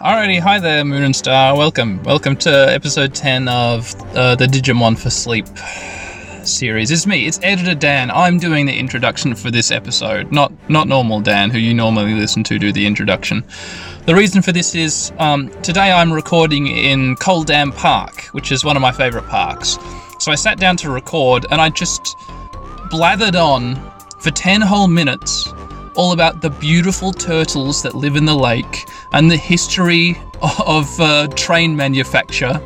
Alrighty, 0.00 0.40
hi 0.40 0.58
there, 0.58 0.82
Moon 0.82 1.02
and 1.02 1.14
Star. 1.14 1.54
Welcome, 1.54 2.02
welcome 2.04 2.34
to 2.36 2.50
episode 2.50 3.14
ten 3.14 3.48
of 3.48 3.94
uh, 4.16 4.34
the 4.34 4.46
Digimon 4.46 4.98
for 4.98 5.10
Sleep 5.10 5.46
series. 6.42 6.90
It's 6.90 7.06
me, 7.06 7.26
it's 7.26 7.38
editor 7.42 7.74
Dan. 7.74 8.10
I'm 8.10 8.38
doing 8.38 8.64
the 8.64 8.74
introduction 8.74 9.34
for 9.34 9.50
this 9.50 9.70
episode, 9.70 10.32
not 10.32 10.54
not 10.70 10.88
normal 10.88 11.20
Dan, 11.20 11.50
who 11.50 11.58
you 11.58 11.74
normally 11.74 12.14
listen 12.14 12.42
to 12.44 12.58
do 12.58 12.72
the 12.72 12.86
introduction. 12.86 13.44
The 14.06 14.14
reason 14.14 14.40
for 14.40 14.52
this 14.52 14.74
is 14.74 15.12
um, 15.18 15.50
today 15.60 15.92
I'm 15.92 16.10
recording 16.10 16.68
in 16.68 17.14
Coldam 17.16 17.70
Park, 17.76 18.22
which 18.32 18.52
is 18.52 18.64
one 18.64 18.76
of 18.76 18.80
my 18.80 18.92
favorite 18.92 19.26
parks. 19.26 19.76
So 20.18 20.32
I 20.32 20.34
sat 20.34 20.58
down 20.58 20.78
to 20.78 20.90
record, 20.90 21.44
and 21.50 21.60
I 21.60 21.68
just 21.68 22.16
blathered 22.90 23.38
on 23.38 23.76
for 24.18 24.30
ten 24.30 24.62
whole 24.62 24.88
minutes 24.88 25.46
all 25.94 26.12
about 26.12 26.40
the 26.40 26.48
beautiful 26.48 27.12
turtles 27.12 27.82
that 27.82 27.94
live 27.94 28.16
in 28.16 28.24
the 28.24 28.34
lake 28.34 28.86
and 29.12 29.30
the 29.30 29.36
history 29.36 30.20
of 30.40 31.00
uh, 31.00 31.26
train 31.28 31.76
manufacture 31.76 32.60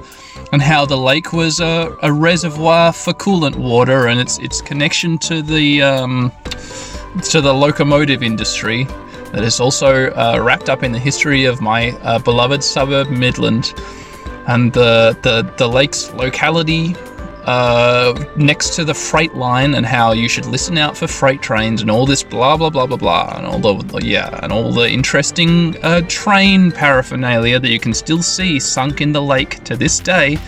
and 0.53 0.63
how 0.63 0.87
the 0.87 0.97
lake 0.97 1.33
was 1.33 1.61
a, 1.61 1.97
a, 2.03 2.13
reservoir 2.13 2.93
for 2.93 3.13
coolant 3.13 3.57
water 3.57 4.07
and 4.07 4.21
its 4.21 4.39
its 4.39 4.61
connection 4.61 5.19
to 5.19 5.43
the 5.43 5.83
um, 5.83 6.33
to 7.23 7.41
the 7.41 7.53
locomotive 7.53 8.23
industry 8.23 8.85
that 9.33 9.43
is 9.43 9.59
also 9.59 10.11
uh, 10.13 10.39
wrapped 10.41 10.69
up 10.69 10.85
in 10.85 10.93
the 10.93 10.99
history 10.99 11.45
of 11.45 11.61
my 11.61 11.91
uh, 12.03 12.21
beloved 12.21 12.63
suburb 12.63 13.09
Midland. 13.09 13.75
And 14.47 14.73
the 14.73 15.19
the 15.23 15.43
the 15.57 15.69
lake's 15.69 16.13
locality 16.13 16.95
uh, 17.47 18.25
next 18.37 18.75
to 18.77 18.85
the 18.85 18.95
freight 18.95 19.35
line 19.35 19.75
and 19.75 19.85
how 19.85 20.13
you 20.13 20.29
should 20.29 20.47
listen 20.47 20.79
out 20.79 20.97
for 20.97 21.07
freight 21.07 21.43
trains 21.43 21.83
and 21.83 21.91
all 21.91 22.07
this 22.07 22.23
blah 22.23 22.57
blah 22.57 22.71
blah 22.71 22.87
blah 22.87 22.97
blah 22.97 23.35
and 23.37 23.47
all 23.47 23.59
the 23.59 24.05
yeah 24.05 24.41
and 24.43 24.53
all 24.53 24.73
the 24.73 24.89
interesting 24.89 25.77
uh, 25.83 26.01
train 26.09 26.73
paraphernalia 26.73 27.59
that 27.59 27.71
you 27.71 27.79
can 27.79 27.93
still 27.93 28.23
see 28.23 28.59
sunk 28.59 29.01
in 29.01 29.13
the 29.13 29.23
lake 29.23 29.63
to 29.65 29.77
this 29.77 29.99
day 30.01 30.39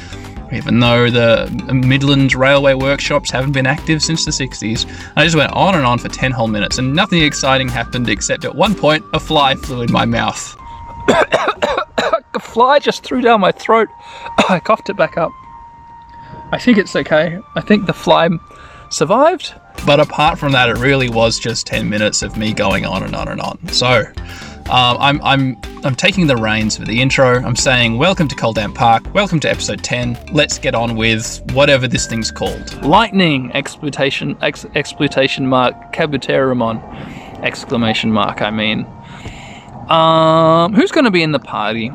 even 0.53 0.79
though 0.79 1.11
the 1.11 1.51
Midland 1.73 2.35
Railway 2.35 2.75
workshops 2.75 3.31
haven't 3.31 3.53
been 3.53 3.67
active 3.67 4.01
since 4.01 4.25
the 4.25 4.31
60s. 4.31 4.87
I 5.17 5.25
just 5.25 5.35
went 5.35 5.53
on 5.53 5.75
and 5.75 5.85
on 5.85 5.99
for 5.99 6.09
10 6.09 6.31
whole 6.31 6.47
minutes, 6.47 6.79
and 6.79 6.95
nothing 6.95 7.21
exciting 7.23 7.69
happened 7.69 8.09
except 8.09 8.45
at 8.45 8.55
one 8.55 8.75
point 8.77 9.05
a 9.13 9.19
fly 9.19 9.57
flew 9.57 9.83
in 9.83 9.91
my 9.91 10.05
mouth. 10.05 10.57
a 11.09 12.39
fly 12.41 12.79
just 12.79 13.03
threw 13.03 13.21
down 13.21 13.41
my 13.41 13.51
throat. 13.51 13.89
I 14.49 14.61
coughed 14.61 14.89
it 14.89 14.97
back 14.97 15.19
up. 15.19 15.33
I 16.53 16.59
think 16.59 16.79
it's 16.79 16.95
okay. 16.95 17.41
I 17.57 17.61
think 17.61 17.87
the 17.87 17.93
fly 17.93 18.29
survived. 18.89 19.53
But 19.85 19.99
apart 19.99 20.39
from 20.39 20.53
that, 20.53 20.69
it 20.69 20.79
really 20.79 21.09
was 21.09 21.41
just 21.41 21.67
10 21.67 21.89
minutes 21.89 22.23
of 22.23 22.37
me 22.37 22.55
going 22.55 22.87
on 22.87 23.03
and 23.03 23.17
on 23.17 23.27
and 23.27 23.41
on. 23.41 23.59
So 23.73 24.05
um, 24.71 24.97
I'm, 25.01 25.21
I'm, 25.23 25.57
I'm 25.83 25.97
taking 25.97 26.29
the 26.29 26.37
reins 26.37 26.77
for 26.77 26.85
the 26.85 27.03
intro. 27.03 27.43
I'm 27.43 27.57
saying, 27.57 27.99
Welcome 27.99 28.29
to 28.29 28.37
Coldam 28.37 28.73
Park. 28.73 29.13
Welcome 29.13 29.41
to 29.41 29.51
episode 29.51 29.83
10. 29.83 30.17
Let's 30.33 30.57
get 30.59 30.77
on 30.77 30.95
with 30.95 31.43
whatever 31.53 31.89
this 31.89 32.07
thing's 32.07 32.31
called. 32.31 32.81
Lightning! 32.85 33.51
Exploitation, 33.53 34.39
ex, 34.41 34.65
exploitation 34.77 35.49
mark, 35.49 35.75
Kabuterimon! 35.93 36.81
Exclamation 37.43 38.13
mark, 38.13 38.41
I 38.41 38.51
mean. 38.53 38.87
Um, 39.91 40.75
who's 40.75 40.93
going 40.93 41.07
to 41.07 41.11
be 41.11 41.25
in 41.25 41.33
the 41.33 41.41
party? 41.41 41.91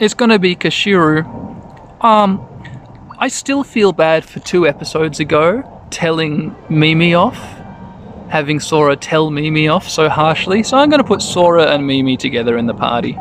It's 0.00 0.14
going 0.14 0.30
to 0.30 0.38
be 0.38 0.56
Koshiro. 0.56 1.24
Um, 2.02 2.48
I 3.16 3.28
still 3.28 3.62
feel 3.62 3.92
bad 3.92 4.24
for 4.24 4.40
two 4.40 4.66
episodes 4.66 5.20
ago 5.20 5.62
telling 5.90 6.54
Mimi 6.68 7.14
off, 7.14 7.38
having 8.28 8.58
Sora 8.58 8.96
tell 8.96 9.30
Mimi 9.30 9.68
off 9.68 9.88
so 9.88 10.08
harshly, 10.08 10.64
so 10.64 10.76
I'm 10.76 10.90
going 10.90 11.00
to 11.00 11.06
put 11.06 11.22
Sora 11.22 11.66
and 11.66 11.86
Mimi 11.86 12.16
together 12.16 12.58
in 12.58 12.66
the 12.66 12.74
party. 12.74 13.12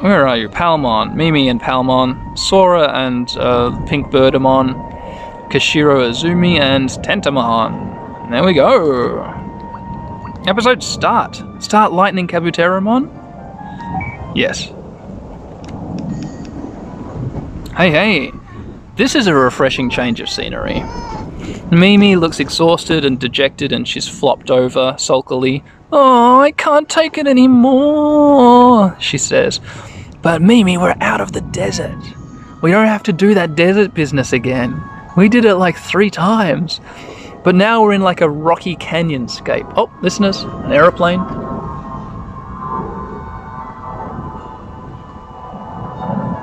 Where 0.00 0.26
are 0.28 0.36
you? 0.36 0.48
Palmon, 0.48 1.14
Mimi 1.16 1.48
and 1.48 1.60
Palmon, 1.60 2.38
Sora 2.38 2.92
and 2.92 3.28
uh, 3.36 3.76
Pink 3.86 4.08
Birdamon, 4.08 4.74
Koshiro 5.50 6.08
Azumi, 6.08 6.60
and 6.60 6.88
Tentamon. 6.88 8.30
There 8.30 8.44
we 8.44 8.52
go. 8.52 9.22
Episode 10.46 10.82
start. 10.82 11.42
Start 11.60 11.92
Lightning 11.92 12.28
Kabuterimon? 12.28 13.10
Yes. 14.36 14.72
Hey, 17.76 17.90
hey, 17.90 18.32
this 18.96 19.14
is 19.14 19.26
a 19.26 19.34
refreshing 19.34 19.88
change 19.88 20.20
of 20.20 20.28
scenery. 20.28 20.82
Mimi 21.70 22.16
looks 22.16 22.38
exhausted 22.38 23.02
and 23.02 23.18
dejected 23.18 23.72
and 23.72 23.88
she's 23.88 24.06
flopped 24.06 24.50
over 24.50 24.94
sulkily. 24.98 25.64
Oh, 25.90 26.38
I 26.38 26.50
can't 26.50 26.86
take 26.86 27.16
it 27.16 27.26
anymore, 27.26 28.94
she 29.00 29.16
says. 29.16 29.58
But 30.20 30.42
Mimi, 30.42 30.76
we're 30.76 30.94
out 31.00 31.22
of 31.22 31.32
the 31.32 31.40
desert. 31.40 31.96
We 32.60 32.70
don't 32.70 32.88
have 32.88 33.04
to 33.04 33.12
do 33.12 33.32
that 33.32 33.56
desert 33.56 33.94
business 33.94 34.34
again. 34.34 34.78
We 35.16 35.30
did 35.30 35.46
it 35.46 35.54
like 35.54 35.78
three 35.78 36.10
times. 36.10 36.78
But 37.42 37.54
now 37.54 37.82
we're 37.82 37.94
in 37.94 38.02
like 38.02 38.20
a 38.20 38.28
rocky 38.28 38.76
canyon 38.76 39.28
scape. 39.28 39.66
Oh, 39.76 39.90
listeners, 40.02 40.42
an 40.42 40.72
aeroplane. 40.72 41.20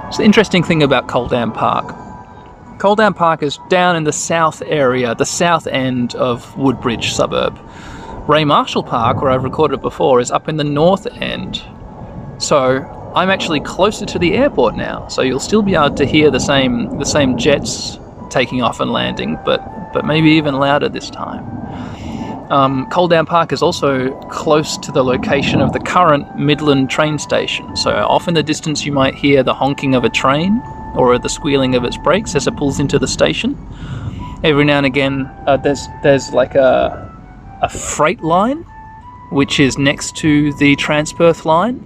It's 0.10 0.18
the 0.18 0.24
interesting 0.24 0.64
thing 0.64 0.82
about 0.82 1.06
Coldam 1.06 1.54
Park. 1.54 1.96
Coldam 2.80 3.14
Park 3.16 3.44
is 3.44 3.60
down 3.70 3.96
in 3.96 4.06
the 4.06 4.12
south 4.12 4.64
area, 4.66 5.14
the 5.14 5.24
south 5.24 5.68
end 5.68 6.16
of 6.16 6.58
Woodbridge 6.58 7.14
suburb. 7.14 7.60
Ray 8.28 8.44
Marshall 8.44 8.82
Park, 8.82 9.22
where 9.22 9.30
I've 9.30 9.44
recorded 9.44 9.84
before, 9.84 10.20
is 10.20 10.32
up 10.32 10.50
in 10.50 10.58
the 10.58 10.64
north 10.64 11.06
end. 11.22 11.62
So 12.40 13.12
I'm 13.16 13.30
actually 13.30 13.60
closer 13.60 14.04
to 14.08 14.18
the 14.18 14.34
airport 14.34 14.76
now, 14.76 15.08
so 15.10 15.22
you'll 15.22 15.40
still 15.40 15.62
be 15.62 15.76
able 15.76 15.94
to 15.94 16.06
hear 16.08 16.32
the 16.32 16.40
same 16.40 16.98
the 16.98 17.06
same 17.06 17.38
jets 17.38 18.00
taking 18.32 18.64
off 18.64 18.80
and 18.80 18.92
landing, 18.92 19.38
but 19.46 19.94
but 19.94 20.06
maybe 20.06 20.32
even 20.32 20.56
louder 20.56 20.90
this 20.90 21.12
time. 21.12 21.46
Um, 22.50 22.88
Park 22.90 23.54
is 23.54 23.62
also 23.62 24.12
close 24.30 24.76
to 24.78 24.92
the 24.92 25.04
location 25.04 25.62
of 25.62 25.72
the 25.72 25.80
current 25.80 26.36
Midland 26.38 26.90
train 26.90 27.20
station, 27.20 27.76
so 27.76 27.92
off 27.92 28.28
in 28.28 28.34
the 28.34 28.42
distance 28.42 28.86
you 28.86 28.92
might 28.92 29.14
hear 29.14 29.44
the 29.44 29.54
honking 29.54 29.94
of 29.94 30.04
a 30.04 30.10
train 30.10 30.60
or 30.96 31.20
the 31.20 31.30
squealing 31.30 31.76
of 31.76 31.84
its 31.84 31.96
brakes 31.98 32.36
as 32.36 32.48
it 32.48 32.58
pulls 32.58 32.80
into 32.80 32.98
the 32.98 33.08
station. 33.08 33.56
Every 34.44 34.66
now 34.66 34.78
and 34.78 34.86
again, 34.86 35.32
uh, 35.46 35.58
there's 35.58 35.88
there's 36.02 36.32
like 36.32 36.56
a 36.56 37.08
a 37.62 37.70
freight 37.70 38.24
line, 38.24 38.66
which 39.32 39.60
is 39.60 39.78
next 39.78 40.16
to 40.18 40.52
the 40.54 40.76
Transperth 40.78 41.46
line, 41.46 41.86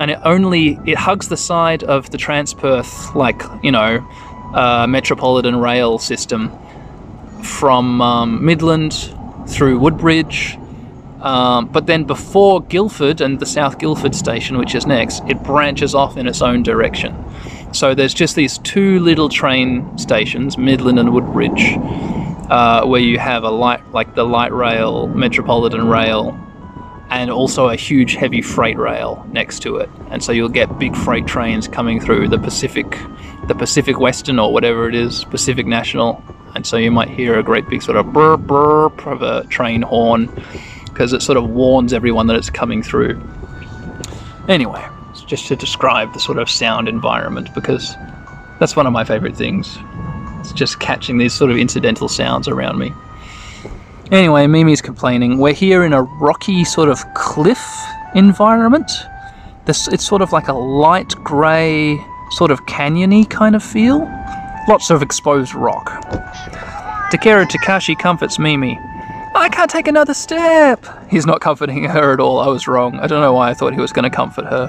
and 0.00 0.10
it 0.10 0.18
only 0.24 0.78
it 0.86 0.96
hugs 0.96 1.28
the 1.28 1.36
side 1.36 1.84
of 1.84 2.10
the 2.10 2.18
Transperth 2.18 3.14
like 3.14 3.42
you 3.62 3.70
know 3.70 3.98
uh, 4.54 4.88
metropolitan 4.88 5.60
rail 5.60 5.98
system 5.98 6.50
from 7.44 8.00
um, 8.02 8.44
Midland 8.44 9.14
through 9.46 9.78
Woodbridge. 9.78 10.58
Um, 11.20 11.66
but 11.66 11.86
then 11.86 12.04
before 12.04 12.62
Guildford 12.62 13.20
and 13.20 13.38
the 13.38 13.46
South 13.46 13.78
Guildford 13.78 14.14
station, 14.14 14.56
which 14.56 14.74
is 14.74 14.86
next, 14.86 15.22
it 15.28 15.42
branches 15.42 15.94
off 15.94 16.16
in 16.16 16.26
its 16.26 16.40
own 16.40 16.62
direction. 16.62 17.14
So 17.72 17.94
there's 17.94 18.14
just 18.14 18.36
these 18.36 18.58
two 18.58 19.00
little 19.00 19.28
train 19.28 19.98
stations, 19.98 20.56
Midland 20.56 20.98
and 20.98 21.12
Woodbridge, 21.12 21.76
uh, 22.48 22.84
where 22.86 23.00
you 23.00 23.18
have 23.18 23.44
a 23.44 23.50
light, 23.50 23.92
like 23.92 24.14
the 24.14 24.24
light 24.24 24.52
rail, 24.52 25.06
Metropolitan 25.08 25.88
rail, 25.88 26.38
and 27.10 27.30
also 27.30 27.68
a 27.68 27.76
huge 27.76 28.14
heavy 28.14 28.40
freight 28.40 28.78
rail 28.78 29.26
next 29.30 29.60
to 29.60 29.76
it. 29.76 29.90
And 30.10 30.22
so 30.22 30.32
you'll 30.32 30.48
get 30.48 30.78
big 30.78 30.96
freight 30.96 31.26
trains 31.26 31.68
coming 31.68 32.00
through 32.00 32.28
the 32.28 32.38
Pacific, 32.38 32.98
the 33.50 33.54
Pacific 33.56 33.98
Western 33.98 34.38
or 34.38 34.52
whatever 34.52 34.88
it 34.88 34.94
is, 34.94 35.24
Pacific 35.24 35.66
National, 35.66 36.22
and 36.54 36.64
so 36.64 36.76
you 36.76 36.92
might 36.92 37.08
hear 37.08 37.36
a 37.36 37.42
great 37.42 37.68
big 37.68 37.82
sort 37.82 37.96
of 37.96 38.12
burp 38.12 38.42
burp 38.42 39.04
of 39.08 39.22
a 39.22 39.44
train 39.48 39.82
horn 39.82 40.26
because 40.84 41.12
it 41.12 41.20
sort 41.20 41.36
of 41.36 41.50
warns 41.50 41.92
everyone 41.92 42.28
that 42.28 42.36
it's 42.36 42.48
coming 42.48 42.80
through. 42.80 43.20
Anyway, 44.48 44.86
it's 45.10 45.22
just 45.22 45.48
to 45.48 45.56
describe 45.56 46.12
the 46.12 46.20
sort 46.20 46.38
of 46.38 46.48
sound 46.48 46.88
environment 46.88 47.52
because 47.52 47.96
that's 48.60 48.76
one 48.76 48.86
of 48.86 48.92
my 48.92 49.02
favorite 49.02 49.36
things. 49.36 49.76
It's 50.38 50.52
just 50.52 50.78
catching 50.78 51.18
these 51.18 51.32
sort 51.32 51.50
of 51.50 51.56
incidental 51.56 52.08
sounds 52.08 52.46
around 52.46 52.78
me. 52.78 52.92
Anyway, 54.12 54.46
Mimi's 54.46 54.80
complaining. 54.80 55.38
We're 55.38 55.54
here 55.54 55.82
in 55.82 55.92
a 55.92 56.02
rocky 56.02 56.62
sort 56.64 56.88
of 56.88 57.02
cliff 57.14 57.60
environment. 58.14 58.92
This 59.64 59.88
it's 59.88 60.06
sort 60.06 60.22
of 60.22 60.30
like 60.30 60.46
a 60.46 60.52
light 60.52 61.16
grey, 61.24 61.98
sort 62.30 62.50
of 62.50 62.64
canyony 62.66 63.28
kind 63.28 63.54
of 63.54 63.62
feel. 63.62 64.00
Lots 64.68 64.90
of 64.90 65.02
exposed 65.02 65.54
rock. 65.54 65.88
Takeru 67.10 67.44
Takashi 67.46 67.98
comforts 67.98 68.38
Mimi. 68.38 68.78
I 69.34 69.48
can't 69.48 69.70
take 69.70 69.88
another 69.88 70.14
step! 70.14 70.84
He's 71.08 71.26
not 71.26 71.40
comforting 71.40 71.84
her 71.84 72.12
at 72.12 72.20
all, 72.20 72.40
I 72.40 72.48
was 72.48 72.66
wrong. 72.66 72.96
I 72.96 73.06
don't 73.06 73.20
know 73.20 73.32
why 73.32 73.50
I 73.50 73.54
thought 73.54 73.74
he 73.74 73.80
was 73.80 73.92
going 73.92 74.08
to 74.08 74.14
comfort 74.14 74.44
her. 74.46 74.68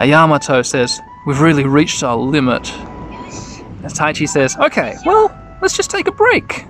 Ayamato 0.00 0.64
says, 0.64 1.00
We've 1.26 1.40
really 1.40 1.64
reached 1.64 2.02
our 2.02 2.16
limit. 2.16 2.72
As 3.82 3.94
Taichi 3.94 4.28
says, 4.28 4.56
Okay, 4.56 4.96
well, 5.04 5.36
let's 5.60 5.76
just 5.76 5.90
take 5.90 6.06
a 6.06 6.12
break. 6.12 6.64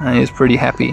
And 0.00 0.18
he's 0.18 0.30
pretty 0.30 0.56
happy. 0.56 0.92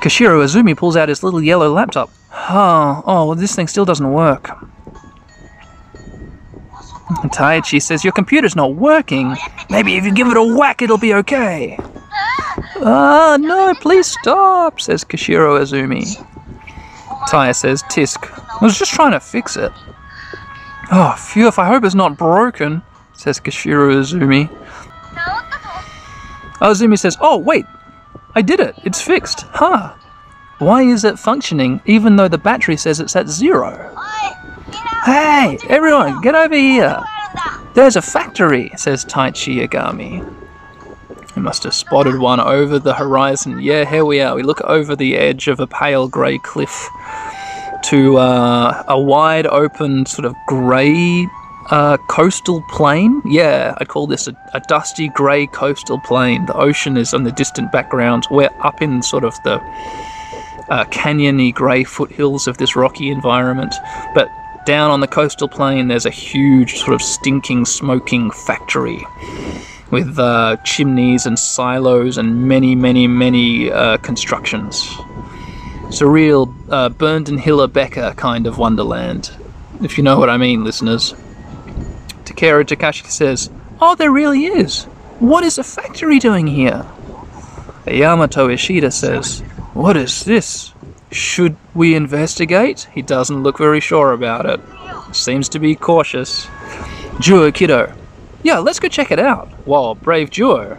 Koshiro 0.00 0.44
Azumi 0.44 0.76
pulls 0.76 0.96
out 0.96 1.08
his 1.08 1.22
little 1.22 1.42
yellow 1.42 1.72
laptop. 1.72 2.10
Huh. 2.28 3.02
Oh, 3.04 3.26
well, 3.26 3.34
this 3.34 3.54
thing 3.56 3.66
still 3.66 3.84
doesn't 3.84 4.12
work. 4.12 4.50
Taichi 7.32 7.80
says, 7.80 8.04
Your 8.04 8.12
computer's 8.12 8.54
not 8.54 8.74
working. 8.74 9.34
Maybe 9.70 9.96
if 9.96 10.04
you 10.04 10.12
give 10.12 10.28
it 10.28 10.36
a 10.36 10.42
whack, 10.42 10.82
it'll 10.82 10.98
be 10.98 11.14
okay. 11.14 11.78
Ah, 12.80 13.38
no, 13.40 13.74
please 13.80 14.06
stop, 14.06 14.80
says 14.80 15.04
Koshiro 15.04 15.58
Azumi. 15.58 16.04
Taya 17.28 17.54
says, 17.54 17.82
Tisk, 17.84 18.30
I 18.60 18.64
was 18.64 18.78
just 18.78 18.92
trying 18.92 19.12
to 19.12 19.20
fix 19.20 19.56
it. 19.56 19.72
Oh, 20.90 21.14
phew, 21.18 21.48
if 21.48 21.58
I 21.58 21.66
hope 21.66 21.84
it's 21.84 21.94
not 21.94 22.18
broken, 22.18 22.82
says 23.14 23.40
Koshiro 23.40 23.94
Azumi. 23.94 24.48
Azumi 26.60 26.98
says, 26.98 27.16
Oh, 27.20 27.38
wait, 27.38 27.64
I 28.34 28.42
did 28.42 28.60
it. 28.60 28.74
It's 28.84 29.00
fixed. 29.00 29.42
Huh. 29.50 29.94
Why 30.58 30.82
is 30.82 31.04
it 31.04 31.18
functioning 31.18 31.80
even 31.86 32.16
though 32.16 32.28
the 32.28 32.38
battery 32.38 32.76
says 32.76 33.00
it's 33.00 33.16
at 33.16 33.28
zero? 33.28 33.94
Hey, 35.08 35.56
everyone, 35.70 36.20
get 36.20 36.34
over 36.34 36.54
here. 36.54 37.02
There's 37.72 37.96
a 37.96 38.02
factory, 38.02 38.70
says 38.76 39.06
Taichi 39.06 39.66
Yagami. 39.66 40.22
He 41.34 41.40
must 41.40 41.62
have 41.62 41.72
spotted 41.72 42.18
one 42.18 42.40
over 42.40 42.78
the 42.78 42.92
horizon. 42.92 43.58
Yeah, 43.58 43.86
here 43.86 44.04
we 44.04 44.20
are. 44.20 44.34
We 44.34 44.42
look 44.42 44.60
over 44.60 44.94
the 44.94 45.16
edge 45.16 45.48
of 45.48 45.60
a 45.60 45.66
pale 45.66 46.08
grey 46.08 46.36
cliff 46.36 46.90
to 47.84 48.18
uh, 48.18 48.84
a 48.86 49.00
wide 49.00 49.46
open, 49.46 50.04
sort 50.04 50.26
of 50.26 50.34
grey 50.46 51.26
uh, 51.70 51.96
coastal 52.10 52.62
plain. 52.68 53.22
Yeah, 53.24 53.76
I'd 53.78 53.88
call 53.88 54.06
this 54.06 54.28
a, 54.28 54.36
a 54.52 54.60
dusty 54.68 55.08
grey 55.08 55.46
coastal 55.46 56.00
plain. 56.00 56.44
The 56.44 56.54
ocean 56.54 56.98
is 56.98 57.14
on 57.14 57.22
the 57.22 57.32
distant 57.32 57.72
background. 57.72 58.26
We're 58.30 58.50
up 58.60 58.82
in 58.82 59.02
sort 59.02 59.24
of 59.24 59.34
the 59.42 59.54
uh, 60.68 60.84
canyony 60.90 61.54
grey 61.54 61.84
foothills 61.84 62.46
of 62.46 62.58
this 62.58 62.76
rocky 62.76 63.08
environment. 63.08 63.74
But 64.14 64.28
down 64.66 64.90
on 64.90 65.00
the 65.00 65.06
coastal 65.06 65.48
plain, 65.48 65.88
there's 65.88 66.06
a 66.06 66.10
huge, 66.10 66.78
sort 66.78 66.94
of 66.94 67.02
stinking, 67.02 67.64
smoking 67.64 68.30
factory 68.30 69.04
with 69.90 70.18
uh, 70.18 70.56
chimneys 70.64 71.26
and 71.26 71.38
silos 71.38 72.18
and 72.18 72.46
many, 72.46 72.74
many, 72.74 73.06
many 73.06 73.70
uh, 73.70 73.96
constructions. 73.98 74.86
It's 75.88 76.02
a 76.02 76.06
real 76.06 76.54
uh, 76.68 76.90
and 77.00 77.40
Hiller 77.40 77.66
Becker 77.66 78.12
kind 78.16 78.46
of 78.46 78.58
wonderland, 78.58 79.30
if 79.82 79.96
you 79.96 80.04
know 80.04 80.18
what 80.18 80.28
I 80.28 80.36
mean, 80.36 80.64
listeners. 80.64 81.14
Takeru 82.24 82.64
Takashi 82.64 83.06
says, 83.06 83.50
Oh, 83.80 83.94
there 83.94 84.10
really 84.10 84.44
is. 84.44 84.84
What 85.18 85.44
is 85.44 85.56
a 85.56 85.64
factory 85.64 86.18
doing 86.18 86.46
here? 86.46 86.84
Yamato 87.86 88.50
Ishida 88.50 88.90
says, 88.90 89.40
What 89.72 89.96
is 89.96 90.24
this? 90.24 90.74
Should 91.10 91.56
we 91.74 91.94
investigate? 91.94 92.88
He 92.92 93.02
doesn't 93.02 93.42
look 93.42 93.58
very 93.58 93.80
sure 93.80 94.12
about 94.12 94.46
it. 94.46 94.60
Seems 95.14 95.48
to 95.50 95.58
be 95.58 95.74
cautious. 95.74 96.46
Joe 97.20 97.50
Kido. 97.50 97.96
Yeah, 98.42 98.58
let's 98.58 98.78
go 98.78 98.88
check 98.88 99.10
it 99.10 99.18
out. 99.18 99.48
Whoa, 99.66 99.94
brave 99.94 100.30
Juo. 100.30 100.78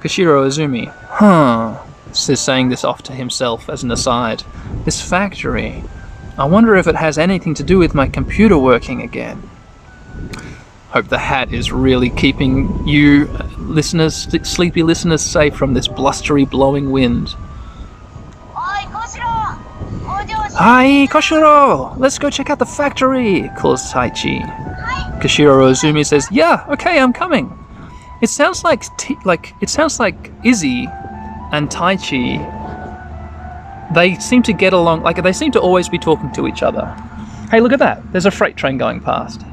Koshiro 0.00 0.46
Azumi. 0.46 0.88
Huh. 1.08 1.80
Says 2.12 2.40
saying 2.40 2.68
this 2.68 2.84
off 2.84 3.02
to 3.04 3.12
himself 3.12 3.70
as 3.70 3.82
an 3.82 3.90
aside. 3.90 4.42
This 4.84 5.00
factory. 5.00 5.82
I 6.36 6.44
wonder 6.44 6.76
if 6.76 6.86
it 6.86 6.96
has 6.96 7.16
anything 7.16 7.54
to 7.54 7.62
do 7.62 7.78
with 7.78 7.94
my 7.94 8.08
computer 8.08 8.58
working 8.58 9.00
again. 9.02 9.48
Hope 10.94 11.08
the 11.08 11.18
hat 11.18 11.52
is 11.52 11.72
really 11.72 12.08
keeping 12.08 12.86
you 12.86 13.24
listeners, 13.58 14.28
sleepy 14.48 14.84
listeners, 14.84 15.22
safe 15.22 15.52
from 15.56 15.74
this 15.74 15.88
blustery 15.88 16.44
blowing 16.44 16.92
wind. 16.92 17.34
Hi, 20.56 21.08
Koshiro! 21.10 21.98
Let's 21.98 22.16
go 22.16 22.30
check 22.30 22.48
out 22.48 22.60
the 22.60 22.64
factory, 22.64 23.50
calls 23.58 23.92
Taichi. 23.92 24.40
Koshiro 25.20 25.68
Azumi 25.68 26.06
says, 26.06 26.28
Yeah, 26.30 26.64
okay, 26.68 27.00
I'm 27.00 27.12
coming. 27.12 27.52
It 28.22 28.28
sounds 28.30 28.62
like 28.62 28.84
t- 28.96 29.16
like 29.24 29.52
it 29.60 29.70
sounds 29.70 29.98
like 29.98 30.30
Izzy 30.44 30.86
and 31.50 31.68
Taichi. 31.70 32.38
They 33.96 34.14
seem 34.20 34.44
to 34.44 34.52
get 34.52 34.72
along 34.72 35.02
like 35.02 35.20
they 35.20 35.32
seem 35.32 35.50
to 35.50 35.60
always 35.60 35.88
be 35.88 35.98
talking 35.98 36.30
to 36.34 36.46
each 36.46 36.62
other. 36.62 36.86
Hey, 37.50 37.58
look 37.58 37.72
at 37.72 37.80
that! 37.80 38.12
There's 38.12 38.26
a 38.26 38.30
freight 38.30 38.56
train 38.56 38.78
going 38.78 39.00
past. 39.00 39.44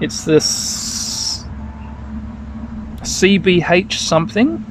It's 0.00 0.24
this 0.24 1.44
CBH 3.00 3.94
something. 3.94 4.64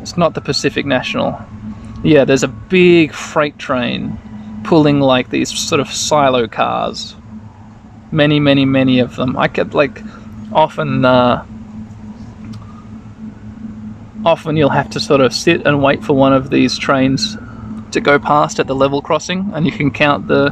It's 0.00 0.16
not 0.16 0.34
the 0.34 0.40
Pacific 0.40 0.86
National. 0.86 1.38
Yeah, 2.02 2.24
there's 2.24 2.42
a 2.42 2.48
big 2.48 3.12
freight 3.12 3.58
train 3.58 4.18
pulling 4.64 5.00
like 5.00 5.30
these 5.30 5.56
sort 5.56 5.80
of 5.80 5.88
silo 5.88 6.46
cars. 6.46 7.16
Many, 8.10 8.40
many, 8.40 8.64
many 8.64 9.00
of 9.00 9.16
them. 9.16 9.36
I 9.36 9.48
could 9.48 9.74
like 9.74 10.02
often 10.52 11.04
uh, 11.04 11.44
often 14.24 14.56
you'll 14.56 14.70
have 14.70 14.90
to 14.90 15.00
sort 15.00 15.20
of 15.20 15.34
sit 15.34 15.66
and 15.66 15.82
wait 15.82 16.02
for 16.02 16.14
one 16.14 16.32
of 16.32 16.50
these 16.50 16.78
trains 16.78 17.36
to 17.92 18.00
go 18.00 18.18
past 18.18 18.58
at 18.60 18.66
the 18.66 18.74
level 18.74 19.02
crossing 19.02 19.50
and 19.54 19.66
you 19.66 19.72
can 19.72 19.90
count 19.90 20.28
the 20.28 20.50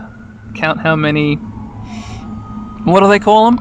count 0.55 0.81
how 0.81 0.97
many 0.97 1.39
what 2.93 3.01
do 3.01 3.09
they 3.09 3.19
call 3.19 3.51
them? 3.51 3.59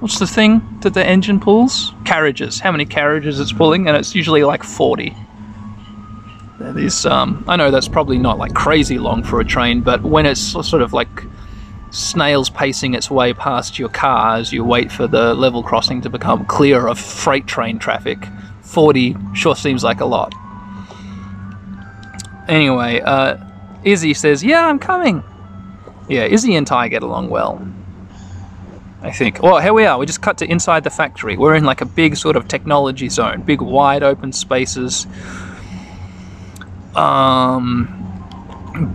What's 0.00 0.18
the 0.18 0.26
thing 0.26 0.78
that 0.82 0.92
the 0.92 1.04
engine 1.04 1.40
pulls? 1.40 1.94
Carriages. 2.04 2.60
How 2.60 2.70
many 2.70 2.84
carriages 2.84 3.40
it's 3.40 3.52
pulling, 3.52 3.88
and 3.88 3.96
it's 3.96 4.14
usually 4.14 4.44
like 4.44 4.62
40. 4.62 5.16
These, 6.74 7.06
um, 7.06 7.44
I 7.48 7.56
know 7.56 7.70
that's 7.70 7.88
probably 7.88 8.18
not 8.18 8.38
like 8.38 8.54
crazy 8.54 8.98
long 8.98 9.22
for 9.22 9.40
a 9.40 9.44
train, 9.44 9.80
but 9.80 10.02
when 10.02 10.26
it's 10.26 10.40
sort 10.40 10.82
of 10.82 10.92
like 10.92 11.08
snails 11.90 12.50
pacing 12.50 12.94
its 12.94 13.10
way 13.10 13.32
past 13.32 13.78
your 13.78 13.88
car 13.88 14.36
as 14.36 14.52
you 14.52 14.64
wait 14.64 14.90
for 14.90 15.06
the 15.06 15.34
level 15.34 15.62
crossing 15.62 16.00
to 16.02 16.10
become 16.10 16.44
clear 16.46 16.86
of 16.86 16.98
freight 16.98 17.46
train 17.46 17.78
traffic, 17.78 18.28
40 18.62 19.16
sure 19.34 19.56
seems 19.56 19.82
like 19.82 20.00
a 20.00 20.06
lot. 20.06 20.34
Anyway, 22.48 23.00
uh, 23.00 23.38
Izzy 23.84 24.12
says, 24.12 24.44
Yeah, 24.44 24.66
I'm 24.66 24.78
coming. 24.78 25.22
Yeah, 26.08 26.24
Izzy 26.24 26.54
and 26.56 26.66
Ty 26.66 26.88
get 26.88 27.02
along 27.02 27.30
well. 27.30 27.66
I 29.04 29.10
think. 29.10 29.42
Well, 29.42 29.60
here 29.60 29.74
we 29.74 29.84
are. 29.84 29.98
We 29.98 30.06
just 30.06 30.22
cut 30.22 30.38
to 30.38 30.50
inside 30.50 30.82
the 30.82 30.90
factory. 30.90 31.36
We're 31.36 31.54
in 31.54 31.64
like 31.64 31.82
a 31.82 31.84
big 31.84 32.16
sort 32.16 32.36
of 32.36 32.48
technology 32.48 33.10
zone, 33.10 33.42
big 33.42 33.60
wide 33.60 34.02
open 34.02 34.32
spaces. 34.32 35.06
Um, 36.96 38.00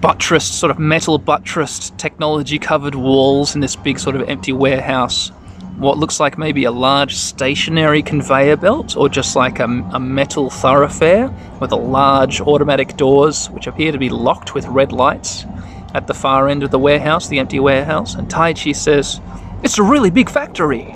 buttressed, 0.01 0.59
sort 0.59 0.71
of 0.71 0.79
metal 0.79 1.19
buttressed, 1.19 1.95
technology 1.99 2.57
covered 2.57 2.95
walls 2.95 3.53
in 3.53 3.61
this 3.61 3.75
big 3.75 3.99
sort 3.99 4.15
of 4.15 4.27
empty 4.27 4.51
warehouse. 4.51 5.29
What 5.77 5.99
looks 5.99 6.19
like 6.19 6.39
maybe 6.39 6.63
a 6.63 6.71
large 6.71 7.15
stationary 7.15 8.01
conveyor 8.01 8.57
belt 8.57 8.97
or 8.97 9.09
just 9.09 9.35
like 9.35 9.59
a, 9.59 9.65
a 9.93 9.99
metal 9.99 10.49
thoroughfare 10.49 11.29
with 11.61 11.71
a 11.71 11.77
large 11.77 12.41
automatic 12.41 12.97
doors 12.97 13.47
which 13.51 13.67
appear 13.67 13.91
to 13.91 13.99
be 13.99 14.09
locked 14.09 14.55
with 14.55 14.65
red 14.65 14.91
lights 14.91 15.45
at 15.93 16.07
the 16.07 16.15
far 16.15 16.49
end 16.49 16.63
of 16.63 16.71
the 16.71 16.79
warehouse, 16.79 17.27
the 17.27 17.37
empty 17.37 17.59
warehouse. 17.59 18.15
And 18.15 18.27
Taichi 18.27 18.75
says, 18.75 19.21
It's 19.61 19.77
a 19.77 19.83
really 19.83 20.09
big 20.09 20.29
factory. 20.29 20.95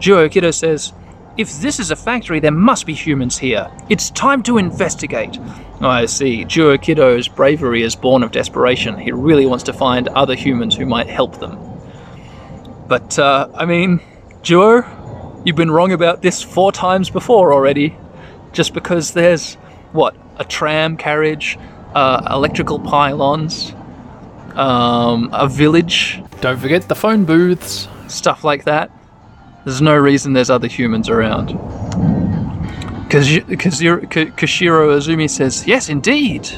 Kido 0.00 0.52
says, 0.52 0.92
If 1.36 1.60
this 1.60 1.78
is 1.78 1.92
a 1.92 1.96
factory, 1.96 2.40
there 2.40 2.50
must 2.50 2.86
be 2.86 2.92
humans 2.92 3.38
here. 3.38 3.70
It's 3.88 4.10
time 4.10 4.42
to 4.44 4.58
investigate. 4.58 5.38
I 5.80 6.06
see. 6.06 6.44
Kido's 6.44 7.28
bravery 7.28 7.82
is 7.82 7.94
born 7.94 8.24
of 8.24 8.32
desperation. 8.32 8.98
He 8.98 9.12
really 9.12 9.46
wants 9.46 9.64
to 9.64 9.72
find 9.72 10.08
other 10.08 10.34
humans 10.34 10.74
who 10.76 10.86
might 10.86 11.06
help 11.06 11.38
them. 11.38 11.56
But, 12.88 13.16
uh, 13.18 13.48
I 13.54 13.64
mean, 13.64 14.00
Juo, 14.42 15.42
you've 15.46 15.56
been 15.56 15.70
wrong 15.70 15.92
about 15.92 16.20
this 16.20 16.42
four 16.42 16.72
times 16.72 17.10
before 17.10 17.52
already. 17.52 17.96
Just 18.52 18.74
because 18.74 19.12
there's, 19.12 19.54
what, 19.92 20.16
a 20.36 20.44
tram 20.44 20.96
carriage, 20.96 21.58
uh, 21.94 22.26
electrical 22.28 22.80
pylons, 22.80 23.72
um, 24.54 25.30
a 25.32 25.48
village. 25.48 26.22
Don't 26.40 26.58
forget 26.58 26.88
the 26.88 26.94
phone 26.94 27.24
booths, 27.24 27.88
stuff 28.08 28.44
like 28.44 28.64
that. 28.64 28.90
There's 29.64 29.80
no 29.80 29.96
reason 29.96 30.32
there's 30.32 30.50
other 30.50 30.68
humans 30.68 31.08
around. 31.08 31.50
Koshiro 33.10 34.06
Azumi 34.96 35.30
says, 35.30 35.66
Yes, 35.66 35.88
indeed. 35.88 36.48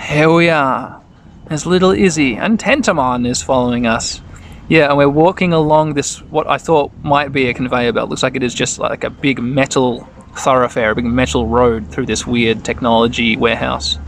Here 0.00 0.32
we 0.32 0.48
are. 0.48 1.02
There's 1.48 1.66
little 1.66 1.90
Izzy, 1.90 2.34
and 2.34 2.58
Tentamon 2.58 3.28
is 3.28 3.42
following 3.42 3.86
us. 3.86 4.20
Yeah, 4.68 4.88
and 4.88 4.96
we're 4.96 5.08
walking 5.08 5.52
along 5.52 5.94
this, 5.94 6.20
what 6.22 6.48
I 6.48 6.58
thought 6.58 6.90
might 7.04 7.30
be 7.30 7.48
a 7.48 7.54
conveyor 7.54 7.92
belt. 7.92 8.10
Looks 8.10 8.24
like 8.24 8.34
it 8.34 8.42
is 8.42 8.54
just 8.54 8.80
like 8.80 9.04
a 9.04 9.10
big 9.10 9.38
metal 9.38 10.08
thoroughfare, 10.36 10.90
a 10.90 10.94
big 10.94 11.04
metal 11.04 11.46
road 11.46 11.88
through 11.88 12.06
this 12.06 12.26
weird 12.26 12.64
technology 12.64 13.36
warehouse. 13.36 13.98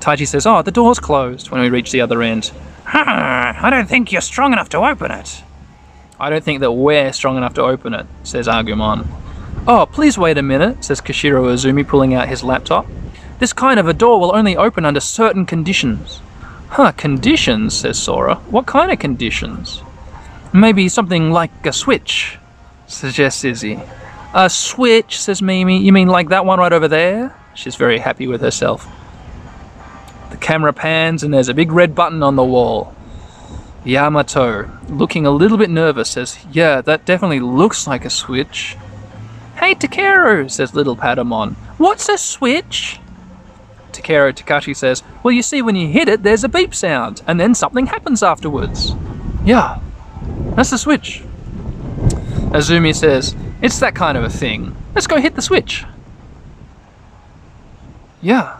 Taichi 0.00 0.26
says, 0.26 0.46
Oh, 0.46 0.62
the 0.62 0.70
door's 0.70 0.98
closed 0.98 1.50
when 1.50 1.60
we 1.60 1.68
reach 1.68 1.92
the 1.92 2.00
other 2.00 2.22
end. 2.22 2.52
I 2.86 3.68
don't 3.70 3.88
think 3.88 4.10
you're 4.10 4.20
strong 4.20 4.52
enough 4.52 4.70
to 4.70 4.78
open 4.78 5.10
it. 5.10 5.42
I 6.18 6.28
don't 6.28 6.44
think 6.44 6.60
that 6.60 6.72
we're 6.72 7.12
strong 7.12 7.36
enough 7.36 7.54
to 7.54 7.62
open 7.62 7.94
it, 7.94 8.06
says 8.24 8.46
Agumon. 8.46 9.06
Oh, 9.66 9.86
please 9.86 10.18
wait 10.18 10.38
a 10.38 10.42
minute, 10.42 10.84
says 10.84 11.00
Koshiro 11.00 11.44
Azumi, 11.44 11.86
pulling 11.86 12.14
out 12.14 12.28
his 12.28 12.42
laptop. 12.42 12.86
This 13.38 13.52
kind 13.52 13.78
of 13.78 13.88
a 13.88 13.94
door 13.94 14.20
will 14.20 14.34
only 14.34 14.56
open 14.56 14.84
under 14.84 15.00
certain 15.00 15.46
conditions. 15.46 16.20
Huh, 16.70 16.92
conditions, 16.92 17.74
says 17.74 17.98
Sora. 17.98 18.36
What 18.50 18.66
kind 18.66 18.92
of 18.92 18.98
conditions? 18.98 19.82
Maybe 20.52 20.88
something 20.88 21.30
like 21.30 21.64
a 21.64 21.72
switch, 21.72 22.38
suggests 22.86 23.44
Izzy. 23.44 23.80
A 24.34 24.50
switch, 24.50 25.20
says 25.20 25.40
Mimi. 25.40 25.78
You 25.78 25.92
mean 25.92 26.08
like 26.08 26.28
that 26.28 26.44
one 26.44 26.58
right 26.58 26.72
over 26.72 26.88
there? 26.88 27.36
She's 27.54 27.76
very 27.76 27.98
happy 27.98 28.26
with 28.26 28.40
herself. 28.40 28.86
Camera 30.40 30.72
pans 30.72 31.22
and 31.22 31.32
there's 31.32 31.48
a 31.48 31.54
big 31.54 31.72
red 31.72 31.94
button 31.94 32.22
on 32.22 32.36
the 32.36 32.44
wall. 32.44 32.94
Yamato, 33.84 34.70
looking 34.88 35.24
a 35.24 35.30
little 35.30 35.56
bit 35.56 35.70
nervous, 35.70 36.10
says, 36.10 36.38
Yeah, 36.52 36.80
that 36.82 37.06
definitely 37.06 37.40
looks 37.40 37.86
like 37.86 38.04
a 38.04 38.10
switch. 38.10 38.76
Hey, 39.56 39.74
Takeru, 39.74 40.50
says 40.50 40.74
little 40.74 40.96
Patamon. 40.96 41.54
What's 41.78 42.08
a 42.08 42.18
switch? 42.18 42.98
Takeru 43.92 44.34
Takashi 44.34 44.76
says, 44.76 45.02
Well, 45.22 45.32
you 45.32 45.42
see, 45.42 45.62
when 45.62 45.76
you 45.76 45.88
hit 45.88 46.08
it, 46.08 46.22
there's 46.22 46.44
a 46.44 46.48
beep 46.48 46.74
sound, 46.74 47.22
and 47.26 47.40
then 47.40 47.54
something 47.54 47.86
happens 47.86 48.22
afterwards. 48.22 48.94
Yeah, 49.44 49.80
that's 50.54 50.70
the 50.70 50.78
switch. 50.78 51.22
Azumi 52.52 52.94
says, 52.94 53.34
It's 53.62 53.78
that 53.80 53.94
kind 53.94 54.18
of 54.18 54.24
a 54.24 54.30
thing. 54.30 54.76
Let's 54.94 55.06
go 55.06 55.18
hit 55.20 55.36
the 55.36 55.42
switch. 55.42 55.84
Yeah, 58.20 58.58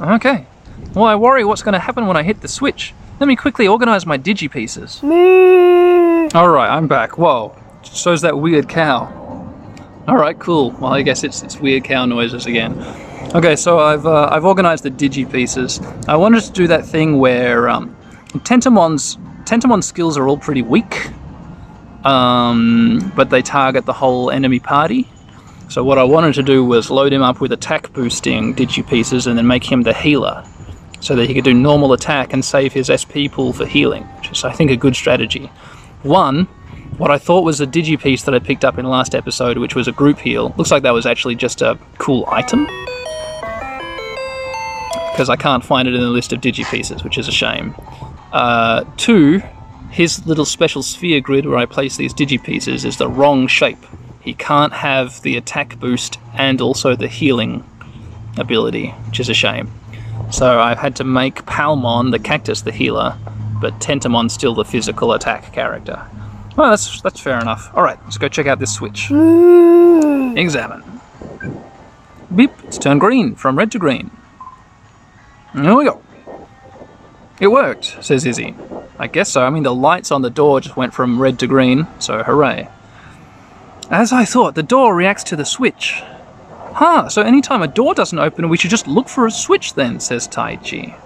okay. 0.00 0.46
Well, 0.94 1.04
I 1.04 1.16
worry 1.16 1.44
what's 1.44 1.62
going 1.62 1.74
to 1.74 1.78
happen 1.78 2.06
when 2.06 2.16
I 2.16 2.22
hit 2.22 2.40
the 2.40 2.48
switch. 2.48 2.94
Let 3.20 3.26
me 3.26 3.36
quickly 3.36 3.68
organize 3.68 4.06
my 4.06 4.16
digi 4.16 4.50
pieces. 4.50 5.02
Alright, 6.34 6.70
I'm 6.70 6.88
back. 6.88 7.18
Whoa. 7.18 7.54
So's 7.82 8.22
that 8.22 8.38
weird 8.38 8.68
cow. 8.68 9.06
Alright, 10.08 10.38
cool. 10.38 10.70
Well, 10.72 10.94
I 10.94 11.02
guess 11.02 11.24
it's, 11.24 11.42
it's 11.42 11.58
weird 11.58 11.84
cow 11.84 12.06
noises 12.06 12.46
again. 12.46 12.72
Okay, 13.34 13.54
so 13.54 13.78
I've, 13.78 14.06
uh, 14.06 14.28
I've 14.30 14.46
organized 14.46 14.84
the 14.84 14.90
digi 14.90 15.30
pieces. 15.30 15.80
I 16.08 16.16
wanted 16.16 16.42
to 16.44 16.52
do 16.52 16.66
that 16.68 16.86
thing 16.86 17.18
where 17.18 17.68
um, 17.68 17.94
Tentamon's, 18.44 19.18
Tentamon's 19.44 19.86
skills 19.86 20.16
are 20.16 20.26
all 20.26 20.38
pretty 20.38 20.62
weak, 20.62 21.10
um, 22.06 23.12
but 23.14 23.28
they 23.28 23.42
target 23.42 23.84
the 23.84 23.92
whole 23.92 24.30
enemy 24.30 24.58
party. 24.58 25.06
So 25.68 25.84
what 25.84 25.98
I 25.98 26.04
wanted 26.04 26.32
to 26.34 26.42
do 26.42 26.64
was 26.64 26.90
load 26.90 27.12
him 27.12 27.20
up 27.20 27.42
with 27.42 27.52
attack 27.52 27.92
boosting 27.92 28.54
digi 28.54 28.88
pieces 28.88 29.26
and 29.26 29.36
then 29.36 29.46
make 29.46 29.70
him 29.70 29.82
the 29.82 29.92
healer 29.92 30.42
so 31.00 31.14
that 31.16 31.26
he 31.26 31.34
could 31.34 31.44
do 31.44 31.54
normal 31.54 31.92
attack 31.92 32.32
and 32.32 32.44
save 32.44 32.72
his 32.72 32.90
SP 32.90 33.30
pool 33.30 33.52
for 33.52 33.66
healing, 33.66 34.04
which 34.18 34.30
is, 34.32 34.44
I 34.44 34.52
think, 34.52 34.70
a 34.70 34.76
good 34.76 34.96
strategy. 34.96 35.50
One, 36.02 36.44
what 36.96 37.10
I 37.10 37.18
thought 37.18 37.44
was 37.44 37.60
a 37.60 37.66
digi 37.66 38.00
piece 38.00 38.24
that 38.24 38.34
I 38.34 38.40
picked 38.40 38.64
up 38.64 38.78
in 38.78 38.84
last 38.86 39.14
episode, 39.14 39.58
which 39.58 39.74
was 39.74 39.86
a 39.86 39.92
group 39.92 40.18
heal. 40.18 40.52
Looks 40.56 40.70
like 40.70 40.82
that 40.82 40.92
was 40.92 41.06
actually 41.06 41.36
just 41.36 41.62
a 41.62 41.78
cool 41.98 42.24
item. 42.28 42.66
Because 45.12 45.28
I 45.28 45.36
can't 45.36 45.64
find 45.64 45.86
it 45.86 45.94
in 45.94 46.00
the 46.00 46.08
list 46.08 46.32
of 46.32 46.40
digi 46.40 46.68
pieces, 46.68 47.04
which 47.04 47.18
is 47.18 47.28
a 47.28 47.32
shame. 47.32 47.74
Uh, 48.32 48.84
two, 48.96 49.42
his 49.90 50.26
little 50.26 50.44
special 50.44 50.82
sphere 50.82 51.20
grid 51.20 51.46
where 51.46 51.58
I 51.58 51.66
place 51.66 51.96
these 51.96 52.12
digi 52.12 52.42
pieces 52.42 52.84
is 52.84 52.96
the 52.96 53.08
wrong 53.08 53.46
shape. 53.46 53.84
He 54.20 54.34
can't 54.34 54.72
have 54.72 55.22
the 55.22 55.36
attack 55.36 55.78
boost 55.78 56.18
and 56.34 56.60
also 56.60 56.94
the 56.96 57.08
healing 57.08 57.64
ability, 58.36 58.88
which 59.06 59.20
is 59.20 59.28
a 59.28 59.34
shame. 59.34 59.70
So 60.30 60.60
I've 60.60 60.78
had 60.78 60.96
to 60.96 61.04
make 61.04 61.44
Palmon 61.46 62.10
the 62.10 62.18
cactus 62.18 62.62
the 62.62 62.72
healer, 62.72 63.16
but 63.60 63.78
Tentamon 63.80 64.30
still 64.30 64.54
the 64.54 64.64
physical 64.64 65.12
attack 65.12 65.52
character. 65.52 66.06
Well, 66.56 66.70
that's 66.70 67.00
that's 67.02 67.20
fair 67.20 67.40
enough. 67.40 67.70
All 67.74 67.82
right, 67.82 67.98
let's 68.04 68.18
go 68.18 68.28
check 68.28 68.46
out 68.46 68.58
this 68.58 68.74
switch. 68.74 69.10
Examine. 69.10 70.82
Beep, 72.34 72.52
it's 72.64 72.78
turned 72.78 73.00
green 73.00 73.34
from 73.34 73.56
red 73.56 73.72
to 73.72 73.78
green. 73.78 74.10
Here 75.54 75.74
we 75.74 75.84
go. 75.84 76.02
It 77.40 77.48
worked, 77.48 78.04
says 78.04 78.26
Izzy. 78.26 78.54
I 78.98 79.06
guess 79.06 79.30
so. 79.30 79.44
I 79.44 79.50
mean, 79.50 79.62
the 79.62 79.74
lights 79.74 80.10
on 80.10 80.22
the 80.22 80.30
door 80.30 80.60
just 80.60 80.76
went 80.76 80.92
from 80.92 81.22
red 81.22 81.38
to 81.38 81.46
green, 81.46 81.86
so 82.00 82.22
hooray. 82.22 82.68
As 83.90 84.12
I 84.12 84.24
thought, 84.24 84.54
the 84.54 84.62
door 84.62 84.94
reacts 84.94 85.24
to 85.24 85.36
the 85.36 85.44
switch. 85.44 86.02
Huh, 86.72 87.08
so 87.08 87.22
anytime 87.22 87.62
a 87.62 87.68
door 87.68 87.94
doesn't 87.94 88.18
open, 88.18 88.48
we 88.48 88.56
should 88.56 88.70
just 88.70 88.86
look 88.86 89.08
for 89.08 89.26
a 89.26 89.30
switch 89.30 89.74
then, 89.74 90.00
says 90.00 90.28
Taichi. 90.28 90.96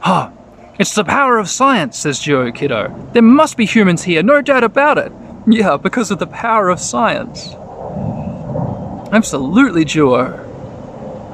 Huh, 0.00 0.30
it's 0.78 0.94
the 0.94 1.04
power 1.04 1.38
of 1.38 1.48
science, 1.48 1.98
says 1.98 2.20
Joe 2.20 2.50
Kido. 2.52 3.12
There 3.12 3.22
must 3.22 3.56
be 3.56 3.66
humans 3.66 4.02
here, 4.04 4.22
no 4.22 4.40
doubt 4.40 4.64
about 4.64 4.98
it. 4.98 5.12
Yeah, 5.46 5.76
because 5.76 6.10
of 6.10 6.18
the 6.18 6.26
power 6.26 6.68
of 6.68 6.80
science. 6.80 7.54
Absolutely, 9.12 9.84
Duo. 9.84 10.46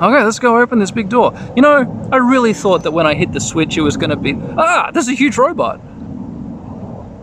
Okay, 0.00 0.22
let's 0.22 0.38
go 0.38 0.60
open 0.60 0.78
this 0.78 0.90
big 0.90 1.08
door. 1.08 1.32
You 1.54 1.62
know, 1.62 2.08
I 2.12 2.16
really 2.16 2.52
thought 2.52 2.82
that 2.82 2.92
when 2.92 3.06
I 3.06 3.14
hit 3.14 3.32
the 3.32 3.40
switch 3.40 3.76
it 3.76 3.82
was 3.82 3.96
going 3.96 4.10
to 4.10 4.16
be... 4.16 4.34
Ah, 4.56 4.90
there's 4.92 5.08
a 5.08 5.14
huge 5.14 5.38
robot. 5.38 5.80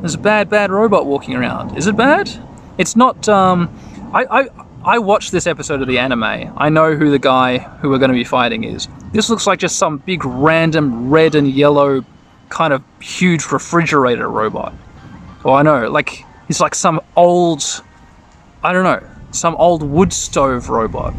There's 0.01 0.15
a 0.15 0.19
bad, 0.19 0.49
bad 0.49 0.71
robot 0.71 1.05
walking 1.05 1.35
around. 1.35 1.77
Is 1.77 1.87
it 1.87 1.95
bad? 1.95 2.29
It's 2.77 2.95
not, 2.95 3.27
um... 3.29 3.69
I, 4.13 4.25
I, 4.41 4.49
I 4.85 4.99
watched 4.99 5.31
this 5.31 5.47
episode 5.47 5.81
of 5.81 5.87
the 5.87 5.97
anime. 5.97 6.53
I 6.57 6.67
know 6.67 6.93
who 6.95 7.09
the 7.09 7.19
guy 7.19 7.59
who 7.59 7.89
we're 7.89 7.99
going 7.99 8.11
to 8.11 8.15
be 8.15 8.25
fighting 8.25 8.65
is. 8.65 8.89
This 9.13 9.29
looks 9.29 9.47
like 9.47 9.59
just 9.59 9.77
some 9.77 9.99
big 9.99 10.25
random 10.25 11.09
red 11.09 11.35
and 11.35 11.49
yellow 11.49 12.03
kind 12.49 12.73
of 12.73 12.83
huge 13.01 13.45
refrigerator 13.49 14.29
robot. 14.29 14.73
Oh, 15.45 15.53
I 15.53 15.61
know, 15.61 15.89
like 15.89 16.25
he's 16.47 16.59
like 16.59 16.75
some 16.75 16.99
old, 17.15 17.63
I 18.61 18.73
don't 18.73 18.83
know, 18.83 19.07
some 19.31 19.55
old 19.55 19.83
wood 19.83 20.11
stove 20.11 20.67
robot. 20.67 21.13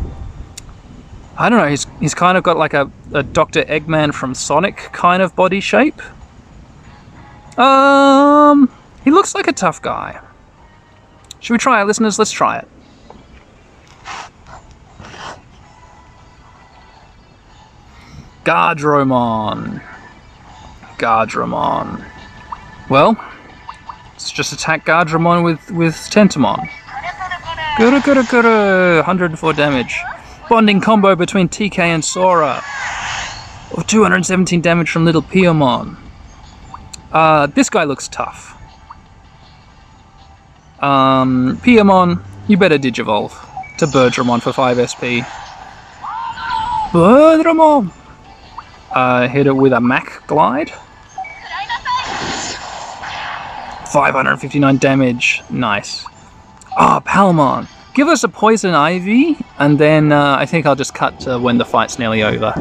I 1.38 1.48
don't 1.48 1.58
know. 1.58 1.68
He's 1.68 1.86
he's 2.00 2.14
kind 2.14 2.36
of 2.36 2.44
got 2.44 2.58
like 2.58 2.74
a, 2.74 2.90
a 3.12 3.22
Doctor 3.22 3.62
Eggman 3.64 4.12
from 4.12 4.34
Sonic 4.34 4.76
kind 4.92 5.22
of 5.22 5.34
body 5.34 5.60
shape. 5.60 6.00
Um, 7.58 8.70
he 9.04 9.10
looks 9.10 9.34
like 9.34 9.48
a 9.48 9.52
tough 9.52 9.80
guy. 9.80 10.20
Should 11.40 11.54
we 11.54 11.58
try 11.58 11.80
it, 11.80 11.86
listeners? 11.86 12.18
Let's 12.18 12.30
try 12.30 12.58
it. 12.58 12.68
Guardromon. 18.44 19.82
Guardromon. 20.98 22.04
Well, 22.90 23.16
let's 24.12 24.30
just 24.30 24.52
attack 24.52 24.84
Guardromon 24.84 25.42
with, 25.42 25.70
with 25.70 25.94
Tentamon. 25.94 26.68
Guru 27.78 28.00
Guru 28.02 28.22
Guru! 28.24 28.96
104 28.96 29.52
damage. 29.54 29.98
Bonding 30.48 30.80
combo 30.80 31.16
between 31.16 31.48
TK 31.48 31.78
and 31.78 32.04
Sora. 32.04 32.62
Or 33.72 33.82
217 33.82 34.60
damage 34.60 34.90
from 34.90 35.04
Little 35.04 35.22
Piyomon. 35.22 35.96
Uh, 37.10 37.46
this 37.46 37.70
guy 37.70 37.84
looks 37.84 38.08
tough. 38.08 38.60
Um, 40.80 41.58
Piyomon, 41.62 42.22
you 42.46 42.58
better 42.58 42.78
Digivolve 42.78 43.32
to 43.78 43.86
Birdramon 43.86 44.42
for 44.42 44.52
5 44.52 44.90
SP. 44.90 45.24
Birdramon! 46.92 48.03
Uh, 48.94 49.28
hit 49.28 49.46
it 49.48 49.52
with 49.52 49.72
a 49.72 49.80
Mach 49.80 50.26
Glide. 50.28 50.70
559 53.90 54.76
damage. 54.78 55.42
Nice. 55.50 56.06
Ah, 56.76 56.96
oh, 56.96 57.00
Palmon. 57.00 57.68
Give 57.94 58.08
us 58.08 58.24
a 58.24 58.28
Poison 58.28 58.74
Ivy, 58.74 59.36
and 59.58 59.78
then 59.78 60.10
uh, 60.10 60.36
I 60.38 60.46
think 60.46 60.66
I'll 60.66 60.74
just 60.74 60.94
cut 60.94 61.20
to 61.20 61.38
when 61.38 61.58
the 61.58 61.64
fight's 61.64 61.98
nearly 61.98 62.22
over. 62.22 62.52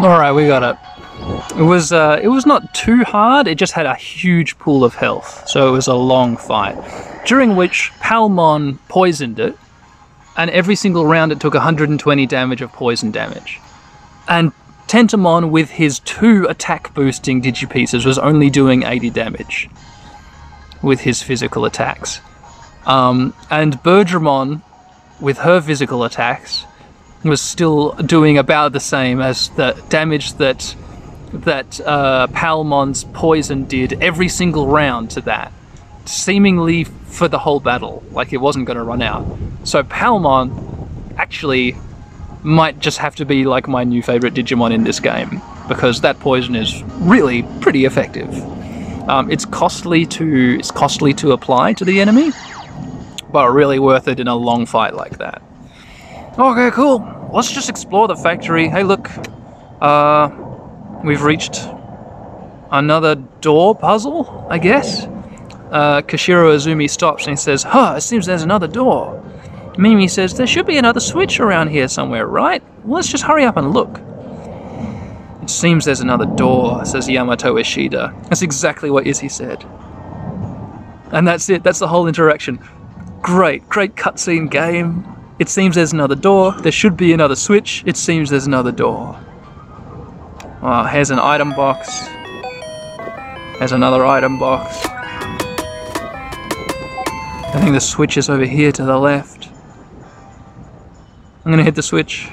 Alright, 0.00 0.34
we 0.34 0.46
got 0.46 0.62
it. 0.62 0.76
It 1.58 1.62
was 1.62 1.92
uh, 1.92 2.20
it 2.22 2.28
was 2.28 2.46
not 2.46 2.72
too 2.74 3.02
hard. 3.02 3.48
It 3.48 3.56
just 3.56 3.72
had 3.72 3.86
a 3.86 3.96
huge 3.96 4.56
pool 4.60 4.84
of 4.84 4.94
health, 4.94 5.48
so 5.48 5.68
it 5.68 5.72
was 5.72 5.88
a 5.88 5.94
long 5.94 6.36
fight, 6.36 6.76
during 7.26 7.56
which 7.56 7.90
Palmon 8.00 8.78
poisoned 8.88 9.40
it, 9.40 9.58
and 10.38 10.48
every 10.50 10.76
single 10.76 11.04
round 11.04 11.32
it 11.32 11.40
took 11.40 11.52
120 11.52 12.26
damage 12.26 12.62
of 12.62 12.72
poison 12.72 13.10
damage. 13.10 13.60
And 14.28 14.52
Tentamon, 14.86 15.50
with 15.50 15.68
his 15.68 15.98
two 15.98 16.46
attack 16.48 16.94
boosting 16.94 17.42
digipieces, 17.42 18.06
was 18.06 18.18
only 18.18 18.48
doing 18.48 18.84
80 18.84 19.10
damage 19.10 19.68
with 20.80 21.00
his 21.00 21.22
physical 21.22 21.64
attacks. 21.64 22.20
Um, 22.86 23.34
and 23.50 23.74
Birdramon, 23.82 24.62
with 25.20 25.38
her 25.38 25.60
physical 25.60 26.04
attacks, 26.04 26.64
was 27.24 27.42
still 27.42 27.92
doing 27.94 28.38
about 28.38 28.72
the 28.72 28.80
same 28.80 29.20
as 29.20 29.48
the 29.50 29.82
damage 29.88 30.34
that 30.34 30.74
that 31.32 31.78
uh, 31.80 32.26
Palmon's 32.28 33.04
poison 33.04 33.64
did 33.64 34.02
every 34.02 34.30
single 34.30 34.68
round 34.68 35.10
to 35.10 35.20
that, 35.22 35.52
seemingly 36.06 36.86
for 37.08 37.28
the 37.28 37.38
whole 37.38 37.60
battle, 37.60 38.02
like 38.12 38.32
it 38.32 38.38
wasn't 38.38 38.66
going 38.66 38.76
to 38.76 38.84
run 38.84 39.02
out. 39.02 39.26
So 39.64 39.82
Palmon 39.82 40.50
actually 41.16 41.76
might 42.42 42.78
just 42.78 42.98
have 42.98 43.16
to 43.16 43.24
be 43.24 43.44
like 43.44 43.66
my 43.66 43.82
new 43.82 44.02
favorite 44.02 44.34
Digimon 44.34 44.72
in 44.72 44.84
this 44.84 45.00
game, 45.00 45.42
because 45.68 46.00
that 46.02 46.20
poison 46.20 46.54
is 46.54 46.82
really 47.00 47.42
pretty 47.60 47.84
effective. 47.84 48.32
Um, 49.08 49.30
it's 49.30 49.44
costly 49.44 50.06
to 50.06 50.56
it's 50.58 50.70
costly 50.70 51.14
to 51.14 51.32
apply 51.32 51.72
to 51.74 51.84
the 51.84 52.00
enemy, 52.00 52.30
but 53.32 53.50
really 53.50 53.78
worth 53.78 54.06
it 54.06 54.20
in 54.20 54.28
a 54.28 54.36
long 54.36 54.66
fight 54.66 54.94
like 54.94 55.18
that. 55.18 55.42
Okay, 56.38 56.70
cool. 56.70 57.30
Let's 57.32 57.50
just 57.50 57.68
explore 57.68 58.06
the 58.06 58.16
factory. 58.16 58.68
Hey, 58.68 58.84
look, 58.84 59.10
uh, 59.80 60.30
we've 61.02 61.22
reached 61.22 61.58
another 62.70 63.16
door 63.40 63.74
puzzle, 63.74 64.46
I 64.48 64.58
guess. 64.58 65.08
Uh, 65.70 66.00
Koshiro 66.02 66.54
Azumi 66.54 66.88
stops 66.88 67.26
and 67.26 67.32
he 67.32 67.36
says, 67.36 67.62
Huh, 67.62 67.94
it 67.98 68.00
seems 68.00 68.26
there's 68.26 68.42
another 68.42 68.68
door. 68.68 69.22
Mimi 69.76 70.08
says, 70.08 70.34
There 70.34 70.46
should 70.46 70.66
be 70.66 70.78
another 70.78 71.00
switch 71.00 71.40
around 71.40 71.68
here 71.68 71.88
somewhere, 71.88 72.26
right? 72.26 72.62
Well, 72.84 72.96
let's 72.96 73.08
just 73.08 73.24
hurry 73.24 73.44
up 73.44 73.56
and 73.56 73.72
look. 73.72 74.00
It 75.42 75.50
seems 75.50 75.84
there's 75.84 76.00
another 76.00 76.26
door, 76.26 76.84
says 76.84 77.08
Yamato 77.08 77.56
Ishida. 77.56 78.14
That's 78.24 78.42
exactly 78.42 78.90
what 78.90 79.06
Izzy 79.06 79.28
said. 79.28 79.64
And 81.12 81.26
that's 81.26 81.48
it, 81.48 81.62
that's 81.62 81.78
the 81.78 81.88
whole 81.88 82.06
interaction. 82.06 82.58
Great, 83.22 83.68
great 83.68 83.94
cutscene 83.94 84.50
game. 84.50 85.06
It 85.38 85.48
seems 85.48 85.76
there's 85.76 85.92
another 85.92 86.14
door. 86.16 86.52
There 86.52 86.72
should 86.72 86.96
be 86.96 87.12
another 87.12 87.36
switch. 87.36 87.82
It 87.86 87.96
seems 87.96 88.30
there's 88.30 88.46
another 88.46 88.72
door. 88.72 89.18
Oh, 90.60 90.84
here's 90.84 91.10
an 91.10 91.18
item 91.18 91.50
box. 91.50 92.08
There's 93.58 93.72
another 93.72 94.04
item 94.04 94.38
box. 94.38 94.86
I 97.48 97.60
think 97.60 97.72
the 97.72 97.80
switch 97.80 98.18
is 98.18 98.28
over 98.28 98.44
here 98.44 98.70
to 98.72 98.84
the 98.84 98.98
left. 98.98 99.48
I'm 101.44 101.50
gonna 101.50 101.64
hit 101.64 101.74
the 101.74 101.82
switch. 101.82 102.28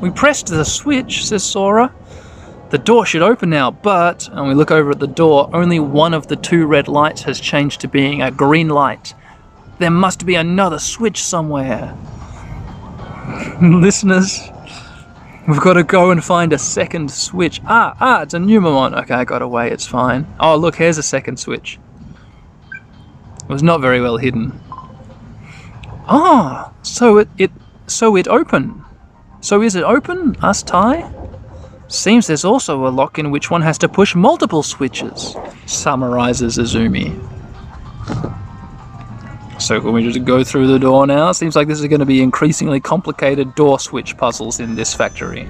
We 0.00 0.10
pressed 0.10 0.46
the 0.46 0.64
switch, 0.64 1.26
says 1.26 1.42
Sora. 1.42 1.92
The 2.70 2.78
door 2.78 3.04
should 3.04 3.22
open 3.22 3.50
now, 3.50 3.72
but, 3.72 4.28
and 4.28 4.46
we 4.46 4.54
look 4.54 4.70
over 4.70 4.92
at 4.92 5.00
the 5.00 5.08
door, 5.08 5.50
only 5.52 5.80
one 5.80 6.14
of 6.14 6.28
the 6.28 6.36
two 6.36 6.66
red 6.66 6.86
lights 6.86 7.22
has 7.22 7.40
changed 7.40 7.80
to 7.80 7.88
being 7.88 8.22
a 8.22 8.30
green 8.30 8.68
light. 8.68 9.12
There 9.80 9.90
must 9.90 10.24
be 10.24 10.36
another 10.36 10.78
switch 10.78 11.24
somewhere. 11.24 11.96
Listeners, 13.60 14.50
we've 15.48 15.60
got 15.60 15.72
to 15.72 15.82
go 15.82 16.10
and 16.10 16.22
find 16.22 16.52
a 16.52 16.58
second 16.58 17.10
switch. 17.10 17.60
Ah, 17.64 17.96
ah, 17.98 18.22
it's 18.22 18.34
a 18.34 18.38
Numemon. 18.38 18.96
Okay, 19.02 19.14
I 19.14 19.24
got 19.24 19.40
away, 19.40 19.70
it's 19.70 19.86
fine. 19.86 20.26
Oh, 20.38 20.56
look, 20.56 20.76
here's 20.76 20.98
a 20.98 21.02
second 21.02 21.38
switch. 21.38 21.78
It 23.42 23.48
was 23.48 23.62
not 23.62 23.80
very 23.80 24.00
well 24.00 24.18
hidden. 24.18 24.60
Ah, 26.06 26.72
so 26.82 27.16
it, 27.16 27.28
it, 27.38 27.50
so 27.86 28.14
it 28.14 28.28
open. 28.28 28.84
So 29.40 29.62
is 29.62 29.74
it 29.74 29.84
open, 29.84 30.36
us 30.42 30.62
Ty? 30.62 31.10
Seems 31.88 32.26
there's 32.26 32.44
also 32.44 32.86
a 32.86 32.90
lock 32.90 33.18
in 33.18 33.30
which 33.30 33.50
one 33.50 33.62
has 33.62 33.78
to 33.78 33.88
push 33.88 34.14
multiple 34.14 34.62
switches, 34.62 35.34
summarizes 35.64 36.58
Azumi. 36.58 37.18
So 39.58 39.80
can 39.80 39.92
we 39.92 40.04
just 40.04 40.24
go 40.24 40.44
through 40.44 40.68
the 40.68 40.78
door 40.78 41.06
now? 41.06 41.32
Seems 41.32 41.56
like 41.56 41.66
this 41.66 41.80
is 41.80 41.86
going 41.86 42.00
to 42.00 42.06
be 42.06 42.22
increasingly 42.22 42.80
complicated 42.80 43.54
door 43.54 43.80
switch 43.80 44.16
puzzles 44.16 44.60
in 44.60 44.76
this 44.76 44.94
factory. 44.94 45.48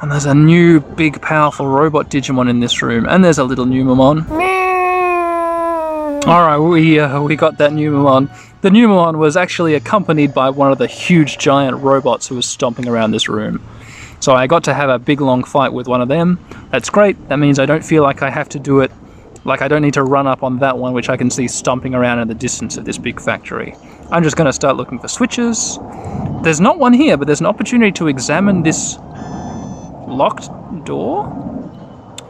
And 0.00 0.10
there's 0.10 0.24
a 0.24 0.34
new 0.34 0.80
big 0.80 1.20
powerful 1.20 1.66
robot 1.66 2.10
Digimon 2.10 2.48
in 2.48 2.60
this 2.60 2.82
room, 2.82 3.06
and 3.06 3.24
there's 3.24 3.38
a 3.38 3.44
little 3.44 3.66
Numemon. 3.66 4.28
Meow. 4.30 6.20
Alright, 6.26 6.60
we, 6.60 6.98
uh, 6.98 7.20
we 7.22 7.36
got 7.36 7.58
that 7.58 7.72
Numemon. 7.72 8.30
The 8.62 8.70
Numemon 8.70 9.18
was 9.18 9.36
actually 9.36 9.74
accompanied 9.74 10.32
by 10.32 10.48
one 10.48 10.72
of 10.72 10.78
the 10.78 10.86
huge 10.86 11.36
giant 11.36 11.76
robots 11.82 12.26
who 12.26 12.36
was 12.36 12.46
stomping 12.46 12.88
around 12.88 13.10
this 13.10 13.28
room. 13.28 13.62
So 14.20 14.34
I 14.34 14.46
got 14.46 14.64
to 14.64 14.72
have 14.72 14.88
a 14.88 14.98
big 14.98 15.20
long 15.20 15.44
fight 15.44 15.74
with 15.74 15.86
one 15.86 16.00
of 16.00 16.08
them. 16.08 16.38
That's 16.70 16.88
great. 16.88 17.28
That 17.28 17.38
means 17.38 17.58
I 17.58 17.66
don't 17.66 17.84
feel 17.84 18.02
like 18.02 18.22
I 18.22 18.30
have 18.30 18.48
to 18.50 18.58
do 18.58 18.80
it, 18.80 18.90
like 19.44 19.60
I 19.60 19.68
don't 19.68 19.82
need 19.82 19.94
to 19.94 20.02
run 20.02 20.26
up 20.26 20.42
on 20.42 20.58
that 20.58 20.78
one, 20.78 20.92
which 20.94 21.08
I 21.08 21.16
can 21.16 21.30
see 21.30 21.48
stomping 21.48 21.94
around 21.94 22.18
in 22.18 22.28
the 22.28 22.34
distance 22.34 22.76
of 22.76 22.84
this 22.84 22.98
big 22.98 23.20
factory. 23.20 23.76
I'm 24.10 24.22
just 24.22 24.36
going 24.36 24.46
to 24.46 24.52
start 24.52 24.76
looking 24.76 24.98
for 24.98 25.08
switches. 25.08 25.78
There's 26.42 26.60
not 26.60 26.78
one 26.78 26.92
here, 26.92 27.16
but 27.16 27.26
there's 27.26 27.40
an 27.40 27.46
opportunity 27.46 27.92
to 27.92 28.08
examine 28.08 28.62
this 28.62 28.96
locked 30.08 30.48
door. 30.84 31.30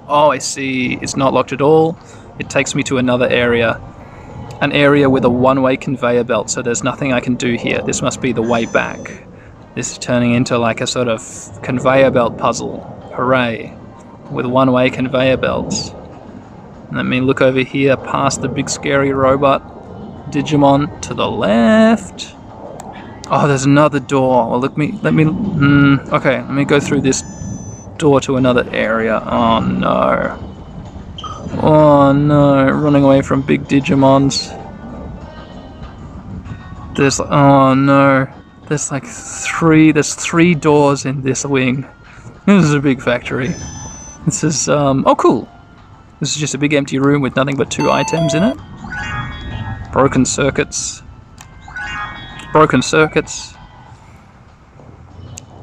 Oh, 0.09 0.31
I 0.31 0.38
see. 0.38 0.98
It's 1.00 1.16
not 1.16 1.33
locked 1.33 1.53
at 1.53 1.61
all. 1.61 1.96
It 2.38 2.50
takes 2.50 2.74
me 2.74 2.83
to 2.85 2.98
another 2.98 3.29
area. 3.29 3.81
An 4.61 4.72
area 4.72 5.09
with 5.09 5.24
a 5.24 5.31
one-way 5.31 5.77
conveyor 5.77 6.24
belt, 6.24 6.50
so 6.50 6.62
there's 6.62 6.83
nothing 6.83 7.12
I 7.12 7.20
can 7.20 7.37
do 7.37 7.55
here. 7.55 7.81
This 7.83 8.03
must 8.03 8.20
be 8.20 8.33
the 8.33 8.42
way 8.42 8.66
back. 8.66 8.98
This 9.74 9.92
is 9.92 9.98
turning 9.98 10.33
into 10.33 10.59
like 10.59 10.81
a 10.81 10.87
sort 10.87 11.09
of 11.09 11.22
conveyor 11.62 12.11
belt 12.11 12.38
puzzle. 12.38 12.81
Hooray. 13.14 13.77
With 14.31 14.46
one-way 14.46 14.90
conveyor 14.90 15.37
belts. 15.37 15.92
Let 16.94 17.07
me 17.07 17.20
look 17.20 17.40
over 17.40 17.61
here 17.61 17.96
past 17.96 18.40
the 18.40 18.48
big 18.48 18.70
scary 18.70 19.12
robot 19.12 20.30
Digimon 20.30 21.02
to 21.02 21.14
the 21.14 21.28
left. 21.28 22.37
Oh, 23.30 23.48
there's 23.48 23.64
another 23.64 23.98
door. 23.98 24.50
Well, 24.50 24.61
let 24.61 24.76
me, 24.76 24.92
let 25.02 25.12
me, 25.12 25.24
mm, 25.24 26.12
okay, 26.12 26.40
let 26.42 26.50
me 26.50 26.64
go 26.64 26.78
through 26.78 27.00
this 27.00 27.22
door 27.96 28.20
to 28.20 28.37
another 28.37 28.64
area. 28.70 29.20
Oh 29.26 29.59
no. 29.59 30.38
Oh 31.62 32.12
no, 32.12 32.70
running 32.70 33.02
away 33.02 33.22
from 33.22 33.42
big 33.42 33.64
Digimons. 33.64 34.52
There's, 36.94 37.18
oh 37.18 37.74
no. 37.74 38.28
There's 38.68 38.92
like 38.92 39.04
three, 39.04 39.90
there's 39.90 40.14
three 40.14 40.54
doors 40.54 41.07
in 41.07 41.22
this 41.22 41.44
wing. 41.44 41.88
This 42.46 42.66
is 42.66 42.74
a 42.74 42.80
big 42.80 43.00
factory. 43.00 43.54
This 44.26 44.44
is, 44.44 44.68
um, 44.68 45.02
oh 45.07 45.16
cool. 45.16 45.48
This 46.20 46.31
is 46.31 46.37
just 46.37 46.55
a 46.55 46.59
big 46.59 46.72
empty 46.72 46.98
room 46.98 47.22
with 47.22 47.35
nothing 47.37 47.57
but 47.57 47.70
two 47.70 47.90
items 47.90 48.35
in 48.35 48.42
it. 48.42 48.57
Broken 49.92 50.24
circuits. 50.24 51.03
Broken 52.53 52.83
circuits. 52.83 53.55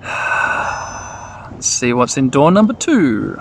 Let's 1.52 1.68
see 1.68 1.94
what's 1.94 2.18
in 2.18 2.30
door 2.30 2.52
number 2.52 2.74
two. 2.74 3.36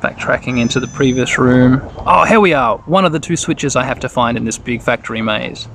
Backtracking 0.00 0.60
into 0.60 0.80
the 0.80 0.88
previous 0.88 1.38
room. 1.38 1.80
Oh, 2.06 2.24
here 2.24 2.40
we 2.40 2.52
are. 2.52 2.76
One 2.78 3.06
of 3.06 3.12
the 3.12 3.20
two 3.20 3.36
switches 3.36 3.76
I 3.76 3.84
have 3.84 4.00
to 4.00 4.08
find 4.08 4.36
in 4.36 4.44
this 4.44 4.58
big 4.58 4.82
factory 4.82 5.22
maze. 5.22 5.66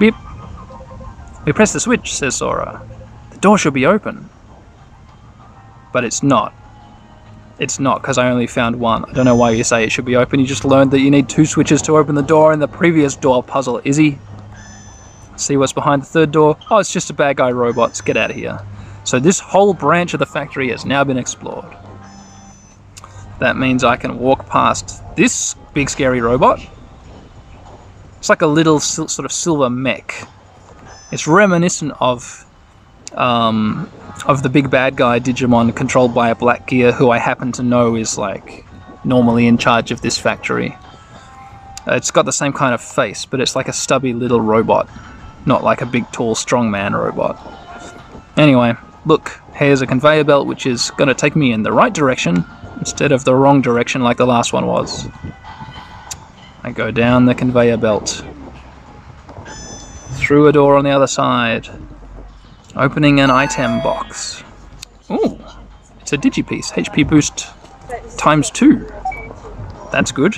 Beep. 0.00 0.14
We 1.46 1.52
press 1.52 1.72
the 1.72 1.80
switch, 1.80 2.12
says 2.12 2.34
Sora. 2.34 2.82
The 3.30 3.38
door 3.38 3.56
should 3.56 3.74
be 3.74 3.86
open. 3.86 4.28
But 5.92 6.04
it's 6.04 6.24
not. 6.24 6.52
It's 7.58 7.80
not, 7.80 8.00
because 8.00 8.18
I 8.18 8.30
only 8.30 8.46
found 8.46 8.78
one. 8.78 9.04
I 9.04 9.12
don't 9.12 9.24
know 9.24 9.34
why 9.34 9.50
you 9.50 9.64
say 9.64 9.82
it 9.82 9.90
should 9.90 10.04
be 10.04 10.14
open. 10.14 10.38
You 10.38 10.46
just 10.46 10.64
learned 10.64 10.92
that 10.92 11.00
you 11.00 11.10
need 11.10 11.28
two 11.28 11.44
switches 11.44 11.82
to 11.82 11.96
open 11.96 12.14
the 12.14 12.22
door 12.22 12.52
in 12.52 12.60
the 12.60 12.68
previous 12.68 13.16
door 13.16 13.42
puzzle, 13.42 13.80
Izzy. 13.84 14.18
See 15.36 15.56
what's 15.56 15.72
behind 15.72 16.02
the 16.02 16.06
third 16.06 16.30
door? 16.30 16.56
Oh, 16.70 16.78
it's 16.78 16.92
just 16.92 17.10
a 17.10 17.14
bad 17.14 17.36
guy 17.36 17.50
robots. 17.50 18.00
Get 18.00 18.16
out 18.16 18.30
of 18.30 18.36
here. 18.36 18.60
So 19.04 19.18
this 19.18 19.40
whole 19.40 19.74
branch 19.74 20.12
of 20.14 20.20
the 20.20 20.26
factory 20.26 20.68
has 20.70 20.84
now 20.84 21.02
been 21.02 21.16
explored. 21.16 21.76
That 23.40 23.56
means 23.56 23.84
I 23.84 23.96
can 23.96 24.18
walk 24.18 24.48
past 24.48 25.02
this 25.16 25.54
big 25.72 25.90
scary 25.90 26.20
robot. 26.20 26.60
It's 28.18 28.28
like 28.28 28.42
a 28.42 28.46
little 28.46 28.80
sort 28.80 29.24
of 29.24 29.32
silver 29.32 29.70
mech. 29.70 30.26
It's 31.12 31.26
reminiscent 31.26 31.92
of 32.00 32.44
um, 33.18 33.90
of 34.26 34.42
the 34.42 34.48
big 34.48 34.70
bad 34.70 34.96
guy 34.96 35.20
Digimon 35.20 35.74
controlled 35.76 36.14
by 36.14 36.30
a 36.30 36.34
Black 36.34 36.66
Gear, 36.66 36.92
who 36.92 37.10
I 37.10 37.18
happen 37.18 37.52
to 37.52 37.62
know 37.62 37.96
is 37.96 38.16
like 38.16 38.64
normally 39.04 39.46
in 39.46 39.58
charge 39.58 39.90
of 39.90 40.00
this 40.00 40.16
factory. 40.16 40.76
Uh, 41.86 41.94
it's 41.94 42.10
got 42.10 42.24
the 42.24 42.32
same 42.32 42.52
kind 42.52 42.74
of 42.74 42.80
face, 42.80 43.26
but 43.26 43.40
it's 43.40 43.56
like 43.56 43.68
a 43.68 43.72
stubby 43.72 44.12
little 44.12 44.40
robot, 44.40 44.88
not 45.46 45.64
like 45.64 45.82
a 45.82 45.86
big, 45.86 46.10
tall, 46.12 46.34
strong 46.34 46.70
man 46.70 46.94
robot. 46.94 47.38
Anyway, 48.36 48.74
look, 49.04 49.40
here's 49.54 49.82
a 49.82 49.86
conveyor 49.86 50.24
belt 50.24 50.46
which 50.46 50.64
is 50.66 50.90
going 50.92 51.08
to 51.08 51.14
take 51.14 51.34
me 51.34 51.52
in 51.52 51.62
the 51.62 51.72
right 51.72 51.92
direction 51.92 52.44
instead 52.78 53.10
of 53.10 53.24
the 53.24 53.34
wrong 53.34 53.60
direction 53.60 54.02
like 54.02 54.16
the 54.16 54.26
last 54.26 54.52
one 54.52 54.66
was. 54.66 55.08
I 56.62 56.70
go 56.70 56.90
down 56.90 57.24
the 57.24 57.34
conveyor 57.34 57.78
belt, 57.78 58.24
through 60.18 60.46
a 60.48 60.52
door 60.52 60.76
on 60.76 60.84
the 60.84 60.90
other 60.90 61.06
side, 61.06 61.68
opening 62.78 63.20
an 63.20 63.30
item 63.30 63.80
box. 63.82 64.42
Ooh, 65.10 65.38
it's 66.00 66.12
a 66.12 66.16
digipiece, 66.16 66.70
HP 66.72 67.08
boost 67.08 67.48
times 68.16 68.50
two. 68.50 68.88
That's 69.90 70.12
good. 70.12 70.34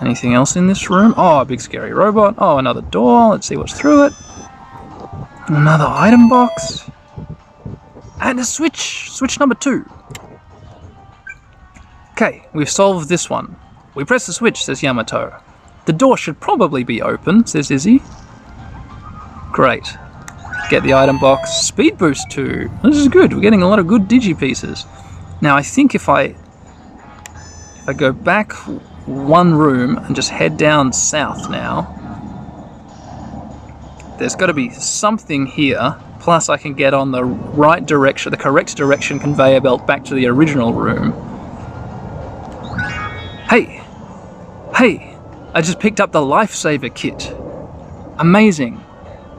Anything 0.00 0.34
else 0.34 0.56
in 0.56 0.66
this 0.66 0.88
room? 0.88 1.14
Oh, 1.16 1.40
a 1.40 1.44
big 1.44 1.60
scary 1.60 1.92
robot. 1.92 2.34
Oh, 2.38 2.58
another 2.58 2.80
door. 2.80 3.30
Let's 3.30 3.46
see 3.46 3.56
what's 3.56 3.78
through 3.78 4.06
it. 4.06 4.12
Another 5.48 5.84
item 5.86 6.28
box. 6.28 6.90
And 8.20 8.40
a 8.40 8.44
switch. 8.44 9.10
Switch 9.10 9.38
number 9.38 9.54
two. 9.54 9.84
Okay, 12.12 12.46
we've 12.54 12.70
solved 12.70 13.08
this 13.08 13.28
one. 13.28 13.56
We 13.94 14.04
press 14.04 14.26
the 14.26 14.32
switch, 14.32 14.64
says 14.64 14.82
Yamato. 14.82 15.38
The 15.86 15.92
door 15.92 16.16
should 16.16 16.40
probably 16.40 16.84
be 16.84 17.02
open, 17.02 17.46
says 17.46 17.70
Izzy. 17.70 18.02
Great. 19.52 19.96
Get 20.70 20.84
the 20.84 20.94
item 20.94 21.18
box. 21.18 21.50
Speed 21.50 21.98
boost 21.98 22.30
2. 22.30 22.70
This 22.84 22.96
is 22.96 23.08
good. 23.08 23.34
We're 23.34 23.40
getting 23.40 23.62
a 23.62 23.68
lot 23.68 23.80
of 23.80 23.88
good 23.88 24.02
digi 24.02 24.38
pieces. 24.38 24.86
Now 25.40 25.56
I 25.56 25.62
think 25.62 25.96
if 25.96 26.08
I 26.08 26.22
if 27.80 27.88
I 27.88 27.92
go 27.92 28.12
back 28.12 28.52
one 29.04 29.52
room 29.52 29.98
and 29.98 30.14
just 30.14 30.30
head 30.30 30.56
down 30.56 30.92
south 30.92 31.50
now, 31.50 31.96
there's 34.20 34.36
got 34.36 34.46
to 34.46 34.54
be 34.54 34.70
something 34.70 35.44
here. 35.44 35.96
Plus, 36.20 36.48
I 36.48 36.56
can 36.56 36.74
get 36.74 36.94
on 36.94 37.10
the 37.10 37.24
right 37.24 37.84
direction, 37.84 38.30
the 38.30 38.36
correct 38.36 38.76
direction 38.76 39.18
conveyor 39.18 39.62
belt 39.62 39.88
back 39.88 40.04
to 40.04 40.14
the 40.14 40.26
original 40.26 40.72
room. 40.72 41.10
Hey! 43.48 43.82
Hey! 44.76 45.16
I 45.52 45.62
just 45.62 45.80
picked 45.80 45.98
up 45.98 46.12
the 46.12 46.20
lifesaver 46.20 46.94
kit. 46.94 47.34
Amazing. 48.18 48.84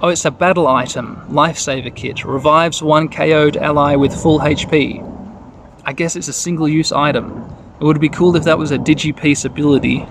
Oh, 0.03 0.07
it's 0.07 0.25
a 0.25 0.31
battle 0.31 0.67
item. 0.67 1.17
Lifesaver 1.29 1.95
kit. 1.95 2.25
Revives 2.25 2.81
one 2.81 3.07
KO'd 3.07 3.55
ally 3.55 3.95
with 3.95 4.19
full 4.19 4.39
HP. 4.39 5.07
I 5.85 5.93
guess 5.93 6.15
it's 6.15 6.27
a 6.27 6.33
single 6.33 6.67
use 6.67 6.91
item. 6.91 7.55
It 7.79 7.83
would 7.83 8.01
be 8.01 8.09
cool 8.09 8.35
if 8.35 8.45
that 8.45 8.57
was 8.57 8.71
a 8.71 8.79
Digipiece 8.79 9.45
ability. 9.45 10.07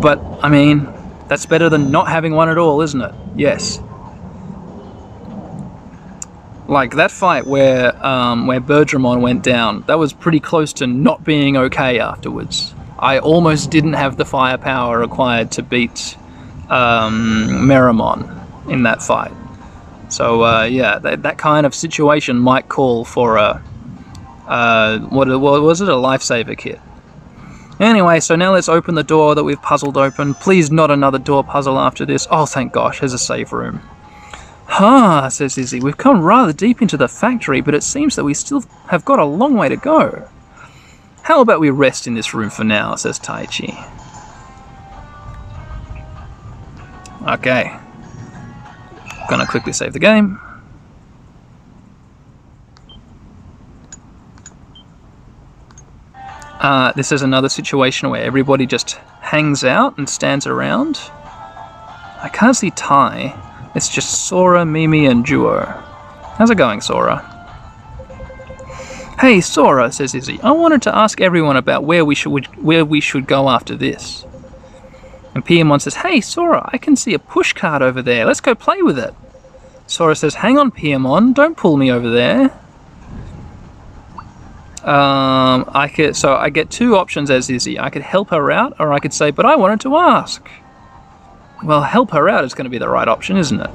But, 0.00 0.22
I 0.40 0.48
mean, 0.48 0.86
that's 1.26 1.46
better 1.46 1.68
than 1.68 1.90
not 1.90 2.06
having 2.06 2.34
one 2.34 2.48
at 2.48 2.58
all, 2.58 2.80
isn't 2.80 3.00
it? 3.00 3.12
Yes. 3.34 3.80
Like 6.68 6.94
that 6.94 7.10
fight 7.10 7.44
where 7.44 7.94
um, 8.04 8.46
where 8.46 8.60
Birdramon 8.60 9.20
went 9.20 9.42
down, 9.42 9.82
that 9.86 9.98
was 9.98 10.12
pretty 10.12 10.40
close 10.40 10.72
to 10.74 10.86
not 10.86 11.24
being 11.24 11.56
okay 11.56 11.98
afterwards. 11.98 12.72
I 12.98 13.18
almost 13.18 13.70
didn't 13.70 13.92
have 13.94 14.16
the 14.16 14.24
firepower 14.24 14.98
required 14.98 15.52
to 15.52 15.62
beat 15.62 16.16
um, 16.68 17.48
Meramon 17.68 18.45
in 18.68 18.82
that 18.84 19.02
fight. 19.02 19.32
So 20.08 20.44
uh, 20.44 20.64
yeah, 20.64 20.98
that, 21.00 21.22
that 21.22 21.38
kind 21.38 21.66
of 21.66 21.74
situation 21.74 22.38
might 22.38 22.68
call 22.68 23.04
for 23.04 23.36
a 23.36 23.62
uh, 24.46 25.00
what, 25.00 25.28
what 25.40 25.62
was 25.62 25.80
it? 25.80 25.88
A 25.88 25.92
lifesaver 25.92 26.56
kit. 26.56 26.80
Anyway, 27.80 28.20
so 28.20 28.36
now 28.36 28.54
let's 28.54 28.68
open 28.68 28.94
the 28.94 29.02
door 29.02 29.34
that 29.34 29.44
we've 29.44 29.60
puzzled 29.60 29.96
open. 29.96 30.34
Please 30.34 30.70
not 30.70 30.90
another 30.90 31.18
door 31.18 31.44
puzzle 31.44 31.78
after 31.78 32.06
this. 32.06 32.26
Oh, 32.30 32.46
thank 32.46 32.72
gosh, 32.72 33.00
there's 33.00 33.12
a 33.12 33.18
safe 33.18 33.52
room. 33.52 33.80
Ha, 34.66 35.28
says 35.28 35.58
Izzy, 35.58 35.80
we've 35.80 35.96
come 35.96 36.22
rather 36.22 36.52
deep 36.52 36.80
into 36.80 36.96
the 36.96 37.08
factory, 37.08 37.60
but 37.60 37.74
it 37.74 37.82
seems 37.82 38.16
that 38.16 38.24
we 38.24 38.34
still 38.34 38.62
have 38.88 39.04
got 39.04 39.18
a 39.18 39.24
long 39.24 39.54
way 39.54 39.68
to 39.68 39.76
go. 39.76 40.28
How 41.22 41.40
about 41.40 41.60
we 41.60 41.70
rest 41.70 42.06
in 42.06 42.14
this 42.14 42.32
room 42.32 42.50
for 42.50 42.64
now, 42.64 42.94
says 42.94 43.18
Taichi. 43.18 43.76
Okay. 47.26 47.76
Gonna 49.28 49.46
quickly 49.46 49.72
save 49.72 49.92
the 49.92 49.98
game. 49.98 50.40
Uh, 56.60 56.92
this 56.92 57.12
is 57.12 57.22
another 57.22 57.48
situation 57.48 58.10
where 58.10 58.22
everybody 58.22 58.66
just 58.66 58.92
hangs 59.20 59.62
out 59.62 59.98
and 59.98 60.08
stands 60.08 60.46
around. 60.46 60.98
I 62.22 62.30
can't 62.32 62.56
see 62.56 62.70
Tai. 62.70 63.70
It's 63.74 63.88
just 63.88 64.26
Sora, 64.26 64.64
Mimi, 64.64 65.06
and 65.06 65.24
Duo. 65.24 65.64
How's 66.38 66.50
it 66.50 66.56
going, 66.56 66.80
Sora? 66.80 67.32
Hey, 69.20 69.40
Sora, 69.40 69.92
says 69.92 70.14
Izzy. 70.14 70.40
I 70.42 70.50
wanted 70.52 70.82
to 70.82 70.96
ask 70.96 71.20
everyone 71.20 71.56
about 71.56 71.84
where 71.84 72.04
we 72.04 72.14
should 72.14 72.46
where 72.56 72.84
we 72.84 73.00
should 73.00 73.26
go 73.26 73.48
after 73.48 73.74
this. 73.76 74.24
And 75.36 75.44
Piyomon 75.44 75.82
says, 75.82 75.96
Hey, 75.96 76.22
Sora, 76.22 76.66
I 76.72 76.78
can 76.78 76.96
see 76.96 77.12
a 77.12 77.18
push 77.18 77.52
cart 77.52 77.82
over 77.82 78.00
there. 78.00 78.24
Let's 78.24 78.40
go 78.40 78.54
play 78.54 78.80
with 78.80 78.98
it. 78.98 79.12
Sora 79.86 80.16
says, 80.16 80.36
Hang 80.36 80.56
on, 80.56 80.70
Piyomon, 80.70 81.34
don't 81.34 81.58
pull 81.58 81.76
me 81.76 81.92
over 81.92 82.08
there. 82.08 82.44
Um, 84.82 85.68
I 85.74 85.92
could 85.94 86.16
so 86.16 86.34
I 86.36 86.48
get 86.48 86.70
two 86.70 86.96
options 86.96 87.30
as 87.30 87.50
Izzy. 87.50 87.78
I 87.78 87.90
could 87.90 88.00
help 88.00 88.30
her 88.30 88.50
out, 88.50 88.76
or 88.78 88.94
I 88.94 88.98
could 88.98 89.12
say, 89.12 89.30
but 89.30 89.44
I 89.44 89.56
wanted 89.56 89.80
to 89.82 89.98
ask. 89.98 90.48
Well, 91.62 91.82
help 91.82 92.12
her 92.12 92.30
out 92.30 92.44
is 92.44 92.54
going 92.54 92.64
to 92.64 92.70
be 92.70 92.78
the 92.78 92.88
right 92.88 93.06
option, 93.06 93.36
isn't 93.36 93.60
it? 93.60 93.70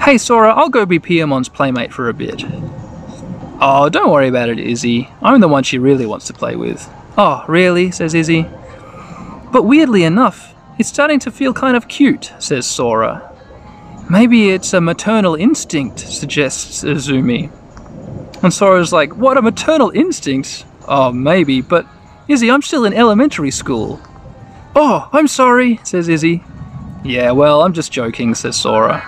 Hey 0.00 0.16
Sora, 0.16 0.54
I'll 0.54 0.70
go 0.70 0.86
be 0.86 0.98
Piyomon's 0.98 1.50
playmate 1.50 1.92
for 1.92 2.08
a 2.08 2.14
bit. 2.14 2.44
Oh, 3.60 3.90
don't 3.90 4.10
worry 4.10 4.28
about 4.28 4.48
it, 4.48 4.58
Izzy. 4.58 5.10
I'm 5.20 5.42
the 5.42 5.48
one 5.48 5.64
she 5.64 5.76
really 5.78 6.06
wants 6.06 6.28
to 6.28 6.32
play 6.32 6.56
with. 6.56 6.88
Oh, 7.18 7.44
really? 7.46 7.90
says 7.90 8.14
Izzy. 8.14 8.46
But 9.56 9.62
weirdly 9.62 10.04
enough, 10.04 10.54
it's 10.78 10.90
starting 10.90 11.18
to 11.20 11.30
feel 11.30 11.54
kind 11.54 11.78
of 11.78 11.88
cute, 11.88 12.30
says 12.38 12.66
Sora. 12.66 13.34
Maybe 14.10 14.50
it's 14.50 14.74
a 14.74 14.82
maternal 14.82 15.34
instinct, 15.34 15.98
suggests 15.98 16.84
Izumi. 16.84 17.50
And 18.42 18.52
Sora's 18.52 18.92
like, 18.92 19.16
What, 19.16 19.38
a 19.38 19.40
maternal 19.40 19.88
instinct? 19.92 20.66
Oh, 20.86 21.10
maybe, 21.10 21.62
but 21.62 21.86
Izzy, 22.28 22.50
I'm 22.50 22.60
still 22.60 22.84
in 22.84 22.92
elementary 22.92 23.50
school. 23.50 23.98
Oh, 24.74 25.08
I'm 25.10 25.26
sorry, 25.26 25.80
says 25.84 26.10
Izzy. 26.10 26.44
Yeah, 27.02 27.30
well, 27.30 27.62
I'm 27.62 27.72
just 27.72 27.90
joking, 27.90 28.34
says 28.34 28.56
Sora. 28.56 29.02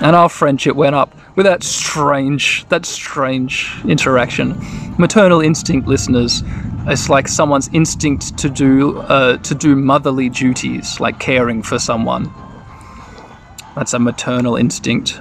And 0.00 0.14
our 0.14 0.28
friendship 0.28 0.76
went 0.76 0.94
up 0.94 1.12
with 1.34 1.44
that 1.44 1.64
strange, 1.64 2.64
that 2.68 2.86
strange 2.86 3.74
interaction. 3.84 4.56
Maternal 4.96 5.40
instinct, 5.40 5.88
listeners, 5.88 6.44
it's 6.88 7.08
like 7.08 7.28
someone's 7.28 7.68
instinct 7.72 8.38
to 8.38 8.48
do, 8.48 8.98
uh, 9.00 9.36
to 9.38 9.54
do 9.54 9.76
motherly 9.76 10.28
duties, 10.28 11.00
like 11.00 11.20
caring 11.20 11.62
for 11.62 11.78
someone. 11.78 12.32
That's 13.74 13.92
a 13.92 13.98
maternal 13.98 14.56
instinct. 14.56 15.20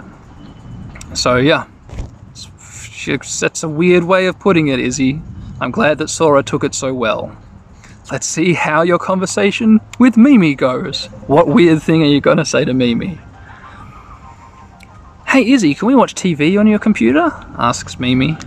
So 1.14 1.36
yeah, 1.38 1.68
that's 3.06 3.64
a 3.64 3.70
weird 3.70 4.04
way 4.04 4.28
of 4.28 4.40
putting 4.40 4.68
it, 4.68 4.80
Izzy. 4.80 5.22
I'm 5.60 5.72
glad 5.72 5.98
that 5.98 6.10
Sora 6.10 6.44
took 6.44 6.64
it 6.64 6.74
so 6.74 6.94
well. 6.94 7.36
Let's 8.12 8.26
see 8.26 8.54
how 8.54 8.84
your 8.84 9.00
conversation 9.00 9.82
with 10.00 10.16
Mimi 10.16 10.56
goes. 10.56 11.08
What 11.28 11.48
weird 11.48 11.84
thing 11.84 12.02
are 12.02 12.08
you 12.08 12.22
gonna 12.22 12.46
say 12.46 12.64
to 12.64 12.74
Mimi? 12.74 13.20
Hey 15.28 15.52
Izzy, 15.52 15.76
can 15.76 15.88
we 15.88 15.96
watch 15.96 16.16
TV 16.16 16.58
on 16.58 16.68
your 16.68 16.80
computer? 16.80 17.30
asks 17.58 18.00
Mimi. 18.00 18.38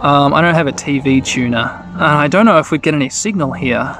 Um, 0.00 0.34
I 0.34 0.42
don't 0.42 0.54
have 0.54 0.66
a 0.66 0.72
TV 0.72 1.24
tuner, 1.24 1.84
and 1.92 2.02
I 2.02 2.28
don't 2.28 2.46
know 2.46 2.58
if 2.58 2.70
we'd 2.70 2.82
get 2.82 2.94
any 2.94 3.08
signal 3.08 3.52
here. 3.52 3.96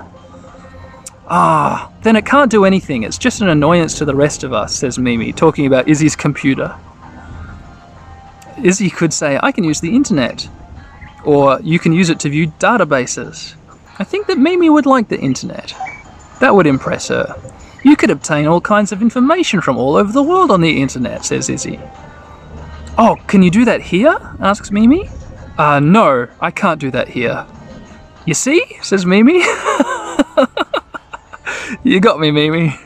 Ah, 1.27 1.91
then 2.03 2.17
it 2.17 2.27
can't 2.27 2.51
do 2.51 2.65
anything. 2.65 3.03
It's 3.03 3.17
just 3.17 3.41
an 3.41 3.49
annoyance 3.49 3.97
to 3.99 4.05
the 4.05 4.15
rest 4.15 4.45
of 4.45 4.53
us, 4.53 4.75
says 4.75 4.99
Mimi, 4.99 5.33
talking 5.33 5.67
about 5.67 5.89
Izzy's 5.89 6.17
computer. 6.17 6.77
Izzy 8.63 8.91
could 8.91 9.13
say, 9.13 9.39
I 9.43 9.51
can 9.51 9.65
use 9.65 9.81
the 9.81 9.95
internet. 9.95 10.49
Or 11.25 11.59
you 11.63 11.79
can 11.79 11.93
use 11.93 12.11
it 12.11 12.21
to 12.21 12.29
view 12.29 12.49
databases. 12.59 13.55
I 13.99 14.05
think 14.05 14.27
that 14.27 14.39
Mimi 14.39 14.69
would 14.69 14.87
like 14.87 15.09
the 15.09 15.19
internet. 15.19 15.75
That 16.41 16.55
would 16.55 16.67
impress 16.67 17.09
her. 17.09 17.35
You 17.83 17.97
could 17.97 18.11
obtain 18.11 18.47
all 18.47 18.61
kinds 18.61 18.93
of 18.93 19.01
information 19.01 19.61
from 19.61 19.79
all 19.79 19.97
over 19.97 20.13
the 20.13 20.23
world 20.23 20.51
on 20.51 20.61
the 20.61 20.81
internet, 20.81 21.25
says 21.25 21.49
Izzy. 21.49 21.81
Oh, 22.99 23.17
can 23.27 23.43
you 23.43 23.51
do 23.51 23.65
that 23.65 23.81
here? 23.81 24.19
asks 24.41 24.71
Mimi. 24.71 25.09
Uh, 25.57 25.81
no, 25.81 26.29
I 26.41 26.51
can't 26.51 26.81
do 26.81 26.91
that 26.91 27.09
here. 27.09 27.47
You 28.27 28.35
see? 28.35 28.65
says 28.83 29.07
Mimi. 29.07 29.35
you 31.85 32.01
got 32.01 32.19
me, 32.19 32.31
Mimi. 32.31 32.77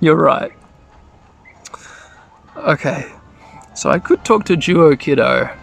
You're 0.00 0.16
right. 0.16 0.52
Okay. 2.56 3.12
So 3.74 3.90
I 3.90 3.98
could 3.98 4.24
talk 4.24 4.44
to 4.44 4.56
Duo 4.56 4.94
Kido 4.94 5.54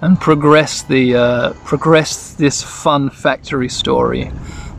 and 0.00 0.20
progress 0.20 0.82
the 0.82 1.16
uh, 1.16 1.52
progress 1.64 2.34
this 2.34 2.62
fun 2.62 3.10
factory 3.10 3.68
story. 3.68 4.30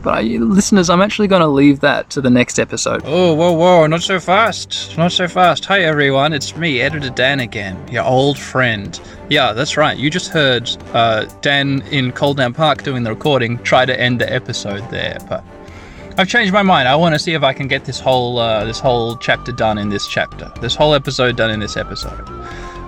But 0.06 0.18
I, 0.18 0.22
listeners, 0.22 0.88
I'm 0.88 1.02
actually 1.02 1.26
going 1.26 1.40
to 1.40 1.48
leave 1.48 1.80
that 1.80 2.10
to 2.10 2.20
the 2.20 2.30
next 2.30 2.60
episode. 2.60 3.02
Oh, 3.04 3.34
whoa, 3.34 3.50
whoa, 3.50 3.88
not 3.88 4.02
so 4.02 4.20
fast. 4.20 4.96
Not 4.96 5.10
so 5.10 5.26
fast. 5.26 5.64
Hi, 5.64 5.80
everyone. 5.80 6.32
It's 6.32 6.56
me, 6.56 6.80
Editor 6.80 7.10
Dan 7.10 7.40
again, 7.40 7.76
your 7.88 8.04
old 8.04 8.38
friend. 8.38 9.00
Yeah, 9.30 9.52
that's 9.52 9.76
right. 9.76 9.98
You 9.98 10.08
just 10.08 10.28
heard 10.28 10.70
uh, 10.94 11.24
Dan 11.40 11.82
in 11.90 12.12
Cold 12.12 12.36
Down 12.36 12.54
Park 12.54 12.84
doing 12.84 13.02
the 13.02 13.10
recording 13.10 13.58
try 13.64 13.84
to 13.84 14.00
end 14.00 14.20
the 14.20 14.32
episode 14.32 14.88
there, 14.90 15.18
but 15.28 15.42
I've 16.16 16.28
changed 16.28 16.52
my 16.52 16.62
mind. 16.62 16.86
I 16.86 16.94
want 16.94 17.16
to 17.16 17.18
see 17.18 17.34
if 17.34 17.42
I 17.42 17.52
can 17.52 17.66
get 17.66 17.84
this 17.84 17.98
whole 17.98 18.38
uh, 18.38 18.64
this 18.64 18.78
whole 18.78 19.16
chapter 19.16 19.50
done 19.50 19.76
in 19.76 19.88
this 19.88 20.06
chapter. 20.06 20.52
This 20.60 20.76
whole 20.76 20.94
episode 20.94 21.36
done 21.36 21.50
in 21.50 21.58
this 21.58 21.76
episode. 21.76 22.22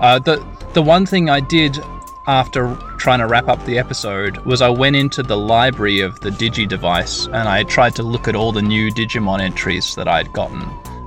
Uh, 0.01 0.21
the 0.21 0.37
the 0.73 0.83
one 0.83 1.05
thing 1.05 1.31
I 1.31 1.41
did 1.41 1.81
after 2.29 2.77
trying 2.99 3.21
to 3.21 3.27
wrap 3.27 3.49
up 3.49 3.65
the 3.65 3.79
episode 3.79 4.37
was 4.45 4.61
I 4.61 4.69
went 4.69 4.97
into 4.97 5.23
the 5.23 5.39
library 5.39 6.01
of 6.01 6.21
the 6.21 6.29
Digi 6.29 6.69
device 6.69 7.25
and 7.25 7.49
I 7.49 7.63
tried 7.63 7.97
to 7.97 8.03
look 8.03 8.29
at 8.29 8.37
all 8.37 8.53
the 8.53 8.61
new 8.61 8.91
Digimon 8.93 9.41
entries 9.41 9.95
that 9.95 10.07
I'd 10.07 10.31
gotten 10.35 10.61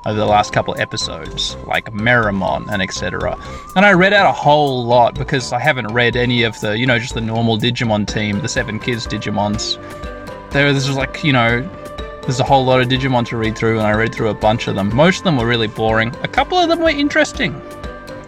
over 0.04 0.18
the 0.18 0.26
last 0.26 0.52
couple 0.52 0.74
episodes, 0.80 1.54
like 1.64 1.92
Meramon 1.92 2.68
and 2.68 2.82
etc. 2.82 3.38
And 3.76 3.86
I 3.86 3.92
read 3.92 4.12
out 4.12 4.28
a 4.28 4.32
whole 4.32 4.84
lot 4.84 5.14
because 5.14 5.52
I 5.52 5.60
haven't 5.60 5.94
read 5.94 6.16
any 6.16 6.42
of 6.42 6.60
the, 6.60 6.76
you 6.76 6.86
know, 6.86 6.98
just 6.98 7.14
the 7.14 7.20
normal 7.20 7.56
Digimon 7.56 8.12
team, 8.12 8.40
the 8.40 8.48
Seven 8.48 8.80
Kids 8.80 9.06
Digimons. 9.06 9.78
There, 10.50 10.66
was 10.66 10.90
like, 10.90 11.22
you 11.22 11.32
know, 11.32 11.60
There's 12.22 12.40
a 12.40 12.44
whole 12.44 12.64
lot 12.64 12.80
of 12.80 12.88
Digimon 12.88 13.26
to 13.28 13.36
read 13.36 13.56
through, 13.56 13.78
and 13.78 13.86
I 13.86 13.92
read 13.92 14.12
through 14.12 14.30
a 14.30 14.34
bunch 14.34 14.66
of 14.66 14.74
them. 14.74 14.94
Most 14.94 15.18
of 15.18 15.24
them 15.24 15.36
were 15.36 15.46
really 15.46 15.68
boring. 15.68 16.12
A 16.24 16.28
couple 16.28 16.58
of 16.58 16.68
them 16.68 16.80
were 16.80 16.90
interesting. 16.90 17.54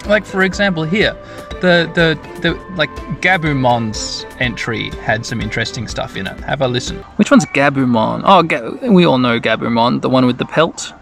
Like 0.07 0.25
for 0.27 0.43
example, 0.43 0.83
here, 0.85 1.15
the 1.61 1.91
the 1.95 2.19
the 2.41 2.55
like 2.77 2.91
Gabumon's 3.23 4.27
entry 4.39 4.91
had 4.91 5.25
some 5.25 5.41
interesting 5.41 5.89
stuff 5.89 6.17
in 6.17 6.27
it. 6.27 6.39
Have 6.41 6.61
a 6.61 6.69
listen. 6.69 6.99
Which 7.17 7.31
one's 7.31 7.47
Gabumon? 7.47 8.23
Oh, 8.25 8.43
Ga- 8.43 8.91
we 8.91 9.07
all 9.07 9.19
know 9.19 9.41
Gabumon, 9.41 10.03
the 10.03 10.11
one 10.11 10.27
with 10.27 10.39
the 10.39 10.45
pelt. 10.45 10.93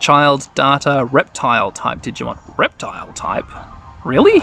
Child 0.00 0.48
data 0.54 1.08
reptile 1.12 1.70
type 1.70 2.00
Digimon. 2.00 2.38
Reptile 2.56 3.12
type? 3.12 3.46
Really? 4.04 4.40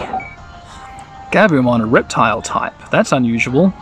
Gabumon, 1.32 1.82
a 1.82 1.86
reptile 1.86 2.40
type. 2.40 2.74
That's 2.90 3.12
unusual. 3.12 3.74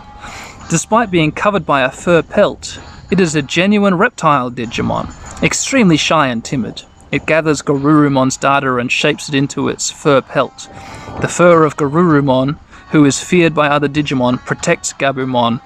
Despite 0.71 1.11
being 1.11 1.31
covered 1.31 1.65
by 1.65 1.83
a 1.83 1.91
fur 1.91 2.23
pelt, 2.23 2.81
it 3.11 3.21
is 3.21 3.37
a 3.37 3.43
genuine 3.43 3.95
reptile 3.97 4.51
Digimon, 4.51 5.13
extremely 5.43 5.97
shy 5.97 6.27
and 6.29 6.45
timid. 6.45 6.83
It 7.13 7.27
gathers 7.27 7.63
Garurumon's 7.63 8.37
data 8.37 8.77
and 8.77 8.91
shapes 8.91 9.29
it 9.29 9.35
into 9.35 9.69
its 9.69 9.91
fur 9.91 10.21
pelt. 10.21 10.69
The 11.21 11.29
fur 11.29 11.65
of 11.65 11.77
Garurumon, 11.77 12.59
who 12.91 13.05
is 13.05 13.23
feared 13.23 13.55
by 13.55 13.69
other 13.69 13.89
Digimon, 13.89 14.45
protects 14.45 14.93
Gabumon, 14.93 15.61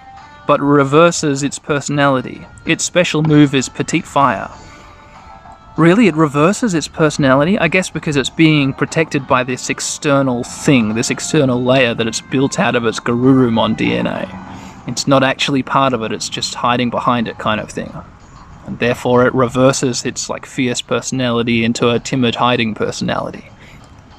but 0.46 0.60
reverses 0.60 1.42
its 1.42 1.58
personality. 1.58 2.46
Its 2.66 2.84
special 2.84 3.22
move 3.22 3.54
is 3.54 3.68
Petite 3.68 4.06
Fire. 4.06 4.50
Really, 5.76 6.08
it 6.08 6.14
reverses 6.14 6.74
its 6.74 6.88
personality? 6.88 7.58
I 7.58 7.68
guess 7.68 7.88
because 7.88 8.16
it's 8.16 8.28
being 8.28 8.74
protected 8.74 9.26
by 9.26 9.44
this 9.44 9.70
external 9.70 10.44
thing, 10.44 10.94
this 10.94 11.10
external 11.10 11.62
layer 11.62 11.94
that 11.94 12.06
it's 12.06 12.20
built 12.20 12.58
out 12.58 12.76
of 12.76 12.84
its 12.84 13.00
Garurumon 13.00 13.76
DNA. 13.76 14.28
It's 14.86 15.06
not 15.06 15.22
actually 15.22 15.62
part 15.62 15.94
of 15.94 16.02
it, 16.02 16.12
it's 16.12 16.28
just 16.28 16.54
hiding 16.54 16.90
behind 16.90 17.28
it, 17.28 17.38
kind 17.38 17.60
of 17.60 17.70
thing. 17.70 17.94
And 18.70 18.78
therefore, 18.78 19.26
it 19.26 19.34
reverses 19.34 20.06
its 20.06 20.30
like 20.30 20.46
fierce 20.46 20.80
personality 20.80 21.64
into 21.64 21.90
a 21.90 21.98
timid, 21.98 22.36
hiding 22.36 22.76
personality. 22.76 23.50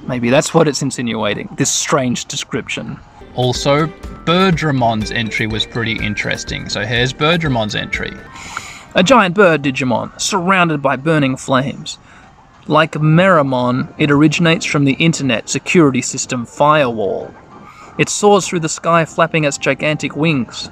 Maybe 0.06 0.30
that's 0.30 0.54
what 0.54 0.68
it's 0.68 0.82
insinuating. 0.82 1.48
This 1.58 1.72
strange 1.72 2.26
description. 2.26 3.00
Also, 3.36 3.88
Birdramon's 4.26 5.10
entry 5.10 5.48
was 5.48 5.66
pretty 5.66 5.94
interesting. 6.06 6.68
So 6.68 6.82
here's 6.82 7.14
Birdramon's 7.14 7.76
entry. 7.76 8.12
A 8.94 9.02
giant 9.04 9.36
bird 9.36 9.62
Digimon, 9.64 10.20
surrounded 10.20 10.82
by 10.82 10.98
burning 10.98 11.38
flames. 11.38 11.98
Like 12.68 12.92
Meramon, 12.92 13.94
it 13.98 14.12
originates 14.12 14.66
from 14.66 14.84
the 14.84 14.98
internet 15.00 15.48
security 15.48 16.02
system 16.02 16.46
Firewall. 16.46 17.34
It 17.98 18.10
soars 18.10 18.50
through 18.50 18.60
the 18.60 18.68
sky 18.68 19.06
flapping 19.06 19.46
its 19.46 19.58
gigantic 19.58 20.18
wings. 20.18 20.70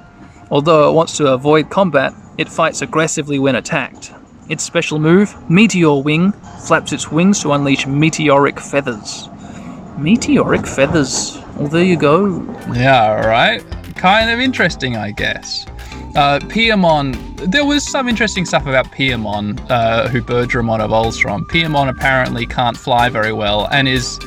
Although 0.50 0.90
it 0.90 0.94
wants 0.94 1.16
to 1.18 1.32
avoid 1.32 1.70
combat, 1.70 2.12
it 2.36 2.48
fights 2.48 2.82
aggressively 2.82 3.38
when 3.38 3.54
attacked. 3.54 4.12
Its 4.48 4.64
special 4.64 4.98
move, 4.98 5.34
Meteor 5.48 6.02
Wing, 6.02 6.32
flaps 6.66 6.92
its 6.92 7.10
wings 7.10 7.40
to 7.42 7.52
unleash 7.52 7.86
meteoric 7.86 8.58
feathers. 8.58 9.28
Meteoric 9.96 10.66
feathers. 10.66 11.38
Well, 11.56 11.68
there 11.68 11.84
you 11.84 11.96
go. 11.96 12.42
Yeah, 12.72 13.26
right. 13.26 13.64
Kind 13.94 14.30
of 14.30 14.40
interesting, 14.40 14.96
I 14.96 15.12
guess. 15.12 15.66
Uh, 16.16 16.40
there 16.40 17.64
was 17.64 17.88
some 17.88 18.08
interesting 18.08 18.44
stuff 18.44 18.66
about 18.66 18.86
Piyomon, 18.86 19.60
uh, 19.70 20.08
who 20.08 20.20
Birdramon 20.20 20.84
evolves 20.84 21.18
from. 21.18 21.44
Piyomon 21.46 21.88
apparently 21.88 22.44
can't 22.46 22.76
fly 22.76 23.08
very 23.08 23.32
well 23.32 23.68
and 23.70 23.86
is. 23.86 24.18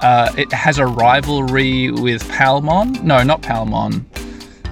Uh, 0.00 0.32
it 0.36 0.52
has 0.52 0.78
a 0.78 0.86
rivalry 0.86 1.90
with 1.90 2.22
Palmon. 2.24 3.02
No, 3.02 3.22
not 3.22 3.40
Palmon. 3.42 4.04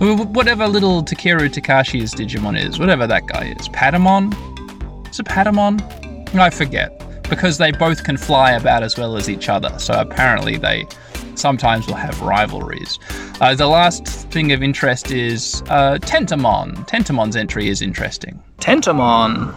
Wh- 0.00 0.30
Whatever 0.34 0.66
little 0.66 1.02
Takeru 1.04 1.48
Takashi's 1.50 2.14
Digimon 2.14 2.58
is, 2.60 2.78
whatever 2.78 3.06
that 3.06 3.26
guy 3.26 3.54
is. 3.58 3.68
Patamon? 3.68 4.32
Is 5.10 5.20
it 5.20 5.26
Patamon? 5.26 5.80
I 6.34 6.50
forget. 6.50 6.96
Because 7.28 7.58
they 7.58 7.70
both 7.70 8.02
can 8.02 8.16
fly 8.16 8.52
about 8.52 8.82
as 8.82 8.96
well 8.96 9.16
as 9.16 9.28
each 9.28 9.48
other, 9.48 9.72
so 9.78 9.94
apparently 10.00 10.56
they 10.56 10.86
sometimes 11.36 11.86
will 11.86 11.94
have 11.94 12.20
rivalries. 12.22 12.98
Uh, 13.40 13.54
the 13.54 13.66
last 13.66 14.04
thing 14.30 14.52
of 14.52 14.62
interest 14.62 15.10
is 15.10 15.62
uh, 15.68 15.98
Tentamon. 16.00 16.74
Tentamon's 16.88 17.36
entry 17.36 17.68
is 17.68 17.82
interesting. 17.82 18.42
Tentamon, 18.58 19.54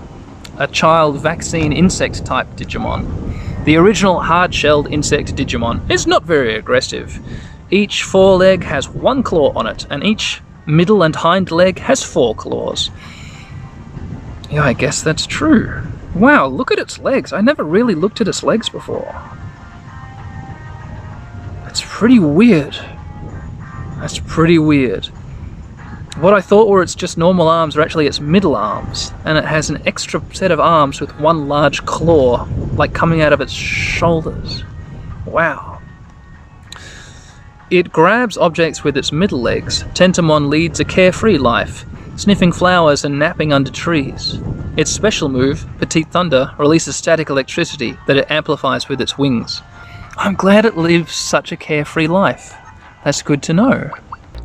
a 0.59 0.67
child 0.67 1.19
vaccine 1.21 1.73
insect 1.73 2.25
type 2.25 2.47
Digimon. 2.55 3.05
The 3.65 3.77
original 3.77 4.19
hard 4.19 4.53
shelled 4.53 4.91
insect 4.91 5.35
Digimon 5.35 5.89
is 5.89 6.05
not 6.05 6.23
very 6.23 6.55
aggressive. 6.55 7.17
Each 7.73 8.03
foreleg 8.03 8.63
has 8.65 8.87
one 8.87 9.23
claw 9.23 9.51
on 9.55 9.65
it, 9.65 9.87
and 9.89 10.03
each 10.03 10.43
middle 10.67 11.01
and 11.01 11.15
hind 11.15 11.49
leg 11.49 11.79
has 11.79 12.03
four 12.03 12.35
claws. 12.35 12.91
Yeah, 14.51 14.63
I 14.63 14.73
guess 14.73 15.01
that's 15.01 15.25
true. 15.25 15.81
Wow, 16.13 16.45
look 16.45 16.71
at 16.71 16.77
its 16.77 16.99
legs. 16.99 17.33
I 17.33 17.41
never 17.41 17.63
really 17.63 17.95
looked 17.95 18.21
at 18.21 18.27
its 18.27 18.43
legs 18.43 18.69
before. 18.69 19.11
That's 21.63 21.81
pretty 21.83 22.19
weird. 22.19 22.77
That's 23.97 24.19
pretty 24.19 24.59
weird. 24.59 25.07
What 26.17 26.35
I 26.35 26.41
thought 26.41 26.69
were 26.69 26.83
its 26.83 26.93
just 26.93 27.17
normal 27.17 27.47
arms 27.47 27.75
are 27.75 27.81
actually 27.81 28.05
its 28.05 28.19
middle 28.19 28.55
arms, 28.55 29.11
and 29.25 29.35
it 29.35 29.45
has 29.45 29.71
an 29.71 29.81
extra 29.87 30.21
set 30.31 30.51
of 30.51 30.59
arms 30.59 31.01
with 31.01 31.19
one 31.19 31.47
large 31.47 31.83
claw, 31.87 32.47
like 32.73 32.93
coming 32.93 33.21
out 33.21 33.33
of 33.33 33.41
its 33.41 33.51
shoulders. 33.51 34.63
Wow. 35.25 35.72
It 37.73 37.91
grabs 37.91 38.37
objects 38.37 38.83
with 38.83 38.97
its 38.97 39.11
middle 39.11 39.41
legs. 39.41 39.81
Tentamon 39.95 40.47
leads 40.47 40.79
a 40.79 40.85
carefree 40.85 41.39
life, 41.39 41.85
sniffing 42.17 42.51
flowers 42.51 43.03
and 43.03 43.17
napping 43.17 43.51
under 43.51 43.71
trees. 43.71 44.39
Its 44.77 44.91
special 44.91 45.27
move, 45.27 45.65
Petite 45.79 46.11
Thunder, 46.11 46.53
releases 46.59 46.95
static 46.95 47.31
electricity 47.31 47.97
that 48.05 48.17
it 48.17 48.29
amplifies 48.29 48.89
with 48.89 49.01
its 49.01 49.17
wings. 49.17 49.63
I'm 50.17 50.35
glad 50.35 50.65
it 50.65 50.77
lives 50.77 51.15
such 51.15 51.51
a 51.51 51.57
carefree 51.57 52.05
life. 52.05 52.53
That's 53.03 53.23
good 53.23 53.41
to 53.41 53.53
know. 53.53 53.89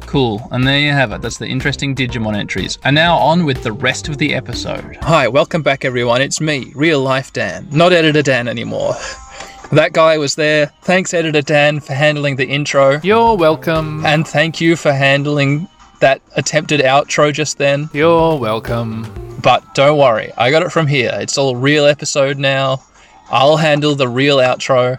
Cool, 0.06 0.48
and 0.50 0.66
there 0.66 0.80
you 0.80 0.92
have 0.92 1.12
it. 1.12 1.20
That's 1.20 1.36
the 1.36 1.48
interesting 1.48 1.94
Digimon 1.94 2.34
entries. 2.34 2.78
And 2.82 2.94
now 2.94 3.18
on 3.18 3.44
with 3.44 3.62
the 3.62 3.72
rest 3.72 4.08
of 4.08 4.16
the 4.16 4.32
episode. 4.32 4.96
Hi, 5.02 5.28
welcome 5.28 5.60
back 5.60 5.84
everyone. 5.84 6.22
It's 6.22 6.40
me, 6.40 6.72
real 6.74 7.02
life 7.02 7.30
Dan, 7.34 7.68
not 7.70 7.92
editor 7.92 8.22
Dan 8.22 8.48
anymore. 8.48 8.94
That 9.72 9.92
guy 9.92 10.16
was 10.16 10.34
there. 10.34 10.72
Thanks, 10.82 11.12
editor 11.12 11.42
Dan, 11.42 11.80
for 11.80 11.92
handling 11.92 12.36
the 12.36 12.48
intro. 12.48 13.00
You're 13.02 13.36
welcome. 13.36 14.04
And 14.06 14.26
thank 14.26 14.62
you 14.62 14.76
for 14.76 14.92
handling 14.92 15.68
that 16.00 16.22
attempted 16.36 16.80
outro 16.80 17.32
just 17.32 17.58
then. 17.58 17.90
You're 17.92 18.36
welcome. 18.38 19.06
But 19.42 19.74
don't 19.74 19.98
worry, 19.98 20.32
I 20.38 20.50
got 20.50 20.62
it 20.62 20.72
from 20.72 20.86
here. 20.86 21.10
It's 21.14 21.36
all 21.36 21.54
a 21.54 21.58
real 21.58 21.84
episode 21.84 22.38
now. 22.38 22.82
I'll 23.30 23.58
handle 23.58 23.94
the 23.94 24.08
real 24.08 24.38
outro. 24.38 24.98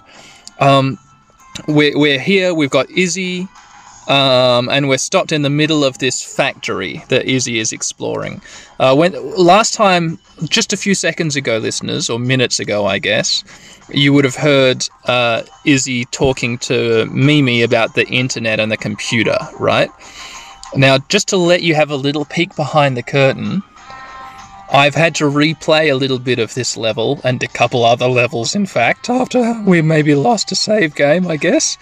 Um, 0.60 1.00
we're, 1.68 1.98
we're 1.98 2.20
here, 2.20 2.54
we've 2.54 2.70
got 2.70 2.90
Izzy, 2.92 3.48
um, 4.10 4.70
and 4.70 4.90
we're 4.90 4.98
stopped 4.98 5.32
in 5.32 5.44
the 5.44 5.50
middle 5.50 5.86
of 5.86 6.00
this 6.00 6.22
factory 6.24 7.04
that 7.10 7.26
Izzy 7.26 7.60
is 7.60 7.72
exploring. 7.72 8.42
Uh, 8.80 8.96
when 8.96 9.14
last 9.38 9.76
time, 9.76 10.20
just 10.46 10.74
a 10.74 10.78
few 10.78 10.96
seconds 10.96 11.36
ago, 11.36 11.58
listeners, 11.60 12.10
or 12.10 12.18
minutes 12.18 12.60
ago, 12.60 12.88
I 12.88 12.98
guess, 12.98 13.44
you 13.90 14.12
would 14.14 14.26
have 14.26 14.36
heard 14.36 14.88
uh, 15.06 15.44
Izzy 15.64 16.06
talking 16.06 16.58
to 16.60 17.06
Mimi 17.06 17.62
about 17.62 17.94
the 17.94 18.08
internet 18.08 18.60
and 18.60 18.72
the 18.72 18.78
computer, 18.78 19.38
right? 19.60 19.90
Now, 20.76 20.98
just 21.10 21.28
to 21.30 21.38
let 21.38 21.62
you 21.62 21.76
have 21.76 21.92
a 21.92 21.96
little 21.96 22.26
peek 22.26 22.56
behind 22.56 22.98
the 22.98 23.04
curtain, 23.04 23.62
I've 24.72 24.96
had 24.96 25.16
to 25.16 25.26
replay 25.26 25.92
a 25.92 25.96
little 25.96 26.20
bit 26.20 26.40
of 26.40 26.54
this 26.54 26.78
level 26.78 27.20
and 27.24 27.42
a 27.42 27.48
couple 27.48 27.86
other 27.86 28.08
levels, 28.08 28.56
in 28.56 28.66
fact, 28.66 29.10
after 29.10 29.60
we 29.66 29.82
maybe 29.82 30.16
lost 30.16 30.52
a 30.52 30.56
save 30.56 30.96
game, 30.96 31.28
I 31.28 31.38
guess. 31.38 31.78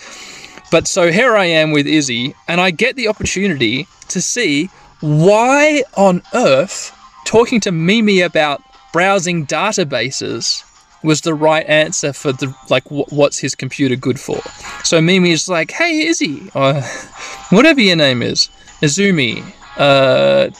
But 0.71 0.87
so 0.87 1.11
here 1.11 1.35
I 1.35 1.45
am 1.45 1.71
with 1.71 1.87
Izzy, 1.87 2.35
and 2.47 2.59
I 2.59 2.71
get 2.71 2.95
the 2.95 3.07
opportunity 3.07 3.87
to 4.09 4.21
see 4.21 4.69
why 4.99 5.83
on 5.95 6.21
earth 6.33 6.93
talking 7.25 7.59
to 7.61 7.71
Mimi 7.71 8.21
about 8.21 8.61
browsing 8.91 9.45
databases 9.45 10.63
was 11.03 11.21
the 11.21 11.33
right 11.33 11.65
answer 11.67 12.11
for 12.11 12.33
the 12.33 12.53
like 12.69 12.83
wh- 12.85 13.11
what's 13.13 13.37
his 13.37 13.55
computer 13.55 13.95
good 13.95 14.19
for. 14.19 14.41
So 14.83 14.99
Mimi 15.01 15.31
is 15.31 15.47
like, 15.47 15.71
"Hey 15.71 16.07
Izzy, 16.07 16.49
or 16.53 16.73
whatever 17.49 17.79
your 17.79 17.95
name 17.95 18.21
is, 18.21 18.49
Azumi, 18.81 19.43
uh, 19.77 20.51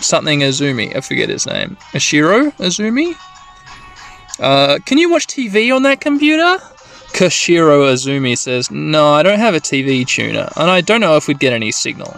something 0.00 0.40
Azumi. 0.40 0.94
I 0.96 1.00
forget 1.00 1.28
his 1.28 1.46
name. 1.46 1.76
Ashiro 1.92 2.52
Azumi. 2.58 3.14
Uh, 4.40 4.78
can 4.86 4.98
you 4.98 5.10
watch 5.10 5.26
TV 5.26 5.74
on 5.74 5.82
that 5.82 6.00
computer?" 6.00 6.58
Koshiro 7.14 7.92
Azumi 7.92 8.36
says, 8.36 8.72
No, 8.72 9.12
I 9.12 9.22
don't 9.22 9.38
have 9.38 9.54
a 9.54 9.60
TV 9.60 10.04
tuner, 10.04 10.48
and 10.56 10.68
I 10.68 10.80
don't 10.80 11.00
know 11.00 11.16
if 11.16 11.28
we'd 11.28 11.38
get 11.38 11.52
any 11.52 11.70
signal. 11.70 12.12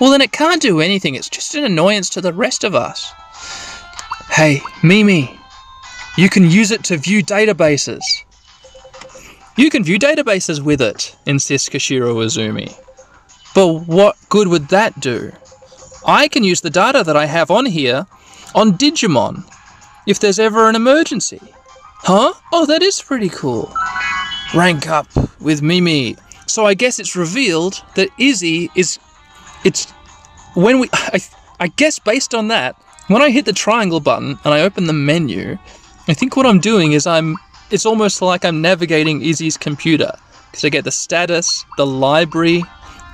Well, 0.00 0.10
then 0.10 0.22
it 0.22 0.32
can't 0.32 0.62
do 0.62 0.80
anything, 0.80 1.14
it's 1.14 1.28
just 1.28 1.54
an 1.54 1.62
annoyance 1.62 2.08
to 2.10 2.22
the 2.22 2.32
rest 2.32 2.64
of 2.64 2.74
us. 2.74 3.12
Hey, 4.30 4.62
Mimi, 4.82 5.38
you 6.16 6.30
can 6.30 6.50
use 6.50 6.70
it 6.70 6.84
to 6.84 6.96
view 6.96 7.22
databases. 7.22 8.00
You 9.58 9.68
can 9.68 9.84
view 9.84 9.98
databases 9.98 10.62
with 10.62 10.80
it, 10.80 11.14
insists 11.26 11.68
Koshiro 11.68 12.14
Azumi. 12.24 12.74
But 13.54 13.86
what 13.86 14.16
good 14.30 14.48
would 14.48 14.68
that 14.68 15.00
do? 15.00 15.32
I 16.06 16.28
can 16.28 16.44
use 16.44 16.62
the 16.62 16.70
data 16.70 17.02
that 17.04 17.16
I 17.16 17.26
have 17.26 17.50
on 17.50 17.66
here 17.66 18.06
on 18.54 18.78
Digimon 18.78 19.44
if 20.06 20.18
there's 20.18 20.38
ever 20.38 20.66
an 20.70 20.76
emergency. 20.76 21.40
Huh? 21.98 22.32
Oh, 22.52 22.66
that 22.66 22.82
is 22.82 23.00
pretty 23.00 23.28
cool. 23.28 23.74
Rank 24.54 24.88
up 24.88 25.08
with 25.40 25.62
Mimi. 25.62 26.16
So 26.46 26.64
I 26.66 26.74
guess 26.74 26.98
it's 26.98 27.16
revealed 27.16 27.82
that 27.96 28.08
Izzy 28.18 28.70
is. 28.74 28.98
It's. 29.64 29.90
When 30.54 30.78
we. 30.78 30.88
I, 30.92 31.20
I 31.58 31.68
guess 31.68 31.98
based 31.98 32.34
on 32.34 32.48
that, 32.48 32.76
when 33.08 33.22
I 33.22 33.30
hit 33.30 33.44
the 33.44 33.52
triangle 33.52 34.00
button 34.00 34.38
and 34.44 34.54
I 34.54 34.60
open 34.60 34.86
the 34.86 34.92
menu, 34.92 35.58
I 36.08 36.14
think 36.14 36.36
what 36.36 36.46
I'm 36.46 36.60
doing 36.60 36.92
is 36.92 37.06
I'm. 37.06 37.36
It's 37.70 37.84
almost 37.84 38.22
like 38.22 38.44
I'm 38.44 38.62
navigating 38.62 39.22
Izzy's 39.22 39.56
computer. 39.56 40.12
Because 40.50 40.64
I 40.64 40.68
get 40.68 40.84
the 40.84 40.92
status, 40.92 41.64
the 41.76 41.84
library, 41.84 42.62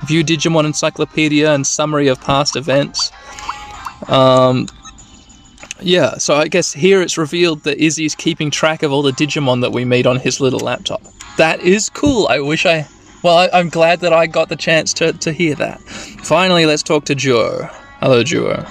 view 0.05 0.23
Digimon 0.23 0.65
encyclopedia, 0.65 1.51
and 1.51 1.65
summary 1.65 2.07
of 2.07 2.21
past 2.21 2.55
events. 2.55 3.11
Um, 4.07 4.67
yeah, 5.83 6.17
so 6.17 6.35
I 6.35 6.47
guess 6.47 6.73
here 6.73 7.01
it's 7.01 7.17
revealed 7.17 7.63
that 7.63 7.77
Izzy's 7.77 8.15
keeping 8.15 8.49
track 8.51 8.83
of 8.83 8.91
all 8.91 9.01
the 9.01 9.11
Digimon 9.11 9.61
that 9.61 9.71
we 9.71 9.85
meet 9.85 10.05
on 10.05 10.17
his 10.17 10.39
little 10.39 10.59
laptop. 10.59 11.01
That 11.37 11.61
is 11.61 11.89
cool. 11.89 12.27
I 12.27 12.39
wish 12.39 12.65
I. 12.65 12.87
Well, 13.23 13.37
I, 13.37 13.49
I'm 13.53 13.69
glad 13.69 14.01
that 14.01 14.13
I 14.13 14.27
got 14.27 14.49
the 14.49 14.55
chance 14.55 14.93
to, 14.95 15.13
to 15.13 15.31
hear 15.31 15.55
that. 15.55 15.81
Finally, 15.81 16.65
let's 16.65 16.83
talk 16.83 17.05
to 17.05 17.15
Duo. 17.15 17.69
Hello, 17.99 18.23
Duo. 18.23 18.65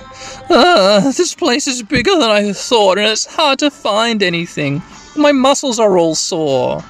Ah, 0.51 1.13
this 1.17 1.35
place 1.35 1.67
is 1.67 1.83
bigger 1.83 2.13
than 2.13 2.31
I 2.31 2.53
thought, 2.53 2.99
and 2.99 3.07
it's 3.07 3.25
hard 3.25 3.59
to 3.61 3.71
find 3.71 4.23
anything. 4.23 4.83
My 5.17 5.33
muscles 5.33 5.79
are 5.79 5.97
all 5.97 6.15
sore. 6.15 6.85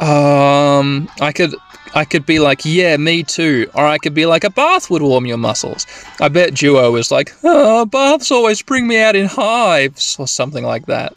Um, 0.00 1.08
I 1.20 1.32
could 1.34 1.54
I 1.94 2.04
could 2.04 2.24
be 2.24 2.38
like, 2.38 2.64
yeah, 2.64 2.96
me 2.96 3.22
too. 3.22 3.70
Or 3.74 3.86
I 3.86 3.98
could 3.98 4.14
be 4.14 4.26
like, 4.26 4.44
a 4.44 4.50
bath 4.50 4.90
would 4.90 5.02
warm 5.02 5.26
your 5.26 5.36
muscles. 5.36 5.86
I 6.20 6.28
bet 6.28 6.54
Duo 6.54 6.96
is 6.96 7.10
like, 7.10 7.32
oh, 7.44 7.84
baths 7.84 8.30
always 8.30 8.62
bring 8.62 8.86
me 8.86 8.98
out 8.98 9.16
in 9.16 9.26
hives, 9.26 10.16
or 10.18 10.26
something 10.26 10.64
like 10.64 10.86
that. 10.86 11.14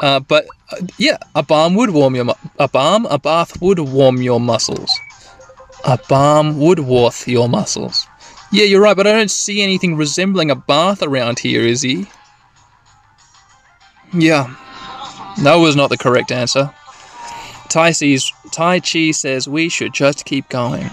Uh, 0.00 0.20
but 0.20 0.46
uh, 0.72 0.76
yeah, 0.96 1.18
a 1.34 1.42
balm 1.42 1.74
would 1.74 1.90
warm 1.90 2.14
your 2.14 2.26
a 2.58 2.68
balm, 2.68 3.06
a 3.06 3.18
bath 3.18 3.60
would 3.60 3.78
warm 3.78 4.22
your 4.22 4.40
muscles. 4.40 4.90
A 5.84 5.98
balm 6.08 6.58
would 6.58 6.80
warth 6.80 7.28
your 7.28 7.48
muscles. 7.48 8.06
Yeah, 8.50 8.64
you're 8.64 8.80
right, 8.80 8.96
but 8.96 9.06
I 9.06 9.12
don't 9.12 9.30
see 9.30 9.62
anything 9.62 9.96
resembling 9.96 10.50
a 10.50 10.56
bath 10.56 11.02
around 11.02 11.38
here, 11.38 11.62
is 11.62 11.82
he? 11.82 12.06
Yeah, 14.12 14.54
that 15.42 15.56
was 15.56 15.76
not 15.76 15.90
the 15.90 15.98
correct 15.98 16.32
answer. 16.32 16.72
Tai, 17.68 17.92
sees, 17.92 18.32
Taichi 18.48 19.14
says 19.14 19.48
we 19.48 19.68
should 19.68 19.92
just 19.92 20.24
keep 20.24 20.48
going. 20.48 20.90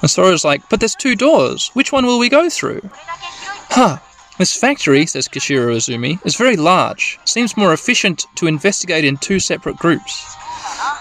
And 0.00 0.10
Sora's 0.10 0.44
like, 0.44 0.68
but 0.68 0.80
there's 0.80 0.94
two 0.94 1.14
doors. 1.14 1.70
Which 1.74 1.92
one 1.92 2.06
will 2.06 2.18
we 2.18 2.28
go 2.28 2.48
through? 2.48 2.80
Huh. 2.92 3.98
This 4.38 4.56
factory, 4.56 5.06
says 5.06 5.28
Koshiro 5.28 5.76
Izumi, 5.76 6.18
is 6.26 6.34
very 6.34 6.56
large. 6.56 7.20
Seems 7.24 7.56
more 7.56 7.72
efficient 7.72 8.26
to 8.34 8.48
investigate 8.48 9.04
in 9.04 9.16
two 9.16 9.38
separate 9.38 9.76
groups. 9.76 10.24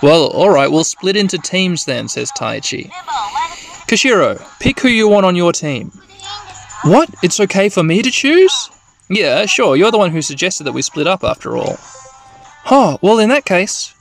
Well, 0.03 0.31
alright, 0.33 0.71
we'll 0.71 0.83
split 0.83 1.15
into 1.15 1.37
teams 1.39 1.85
then, 1.85 2.07
says 2.07 2.31
Taichi. 2.37 2.91
Koshiro, 3.87 4.39
pick 4.59 4.79
who 4.79 4.89
you 4.89 5.07
want 5.07 5.25
on 5.25 5.35
your 5.35 5.51
team. 5.51 5.91
What? 6.83 7.09
It's 7.23 7.39
okay 7.39 7.69
for 7.69 7.81
me 7.81 8.01
to 8.01 8.11
choose? 8.11 8.69
Yeah, 9.09 9.45
sure, 9.45 9.75
you're 9.75 9.91
the 9.91 9.97
one 9.97 10.11
who 10.11 10.21
suggested 10.21 10.65
that 10.65 10.73
we 10.73 10.81
split 10.81 11.07
up 11.07 11.23
after 11.23 11.57
all. 11.57 11.77
Oh, 12.69 12.99
well, 13.01 13.19
in 13.19 13.29
that 13.29 13.45
case, 13.45 13.93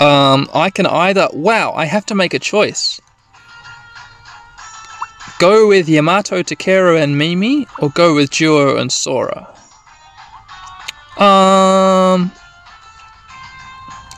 um, 0.00 0.48
I 0.54 0.70
can 0.70 0.86
either. 0.86 1.28
Wow, 1.32 1.72
I 1.72 1.84
have 1.86 2.06
to 2.06 2.14
make 2.14 2.34
a 2.34 2.38
choice. 2.38 3.00
Go 5.38 5.68
with 5.68 5.88
Yamato, 5.88 6.42
Takeru, 6.42 7.00
and 7.00 7.16
Mimi, 7.16 7.66
or 7.78 7.90
go 7.90 8.14
with 8.14 8.30
Duo 8.30 8.76
and 8.76 8.90
Sora? 8.90 9.54
Um. 11.16 12.32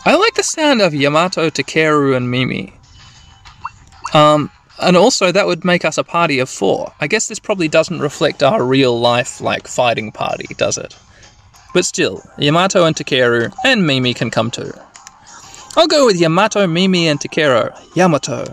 I 0.06 0.16
like 0.16 0.34
the 0.34 0.42
sound 0.42 0.80
of 0.80 0.94
Yamato, 0.94 1.50
Takeru, 1.50 2.16
and 2.16 2.30
Mimi. 2.30 2.72
Um, 4.14 4.50
and 4.80 4.96
also 4.96 5.30
that 5.30 5.46
would 5.46 5.62
make 5.64 5.84
us 5.84 5.98
a 5.98 6.04
party 6.04 6.38
of 6.38 6.48
four. 6.48 6.94
I 7.00 7.06
guess 7.06 7.28
this 7.28 7.38
probably 7.38 7.68
doesn't 7.68 8.00
reflect 8.00 8.42
our 8.42 8.64
real 8.64 8.98
life, 8.98 9.42
like, 9.42 9.68
fighting 9.68 10.10
party, 10.10 10.46
does 10.56 10.78
it? 10.78 10.96
But 11.74 11.84
still, 11.84 12.22
Yamato 12.38 12.86
and 12.86 12.96
Takeru 12.96 13.52
and 13.62 13.86
Mimi 13.86 14.14
can 14.14 14.30
come 14.30 14.50
too. 14.50 14.72
I'll 15.76 15.86
go 15.86 16.06
with 16.06 16.20
Yamato, 16.20 16.66
Mimi, 16.66 17.08
and 17.08 17.20
Takeru. 17.20 17.72
Yamato. 17.94 18.44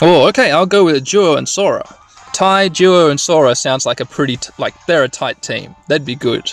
Oh, 0.00 0.28
okay, 0.28 0.52
I'll 0.52 0.66
go 0.66 0.84
with 0.84 1.04
Duo 1.04 1.36
and 1.36 1.48
Sora. 1.48 1.84
Tai, 2.32 2.68
Duo, 2.68 3.10
and 3.10 3.18
Sora 3.18 3.54
sounds 3.56 3.84
like 3.84 4.00
a 4.00 4.06
pretty, 4.06 4.36
t- 4.36 4.52
like, 4.58 4.74
they're 4.86 5.02
a 5.02 5.08
tight 5.08 5.42
team. 5.42 5.74
That'd 5.88 6.06
be 6.06 6.14
good. 6.14 6.52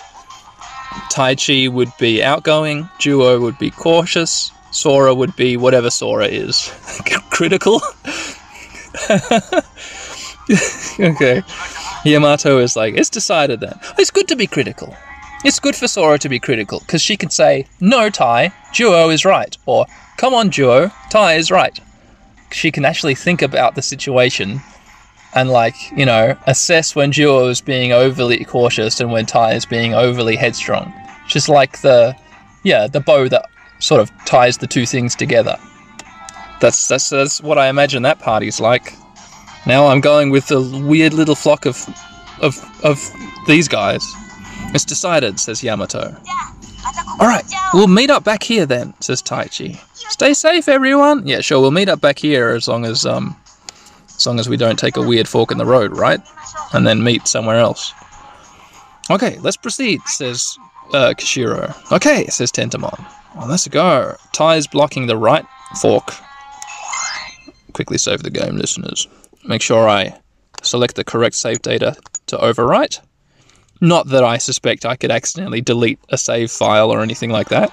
Taichi 1.12 1.70
would 1.70 1.92
be 2.00 2.24
outgoing, 2.24 2.90
Duo 3.00 3.40
would 3.40 3.60
be 3.60 3.70
cautious, 3.70 4.52
Sora 4.72 5.14
would 5.14 5.36
be 5.36 5.58
whatever 5.58 5.90
Sora 5.90 6.26
is. 6.26 6.72
Critical? 7.30 7.82
okay. 11.00 11.44
Yamato 12.06 12.60
is 12.60 12.76
like, 12.76 12.96
it's 12.96 13.10
decided 13.10 13.60
then. 13.60 13.80
It's 13.98 14.12
good 14.12 14.28
to 14.30 14.36
be 14.36 14.48
critical. 14.48 14.96
It's 15.44 15.60
good 15.60 15.76
for 15.76 15.88
Sora 15.88 16.18
to 16.20 16.30
be 16.30 16.40
critical, 16.40 16.80
because 16.80 17.02
she 17.02 17.18
can 17.18 17.30
say, 17.30 17.68
no, 17.80 18.10
Tai, 18.10 18.52
Duo 18.74 19.10
is 19.10 19.26
right, 19.26 19.56
or 19.66 19.86
come 20.18 20.34
on, 20.34 20.50
Duo, 20.50 20.92
Tai 21.12 21.34
is 21.34 21.52
right. 21.52 21.80
She 22.52 22.72
can 22.72 22.86
actually 22.86 23.16
think 23.16 23.42
about 23.42 23.76
the 23.76 23.82
situation 23.82 24.62
and, 25.36 25.50
like, 25.50 25.76
you 25.96 26.06
know, 26.06 26.38
assess 26.48 26.96
when 26.96 27.10
Duo 27.12 27.48
is 27.48 27.62
being 27.62 27.92
overly 27.92 28.44
cautious 28.46 29.02
and 29.02 29.12
when 29.12 29.26
Tai 29.26 29.54
is 29.54 29.66
being 29.66 29.94
overly 29.94 30.36
headstrong. 30.36 30.94
Just 31.28 31.50
like 31.50 31.82
the, 31.82 32.16
yeah, 32.64 32.88
the 32.88 33.02
bow 33.02 33.28
that 33.28 33.50
sort 33.80 34.00
of 34.00 34.12
ties 34.26 34.58
the 34.58 34.68
two 34.68 34.86
things 34.86 35.16
together. 35.16 35.58
That's, 36.62 36.88
that's, 36.88 37.10
that's 37.10 37.42
what 37.42 37.58
I 37.58 37.68
imagine 37.68 38.04
that 38.04 38.20
party's 38.20 38.62
like. 38.62 38.94
Now 39.68 39.88
I'm 39.88 40.00
going 40.00 40.30
with 40.30 40.48
the 40.48 40.62
weird 40.88 41.14
little 41.14 41.36
flock 41.36 41.66
of, 41.66 41.78
of, 42.42 42.58
of 42.84 43.00
these 43.46 43.68
guys. 43.68 44.06
It's 44.76 44.84
decided, 44.84 45.40
says 45.40 45.64
Yamato. 45.64 46.14
Alright, 47.22 47.46
we'll 47.74 47.88
meet 47.88 48.10
up 48.10 48.26
back 48.26 48.44
here 48.44 48.66
then, 48.66 48.94
says 49.00 49.22
Taichi. 49.22 49.80
Stay 49.96 50.34
safe, 50.34 50.68
everyone! 50.68 51.26
Yeah, 51.26 51.40
sure, 51.40 51.62
we'll 51.62 51.72
meet 51.72 51.88
up 51.88 52.02
back 52.02 52.20
here 52.20 52.50
as 52.50 52.68
long 52.68 52.86
as, 52.86 53.06
um, 53.06 53.38
as 54.18 54.28
long 54.28 54.38
as 54.38 54.50
we 54.50 54.58
don't 54.58 54.78
take 54.78 54.98
a 54.98 55.02
weird 55.02 55.30
fork 55.30 55.52
in 55.52 55.58
the 55.58 55.66
road, 55.66 55.96
right? 55.96 56.20
And 56.74 56.86
then 56.86 57.02
meet 57.02 57.26
somewhere 57.26 57.56
else. 57.56 57.94
Okay, 59.10 59.40
let's 59.40 59.56
proceed, 59.56 60.02
says 60.08 60.58
uh, 60.94 61.14
Koshiro. 61.18 61.74
Okay, 61.94 62.28
says 62.28 62.52
Tentamon. 62.52 63.00
Well, 63.34 63.48
let's 63.48 63.70
go. 63.70 64.18
Tai's 64.34 64.68
blocking 64.68 65.08
the 65.08 65.16
right 65.16 65.46
fork. 65.80 66.12
Quickly 67.72 67.98
save 67.98 68.24
the 68.24 68.30
game, 68.30 68.58
listeners. 68.58 69.08
Make 69.46 69.62
sure 69.62 69.88
I 69.88 70.20
select 70.64 70.96
the 70.96 71.06
correct 71.06 71.36
save 71.36 71.62
data 71.62 71.96
to 72.26 72.38
overwrite. 72.38 73.00
Not 73.82 74.08
that 74.08 74.24
I 74.24 74.38
suspect 74.38 74.86
I 74.86 74.96
could 74.96 75.12
accidentally 75.12 75.62
delete 75.62 76.00
a 76.10 76.18
save 76.18 76.52
file 76.52 76.92
or 76.92 77.02
anything 77.02 77.30
like 77.30 77.50
that. 77.50 77.70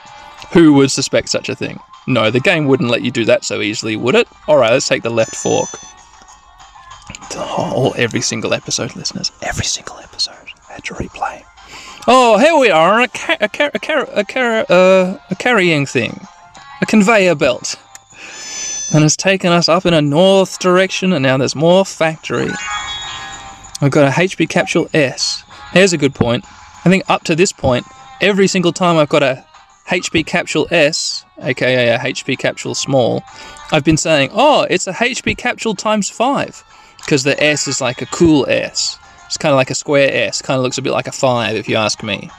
Who 0.52 0.74
would 0.74 0.90
suspect 0.90 1.28
such 1.28 1.48
a 1.48 1.54
thing? 1.54 1.78
No, 2.06 2.30
the 2.30 2.40
game 2.40 2.66
wouldn't 2.66 2.90
let 2.90 3.02
you 3.02 3.10
do 3.10 3.24
that 3.26 3.44
so 3.44 3.60
easily, 3.60 3.94
would 3.96 4.14
it? 4.16 4.26
Alright, 4.48 4.72
let's 4.72 4.88
take 4.88 5.02
the 5.04 5.10
left 5.10 5.36
fork. 5.36 5.68
Oh, 7.34 7.94
every 7.96 8.20
single 8.20 8.52
episode, 8.52 8.94
listeners. 8.96 9.30
Every 9.42 9.64
single 9.64 9.98
episode. 9.98 10.34
I 10.68 10.74
had 10.74 10.84
to 10.84 10.94
replay. 10.94 11.44
Oh, 12.08 12.38
here 12.38 12.56
we 12.56 12.70
are 12.70 12.94
on 12.94 13.00
a, 13.02 13.04
a, 13.40 13.48
car- 13.48 13.70
a, 13.72 13.78
car- 13.78 14.08
a, 14.12 14.24
car- 14.24 14.66
uh, 14.68 15.18
a 15.30 15.34
carrying 15.36 15.86
thing. 15.86 16.26
A 16.80 16.86
conveyor 16.86 17.36
belt. 17.36 17.76
And 18.94 19.04
it's 19.04 19.16
taken 19.16 19.52
us 19.52 19.68
up 19.68 19.86
in 19.86 19.94
a 19.94 20.02
north 20.02 20.58
direction, 20.58 21.12
and 21.12 21.22
now 21.22 21.36
there's 21.38 21.54
more 21.54 21.84
factory. 21.86 22.50
I've 23.80 23.90
got 23.90 24.08
a 24.08 24.10
HP 24.10 24.48
Capsule 24.48 24.88
S. 24.92 25.41
Here's 25.72 25.92
a 25.92 25.98
good 25.98 26.14
point. 26.14 26.44
I 26.84 26.90
think 26.90 27.08
up 27.08 27.24
to 27.24 27.34
this 27.34 27.52
point, 27.52 27.86
every 28.20 28.46
single 28.46 28.72
time 28.72 28.98
I've 28.98 29.08
got 29.08 29.22
a 29.22 29.44
HP 29.88 30.26
Capsule 30.26 30.68
S, 30.70 31.24
aka 31.40 31.94
a 31.94 31.98
HP 31.98 32.38
Capsule 32.38 32.74
Small, 32.74 33.22
I've 33.72 33.84
been 33.84 33.96
saying, 33.96 34.30
oh, 34.32 34.66
it's 34.68 34.86
a 34.86 34.92
HP 34.92 35.36
Capsule 35.36 35.74
times 35.74 36.10
5. 36.10 36.64
Because 36.98 37.24
the 37.24 37.42
S 37.42 37.66
is 37.66 37.80
like 37.80 38.02
a 38.02 38.06
cool 38.06 38.46
S. 38.48 38.98
It's 39.26 39.38
kind 39.38 39.52
of 39.52 39.56
like 39.56 39.70
a 39.70 39.74
square 39.74 40.10
S. 40.12 40.42
Kind 40.42 40.58
of 40.58 40.62
looks 40.62 40.78
a 40.78 40.82
bit 40.82 40.92
like 40.92 41.08
a 41.08 41.12
5 41.12 41.56
if 41.56 41.68
you 41.68 41.76
ask 41.76 42.02
me. 42.02 42.30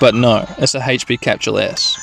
But 0.00 0.14
no, 0.14 0.44
it's 0.58 0.74
a 0.74 0.80
HP 0.80 1.20
Capsule 1.20 1.58
S. 1.58 1.96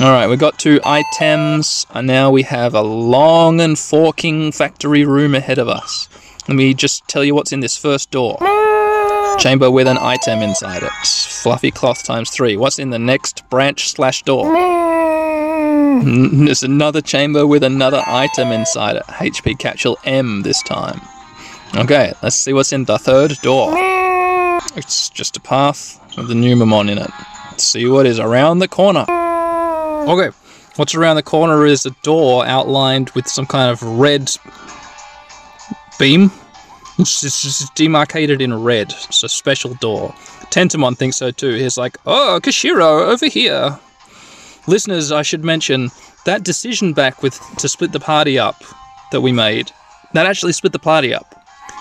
Alright, 0.00 0.30
we 0.30 0.38
got 0.38 0.58
two 0.58 0.80
items, 0.82 1.86
and 1.90 2.06
now 2.06 2.30
we 2.30 2.42
have 2.44 2.74
a 2.74 2.80
long 2.80 3.60
and 3.60 3.78
forking 3.78 4.52
factory 4.52 5.04
room 5.04 5.34
ahead 5.34 5.58
of 5.58 5.68
us. 5.68 6.08
Let 6.48 6.56
me 6.56 6.72
just 6.72 7.06
tell 7.06 7.22
you 7.22 7.34
what's 7.34 7.52
in 7.52 7.60
this 7.60 7.76
first 7.76 8.10
door. 8.10 8.38
Chamber 9.38 9.70
with 9.70 9.86
an 9.86 9.98
item 9.98 10.40
inside 10.40 10.82
it. 10.82 10.92
Fluffy 11.06 11.70
cloth 11.70 12.04
times 12.04 12.30
three. 12.30 12.56
What's 12.56 12.78
in 12.78 12.90
the 12.90 12.98
next 12.98 13.48
branch 13.48 13.88
slash 13.88 14.22
door? 14.22 14.44
There's 16.02 16.62
another 16.62 17.00
chamber 17.00 17.46
with 17.46 17.62
another 17.62 18.02
item 18.06 18.52
inside 18.52 18.96
it. 18.96 19.04
HP 19.04 19.58
Capsule 19.58 19.98
M 20.04 20.42
this 20.42 20.62
time. 20.62 21.00
Okay, 21.76 22.12
let's 22.22 22.36
see 22.36 22.52
what's 22.52 22.72
in 22.72 22.84
the 22.84 22.98
third 22.98 23.32
door. 23.42 23.72
It's 24.76 25.08
just 25.10 25.36
a 25.36 25.40
path 25.40 26.00
with 26.16 26.28
the 26.28 26.34
Numemon 26.34 26.90
in 26.90 26.98
it. 26.98 27.10
Let's 27.50 27.64
see 27.64 27.86
what 27.86 28.06
is 28.06 28.18
around 28.18 28.58
the 28.58 28.68
corner. 28.68 29.06
Okay, 29.08 30.34
what's 30.76 30.94
around 30.94 31.16
the 31.16 31.22
corner 31.22 31.64
is 31.66 31.86
a 31.86 31.90
door 32.02 32.46
outlined 32.46 33.10
with 33.10 33.26
some 33.28 33.46
kind 33.46 33.70
of 33.70 33.82
red 33.82 34.30
beam. 35.98 36.30
It's 37.00 37.70
demarcated 37.70 38.42
in 38.42 38.52
red. 38.62 38.92
It's 39.08 39.22
a 39.22 39.28
special 39.28 39.74
door. 39.74 40.10
Tentamon 40.50 40.96
thinks 40.96 41.16
so 41.16 41.30
too. 41.30 41.54
He's 41.54 41.78
like, 41.78 41.96
oh, 42.06 42.40
Koshiro, 42.42 43.08
over 43.08 43.26
here. 43.26 43.78
Listeners, 44.66 45.10
I 45.10 45.22
should 45.22 45.44
mention 45.44 45.90
that 46.26 46.42
decision 46.42 46.92
back 46.92 47.22
with 47.22 47.40
to 47.58 47.68
split 47.68 47.92
the 47.92 48.00
party 48.00 48.38
up 48.38 48.62
that 49.12 49.20
we 49.20 49.32
made. 49.32 49.72
That 50.12 50.26
actually 50.26 50.52
split 50.52 50.72
the 50.72 50.78
party 50.78 51.14
up. 51.14 51.34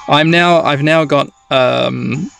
I'm 0.07 0.31
now 0.31 0.61
I've 0.61 0.83
now 0.83 1.05
got 1.05 1.29
um, 1.51 2.31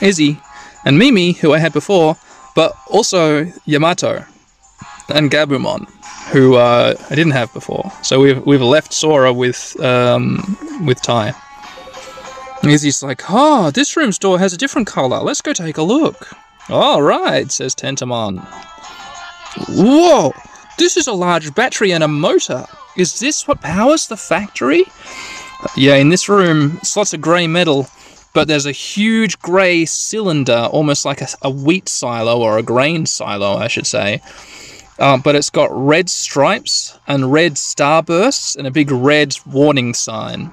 Izzy 0.00 0.40
and 0.84 0.98
Mimi, 0.98 1.32
who 1.32 1.52
I 1.52 1.58
had 1.58 1.72
before, 1.72 2.16
but 2.54 2.74
also 2.90 3.44
Yamato 3.66 4.24
and 5.08 5.30
Gabumon, 5.30 5.88
who 6.32 6.54
uh, 6.54 6.94
I 7.10 7.14
didn't 7.14 7.32
have 7.32 7.52
before. 7.52 7.92
So 8.02 8.20
we've 8.20 8.44
we've 8.46 8.62
left 8.62 8.92
Sora 8.92 9.32
with 9.32 9.78
um, 9.80 10.56
with 10.86 11.02
Tai. 11.02 11.34
Izzy's 12.70 13.02
like, 13.02 13.22
oh, 13.28 13.70
this 13.70 13.96
room's 13.96 14.18
door 14.18 14.38
has 14.38 14.52
a 14.52 14.56
different 14.56 14.86
color. 14.86 15.18
Let's 15.20 15.40
go 15.40 15.52
take 15.52 15.76
a 15.76 15.82
look. 15.82 16.28
All 16.68 17.02
right, 17.02 17.50
says 17.50 17.74
Tentamon. 17.74 18.44
Whoa, 19.68 20.32
this 20.78 20.96
is 20.96 21.06
a 21.06 21.12
large 21.12 21.54
battery 21.54 21.92
and 21.92 22.02
a 22.02 22.08
motor. 22.08 22.66
Is 22.96 23.20
this 23.20 23.46
what 23.46 23.60
powers 23.60 24.06
the 24.06 24.16
factory? 24.16 24.84
Yeah, 25.76 25.96
in 25.96 26.08
this 26.08 26.28
room, 26.28 26.78
it's 26.78 26.96
lots 26.96 27.14
of 27.14 27.20
grey 27.20 27.46
metal, 27.46 27.88
but 28.32 28.48
there's 28.48 28.66
a 28.66 28.72
huge 28.72 29.38
grey 29.40 29.84
cylinder, 29.84 30.68
almost 30.70 31.04
like 31.04 31.20
a, 31.20 31.28
a 31.42 31.50
wheat 31.50 31.88
silo 31.88 32.40
or 32.40 32.58
a 32.58 32.62
grain 32.62 33.06
silo, 33.06 33.56
I 33.56 33.68
should 33.68 33.86
say. 33.86 34.20
Uh, 34.98 35.18
but 35.18 35.34
it's 35.34 35.50
got 35.50 35.70
red 35.72 36.08
stripes 36.08 36.98
and 37.06 37.32
red 37.32 37.54
starbursts 37.54 38.56
and 38.56 38.66
a 38.66 38.70
big 38.70 38.90
red 38.90 39.36
warning 39.46 39.92
sign. 39.92 40.52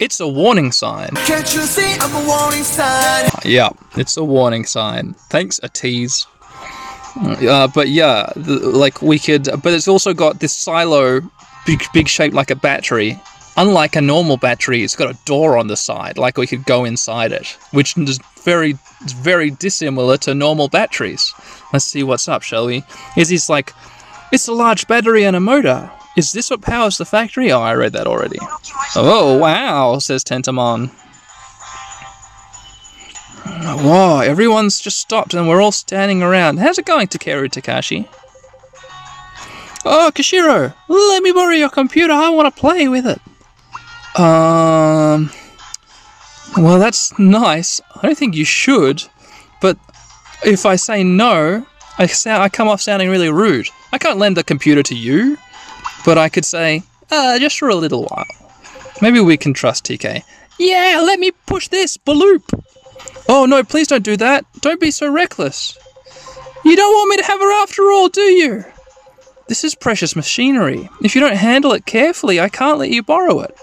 It's 0.00 0.18
a 0.20 0.26
warning 0.26 0.72
sign. 0.72 1.10
Can't 1.26 1.54
you 1.54 1.60
see 1.60 1.96
I'm 2.00 2.24
a 2.24 2.26
warning 2.26 2.64
sign? 2.64 3.30
Yeah, 3.44 3.70
it's 3.96 4.16
a 4.16 4.24
warning 4.24 4.64
sign. 4.64 5.14
Thanks, 5.30 5.60
a 5.62 5.68
tease. 5.68 6.26
Uh, 7.16 7.68
but 7.68 7.88
yeah, 7.88 8.32
the, 8.34 8.58
like 8.58 9.00
we 9.02 9.20
could, 9.20 9.48
but 9.62 9.72
it's 9.72 9.86
also 9.86 10.12
got 10.12 10.40
this 10.40 10.52
silo, 10.52 11.20
big, 11.64 11.84
big 11.92 12.08
shaped 12.08 12.34
like 12.34 12.50
a 12.50 12.56
battery. 12.56 13.20
Unlike 13.56 13.94
a 13.94 14.00
normal 14.00 14.36
battery, 14.36 14.82
it's 14.82 14.96
got 14.96 15.14
a 15.14 15.18
door 15.26 15.56
on 15.56 15.68
the 15.68 15.76
side, 15.76 16.18
like 16.18 16.36
we 16.36 16.48
could 16.48 16.64
go 16.64 16.84
inside 16.84 17.30
it, 17.30 17.56
which 17.70 17.96
is 17.96 18.18
very, 18.42 18.76
very 19.04 19.50
dissimilar 19.50 20.16
to 20.18 20.34
normal 20.34 20.68
batteries. 20.68 21.32
Let's 21.72 21.84
see 21.84 22.02
what's 22.02 22.26
up, 22.26 22.42
shall 22.42 22.66
we? 22.66 22.82
Izzy's 23.16 23.48
like, 23.48 23.72
it's 24.32 24.48
a 24.48 24.52
large 24.52 24.88
battery 24.88 25.22
and 25.24 25.36
a 25.36 25.40
motor. 25.40 25.88
Is 26.16 26.32
this 26.32 26.50
what 26.50 26.62
powers 26.62 26.98
the 26.98 27.04
factory? 27.04 27.50
Oh, 27.50 27.60
I 27.60 27.74
read 27.74 27.92
that 27.92 28.06
already. 28.06 28.38
Oh, 28.94 29.36
wow, 29.38 29.98
says 29.98 30.22
Tentamon. 30.22 30.90
Whoa, 33.44 34.20
everyone's 34.20 34.80
just 34.80 34.98
stopped 34.98 35.34
and 35.34 35.48
we're 35.48 35.60
all 35.60 35.72
standing 35.72 36.22
around. 36.22 36.58
How's 36.58 36.78
it 36.78 36.86
going, 36.86 37.08
Takeru 37.08 37.48
Takaishi? 37.48 38.08
Oh, 39.84 40.10
Koshiro, 40.14 40.74
let 40.88 41.22
me 41.22 41.32
borrow 41.32 41.54
your 41.54 41.68
computer. 41.68 42.12
I 42.12 42.30
want 42.30 42.54
to 42.54 42.60
play 42.60 42.88
with 42.88 43.06
it. 43.06 43.20
Um. 44.18 45.30
Well, 46.56 46.78
that's 46.78 47.18
nice. 47.18 47.80
I 47.96 48.02
don't 48.02 48.16
think 48.16 48.36
you 48.36 48.44
should. 48.44 49.02
But 49.60 49.76
if 50.44 50.64
I 50.64 50.76
say 50.76 51.02
no, 51.02 51.66
I, 51.98 52.06
sound, 52.06 52.42
I 52.42 52.48
come 52.48 52.68
off 52.68 52.80
sounding 52.80 53.10
really 53.10 53.30
rude. 53.30 53.68
I 53.92 53.98
can't 53.98 54.18
lend 54.18 54.36
the 54.36 54.44
computer 54.44 54.82
to 54.84 54.94
you. 54.94 55.36
But 56.04 56.18
I 56.18 56.28
could 56.28 56.44
say, 56.44 56.82
uh, 57.10 57.38
just 57.38 57.58
for 57.58 57.68
a 57.68 57.74
little 57.74 58.04
while. 58.04 58.26
Maybe 59.00 59.20
we 59.20 59.36
can 59.36 59.54
trust 59.54 59.84
TK. 59.84 60.22
Yeah, 60.58 61.02
let 61.04 61.18
me 61.18 61.32
push 61.46 61.68
this, 61.68 61.96
Baloop. 61.96 62.42
Oh 63.28 63.46
no, 63.46 63.64
please 63.64 63.88
don't 63.88 64.04
do 64.04 64.16
that. 64.18 64.44
Don't 64.60 64.80
be 64.80 64.90
so 64.90 65.10
reckless. 65.10 65.78
You 66.64 66.76
don't 66.76 66.92
want 66.92 67.10
me 67.10 67.16
to 67.18 67.24
have 67.24 67.40
her 67.40 67.62
after 67.62 67.90
all, 67.90 68.08
do 68.08 68.22
you? 68.22 68.64
This 69.48 69.64
is 69.64 69.74
precious 69.74 70.16
machinery. 70.16 70.88
If 71.02 71.14
you 71.14 71.20
don't 71.20 71.36
handle 71.36 71.72
it 71.72 71.84
carefully, 71.84 72.40
I 72.40 72.48
can't 72.48 72.78
let 72.78 72.90
you 72.90 73.02
borrow 73.02 73.40
it. 73.40 73.54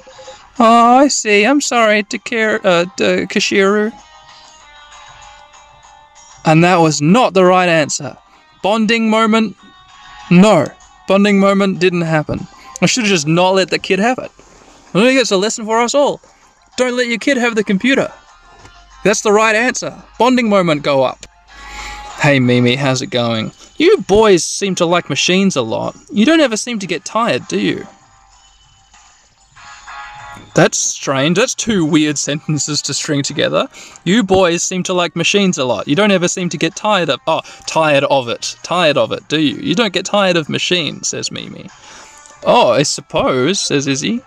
Oh, 0.59 0.97
I 0.97 1.07
see. 1.07 1.43
I'm 1.43 1.61
sorry, 1.61 2.03
Takir, 2.03 2.63
uh, 2.63 2.85
Koshiro. 3.25 3.91
And 6.45 6.63
that 6.63 6.77
was 6.77 7.01
not 7.01 7.33
the 7.33 7.43
right 7.43 7.69
answer. 7.69 8.17
Bonding 8.61 9.09
moment? 9.09 9.55
No. 10.29 10.67
Bonding 11.11 11.41
moment 11.41 11.79
didn't 11.79 12.03
happen. 12.03 12.47
I 12.81 12.85
should 12.85 13.03
have 13.03 13.09
just 13.09 13.27
not 13.27 13.55
let 13.55 13.69
the 13.69 13.79
kid 13.79 13.99
have 13.99 14.17
it. 14.17 14.31
I 14.93 15.03
think 15.03 15.19
it's 15.19 15.29
a 15.31 15.35
lesson 15.35 15.65
for 15.65 15.81
us 15.81 15.93
all. 15.93 16.21
Don't 16.77 16.95
let 16.95 17.07
your 17.07 17.17
kid 17.17 17.35
have 17.35 17.55
the 17.55 17.65
computer. 17.65 18.09
That's 19.03 19.19
the 19.19 19.33
right 19.33 19.53
answer. 19.53 20.01
Bonding 20.17 20.47
moment 20.47 20.83
go 20.83 21.03
up. 21.03 21.25
Hey 22.21 22.39
Mimi, 22.39 22.77
how's 22.77 23.01
it 23.01 23.07
going? 23.07 23.51
You 23.75 23.97
boys 23.97 24.45
seem 24.45 24.73
to 24.75 24.85
like 24.85 25.09
machines 25.09 25.57
a 25.57 25.61
lot. 25.61 25.97
You 26.13 26.23
don't 26.25 26.39
ever 26.39 26.55
seem 26.55 26.79
to 26.79 26.87
get 26.87 27.03
tired, 27.03 27.45
do 27.49 27.59
you? 27.59 27.85
That's 30.53 30.77
strange. 30.77 31.37
That's 31.37 31.55
two 31.55 31.85
weird 31.85 32.17
sentences 32.17 32.81
to 32.83 32.93
string 32.93 33.23
together. 33.23 33.69
You 34.03 34.21
boys 34.21 34.63
seem 34.63 34.83
to 34.83 34.93
like 34.93 35.15
machines 35.15 35.57
a 35.57 35.63
lot. 35.63 35.87
You 35.87 35.95
don't 35.95 36.11
ever 36.11 36.27
seem 36.27 36.49
to 36.49 36.57
get 36.57 36.75
tired 36.75 37.09
of 37.09 37.19
oh, 37.25 37.41
tired 37.67 38.03
of 38.05 38.27
it. 38.27 38.57
Tired 38.63 38.97
of 38.97 39.11
it, 39.13 39.27
do 39.29 39.39
you? 39.39 39.55
You 39.55 39.75
don't 39.75 39.93
get 39.93 40.05
tired 40.05 40.35
of 40.35 40.49
machines, 40.49 41.07
says 41.09 41.31
Mimi. 41.31 41.69
Oh, 42.43 42.71
I 42.71 42.83
suppose, 42.83 43.59
says 43.59 43.87
Izzy. 43.87 44.21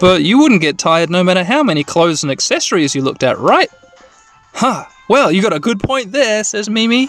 But 0.00 0.22
you 0.22 0.38
wouldn't 0.38 0.60
get 0.60 0.76
tired 0.76 1.08
no 1.08 1.24
matter 1.24 1.44
how 1.44 1.62
many 1.62 1.82
clothes 1.82 2.22
and 2.22 2.30
accessories 2.30 2.94
you 2.94 3.00
looked 3.02 3.22
at, 3.22 3.38
right? 3.38 3.70
Huh. 4.52 4.84
Well, 5.08 5.32
you 5.32 5.40
got 5.40 5.52
a 5.52 5.60
good 5.60 5.80
point 5.80 6.12
there, 6.12 6.44
says 6.44 6.68
Mimi. 6.68 7.08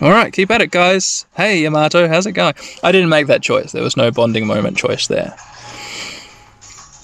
Alright, 0.00 0.32
keep 0.32 0.50
at 0.50 0.62
it, 0.62 0.70
guys. 0.70 1.26
Hey, 1.36 1.62
Yamato, 1.62 2.06
how's 2.06 2.26
it 2.26 2.32
going? 2.32 2.54
I 2.84 2.92
didn't 2.92 3.08
make 3.08 3.26
that 3.26 3.42
choice. 3.42 3.72
There 3.72 3.82
was 3.82 3.96
no 3.96 4.12
bonding 4.12 4.46
moment 4.46 4.76
choice 4.76 5.08
there. 5.08 5.36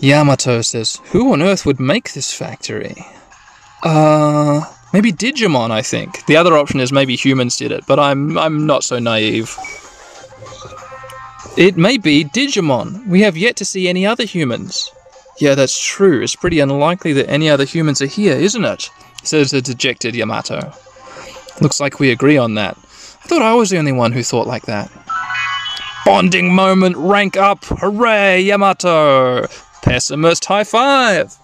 Yamato 0.04 0.60
says, 0.60 1.00
Who 1.12 1.32
on 1.32 1.40
earth 1.40 1.64
would 1.64 1.80
make 1.80 2.12
this 2.12 2.30
factory? 2.30 2.94
Uh, 3.82 4.62
maybe 4.92 5.12
Digimon, 5.12 5.70
I 5.70 5.80
think. 5.80 6.26
The 6.26 6.36
other 6.36 6.58
option 6.58 6.78
is 6.78 6.92
maybe 6.92 7.16
humans 7.16 7.56
did 7.56 7.72
it, 7.72 7.86
but 7.86 7.98
I'm 7.98 8.36
I'm 8.36 8.66
not 8.66 8.84
so 8.84 8.98
naive. 8.98 9.56
It 11.56 11.78
may 11.78 11.96
be 11.96 12.22
Digimon. 12.22 13.06
We 13.06 13.22
have 13.22 13.36
yet 13.36 13.56
to 13.56 13.64
see 13.64 13.88
any 13.88 14.06
other 14.06 14.24
humans. 14.24 14.90
Yeah, 15.38 15.54
that's 15.54 15.82
true. 15.82 16.20
It's 16.22 16.36
pretty 16.36 16.60
unlikely 16.60 17.14
that 17.14 17.30
any 17.30 17.48
other 17.48 17.64
humans 17.64 18.02
are 18.02 18.06
here, 18.06 18.34
isn't 18.34 18.64
it? 18.64 18.90
Says 19.22 19.52
the 19.52 19.62
dejected 19.62 20.14
Yamato. 20.14 20.72
Looks 21.62 21.80
like 21.80 21.98
we 21.98 22.10
agree 22.10 22.36
on 22.36 22.54
that. 22.56 22.76
I 22.76 23.26
thought 23.26 23.42
I 23.42 23.54
was 23.54 23.70
the 23.70 23.78
only 23.78 23.92
one 23.92 24.12
who 24.12 24.22
thought 24.22 24.46
like 24.46 24.66
that. 24.66 24.90
Bonding 26.04 26.54
moment, 26.54 26.96
rank 26.98 27.38
up! 27.38 27.64
Hooray, 27.64 28.42
Yamato! 28.42 29.48
Pessimist 29.84 30.46
high 30.46 30.64
five! 30.64 31.36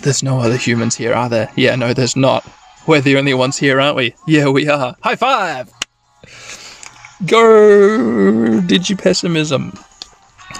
There's 0.00 0.22
no 0.22 0.40
other 0.40 0.56
humans 0.56 0.96
here, 0.96 1.12
are 1.12 1.28
there? 1.28 1.50
Yeah, 1.56 1.76
no, 1.76 1.92
there's 1.92 2.16
not. 2.16 2.42
We're 2.86 3.02
the 3.02 3.18
only 3.18 3.34
ones 3.34 3.58
here, 3.58 3.78
aren't 3.78 3.96
we? 3.96 4.14
Yeah, 4.26 4.48
we 4.48 4.66
are. 4.66 4.96
High 5.02 5.16
five! 5.16 5.70
Go! 7.26 8.60
Digi-pessimism. 8.62 9.78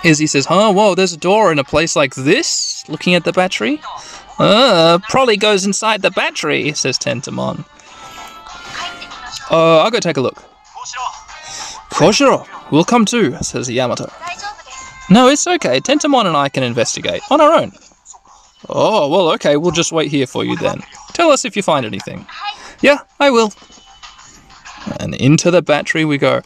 Izzy 0.04 0.26
says, 0.26 0.44
huh, 0.44 0.72
whoa, 0.74 0.94
there's 0.94 1.14
a 1.14 1.16
door 1.16 1.52
in 1.52 1.58
a 1.58 1.64
place 1.64 1.96
like 1.96 2.14
this? 2.16 2.86
Looking 2.86 3.14
at 3.14 3.24
the 3.24 3.32
battery? 3.32 3.80
Uh, 4.38 4.98
probably 5.08 5.38
goes 5.38 5.64
inside 5.64 6.02
the 6.02 6.10
battery, 6.10 6.74
says 6.74 6.98
Tentamon. 6.98 7.64
Uh, 9.50 9.78
I'll 9.78 9.90
go 9.90 10.00
take 10.00 10.18
a 10.18 10.20
look. 10.20 10.44
Koshiro, 11.90 12.46
we'll 12.70 12.84
come 12.84 13.06
too, 13.06 13.36
says 13.40 13.70
Yamato. 13.70 14.12
No, 15.10 15.28
it's 15.28 15.46
okay. 15.46 15.80
Tentamon 15.80 16.26
and 16.26 16.36
I 16.36 16.48
can 16.48 16.62
investigate 16.62 17.22
on 17.30 17.40
our 17.40 17.52
own. 17.52 17.72
Oh, 18.68 19.08
well, 19.08 19.30
okay, 19.32 19.56
we'll 19.56 19.72
just 19.72 19.92
wait 19.92 20.10
here 20.10 20.26
for 20.26 20.44
you 20.44 20.56
then. 20.56 20.82
Tell 21.12 21.30
us 21.30 21.44
if 21.44 21.56
you 21.56 21.62
find 21.62 21.84
anything. 21.84 22.26
Yeah, 22.80 22.98
I 23.20 23.30
will. 23.30 23.52
And 25.00 25.14
into 25.14 25.50
the 25.50 25.62
battery 25.62 26.04
we 26.04 26.18
go. 26.18 26.42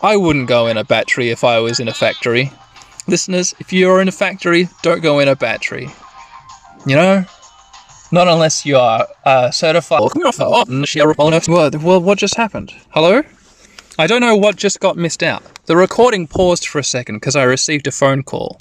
I 0.00 0.16
wouldn't 0.16 0.48
go 0.48 0.66
in 0.66 0.76
a 0.76 0.84
battery 0.84 1.30
if 1.30 1.44
I 1.44 1.58
was 1.58 1.80
in 1.80 1.88
a 1.88 1.94
factory. 1.94 2.52
Listeners, 3.06 3.54
if 3.58 3.72
you're 3.72 4.00
in 4.00 4.08
a 4.08 4.12
factory, 4.12 4.68
don't 4.82 5.02
go 5.02 5.18
in 5.18 5.28
a 5.28 5.36
battery. 5.36 5.88
You 6.86 6.96
know? 6.96 7.24
Not 8.10 8.28
unless 8.28 8.64
you 8.64 8.76
are 8.76 9.06
uh, 9.24 9.50
certified. 9.50 10.00
Well, 11.48 11.70
well, 11.70 12.00
what 12.00 12.18
just 12.18 12.36
happened? 12.36 12.72
Hello? 12.90 13.22
I 14.00 14.06
don't 14.06 14.20
know 14.20 14.36
what 14.36 14.54
just 14.54 14.78
got 14.78 14.96
missed 14.96 15.24
out. 15.24 15.42
The 15.66 15.76
recording 15.76 16.28
paused 16.28 16.68
for 16.68 16.78
a 16.78 16.84
second 16.84 17.16
because 17.16 17.34
I 17.34 17.42
received 17.42 17.88
a 17.88 17.90
phone 17.90 18.22
call. 18.22 18.60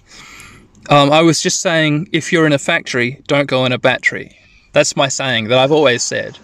Um, 0.90 1.12
I 1.12 1.22
was 1.22 1.44
just 1.44 1.62
saying, 1.62 2.10
if 2.12 2.34
you're 2.34 2.48
in 2.48 2.54
a 2.54 2.58
factory, 2.58 3.22
don't 3.28 3.46
go 3.46 3.64
in 3.64 3.72
a 3.72 3.78
battery. 3.78 4.36
That's 4.74 4.96
my 4.96 5.10
saying 5.10 5.50
that 5.50 5.60
I've 5.60 5.72
always 5.72 6.02
said. 6.02 6.40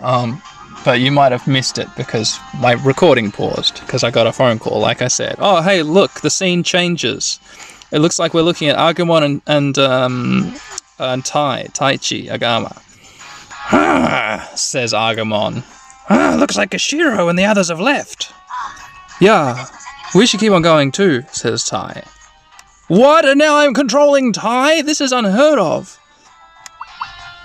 Um, 0.00 0.40
but 0.84 1.00
you 1.00 1.10
might 1.10 1.32
have 1.32 1.48
missed 1.48 1.76
it 1.78 1.88
because 1.96 2.38
my 2.60 2.72
recording 2.72 3.32
paused 3.32 3.80
because 3.80 4.04
I 4.04 4.12
got 4.12 4.28
a 4.28 4.32
phone 4.32 4.60
call. 4.60 4.78
Like 4.78 5.02
I 5.02 5.08
said, 5.08 5.34
oh 5.38 5.60
hey, 5.60 5.82
look, 5.82 6.20
the 6.20 6.30
scene 6.30 6.62
changes. 6.62 7.40
It 7.90 7.98
looks 7.98 8.18
like 8.18 8.32
we're 8.32 8.42
looking 8.42 8.68
at 8.68 8.76
Agumon 8.76 9.24
and 9.24 9.42
and 9.46 9.78
um, 9.78 10.54
and 11.00 11.24
Tai 11.24 11.66
Taichi 11.72 12.28
Yagami. 12.28 12.76
Says 14.56 14.92
Agumon. 14.92 15.64
Ah, 16.10 16.36
looks 16.38 16.56
like 16.56 16.70
Koshiro 16.70 17.28
and 17.28 17.38
the 17.38 17.44
others 17.44 17.68
have 17.68 17.80
left. 17.80 18.32
Yeah, 19.20 19.66
we 20.14 20.26
should 20.26 20.40
keep 20.40 20.52
on 20.52 20.62
going 20.62 20.92
too, 20.92 21.24
says 21.32 21.64
Tai. 21.64 22.04
What? 22.88 23.24
And 23.26 23.38
now 23.38 23.56
I'm 23.56 23.74
controlling 23.74 24.32
Tai? 24.32 24.82
This 24.82 25.00
is 25.00 25.12
unheard 25.12 25.58
of. 25.58 25.98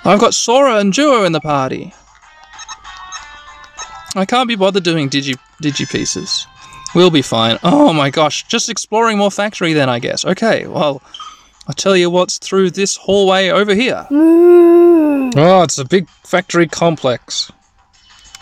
I've 0.06 0.20
got 0.20 0.34
Sora 0.34 0.78
and 0.78 0.94
Duo 0.94 1.24
in 1.24 1.32
the 1.32 1.42
party. 1.42 1.94
I 4.16 4.26
can't 4.26 4.48
be 4.48 4.56
bothered 4.56 4.84
doing 4.84 5.10
digi 5.10 5.38
digi 5.62 5.90
pieces. 5.90 6.46
We'll 6.94 7.10
be 7.10 7.24
fine. 7.24 7.58
Oh 7.64 7.92
my 7.92 8.10
gosh, 8.12 8.44
just 8.48 8.70
exploring 8.70 9.18
more 9.18 9.32
factory 9.32 9.74
then, 9.74 9.90
I 9.90 10.00
guess. 10.00 10.24
Okay, 10.24 10.68
well, 10.68 11.02
I'll 11.68 11.74
tell 11.74 11.98
you 11.98 12.10
what's 12.10 12.38
through 12.38 12.72
this 12.72 12.96
hallway 12.96 13.50
over 13.50 13.74
here. 13.74 14.06
Oh, 14.12 15.64
it's 15.64 15.80
a 15.80 15.86
big 15.86 16.08
factory 16.24 16.68
complex. 16.68 17.52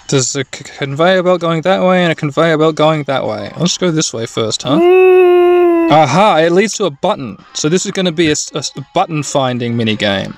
There's 0.10 0.36
a 0.36 0.44
conveyor 0.44 1.24
belt 1.24 1.40
going 1.40 1.62
that 1.62 1.82
way 1.82 2.04
and 2.04 2.12
a 2.12 2.16
conveyor 2.16 2.58
belt 2.58 2.76
going 2.76 3.04
that 3.04 3.26
way. 3.26 3.52
Let's 3.58 3.78
go 3.78 3.92
this 3.92 4.14
way 4.14 4.26
first, 4.26 4.64
huh? 4.64 4.80
Aha, 5.92 6.38
it 6.38 6.52
leads 6.52 6.74
to 6.76 6.86
a 6.86 6.90
button. 6.90 7.38
So 7.54 7.70
this 7.70 7.86
is 7.86 7.92
going 7.92 8.06
to 8.06 8.12
be 8.12 8.32
a 8.32 8.36
button 8.94 9.24
finding 9.24 9.76
mini 9.78 9.96
game. 9.96 10.38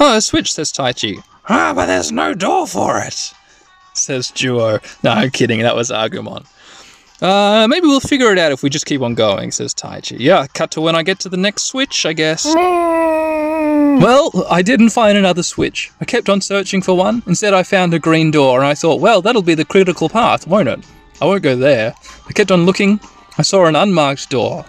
Oh, 0.00 0.16
a 0.16 0.20
switch, 0.20 0.52
says 0.52 0.72
Taichi. 0.72 1.22
Ah, 1.48 1.72
but 1.74 1.86
there's 1.86 2.12
no 2.12 2.34
door 2.34 2.66
for 2.66 3.00
it, 3.00 3.32
says 3.94 4.30
Duo. 4.30 4.78
No, 5.02 5.10
I'm 5.10 5.30
kidding. 5.30 5.60
That 5.60 5.76
was 5.76 5.90
Agumon. 5.90 6.46
Uh, 7.20 7.68
maybe 7.68 7.86
we'll 7.86 8.00
figure 8.00 8.32
it 8.32 8.38
out 8.38 8.50
if 8.50 8.64
we 8.64 8.70
just 8.70 8.86
keep 8.86 9.00
on 9.00 9.14
going, 9.14 9.52
says 9.52 9.72
Taichi. 9.74 10.18
Yeah, 10.18 10.46
cut 10.48 10.72
to 10.72 10.80
when 10.80 10.96
I 10.96 11.02
get 11.04 11.20
to 11.20 11.28
the 11.28 11.36
next 11.36 11.64
switch, 11.64 12.04
I 12.04 12.12
guess. 12.12 12.44
Well, 14.00 14.46
I 14.50 14.62
didn't 14.62 14.90
find 14.90 15.18
another 15.18 15.42
switch. 15.42 15.90
I 16.00 16.04
kept 16.04 16.28
on 16.28 16.40
searching 16.40 16.82
for 16.82 16.96
one. 16.96 17.22
Instead, 17.26 17.52
I 17.52 17.62
found 17.62 17.92
a 17.94 17.98
green 17.98 18.30
door, 18.30 18.58
and 18.58 18.66
I 18.66 18.74
thought, 18.74 19.00
well, 19.00 19.20
that'll 19.22 19.42
be 19.42 19.54
the 19.54 19.64
critical 19.64 20.08
path, 20.08 20.46
won't 20.46 20.68
it? 20.68 20.80
I 21.20 21.26
won't 21.26 21.42
go 21.42 21.56
there. 21.56 21.94
I 22.28 22.32
kept 22.32 22.50
on 22.50 22.66
looking. 22.66 23.00
I 23.38 23.42
saw 23.42 23.66
an 23.66 23.76
unmarked 23.76 24.30
door. 24.30 24.64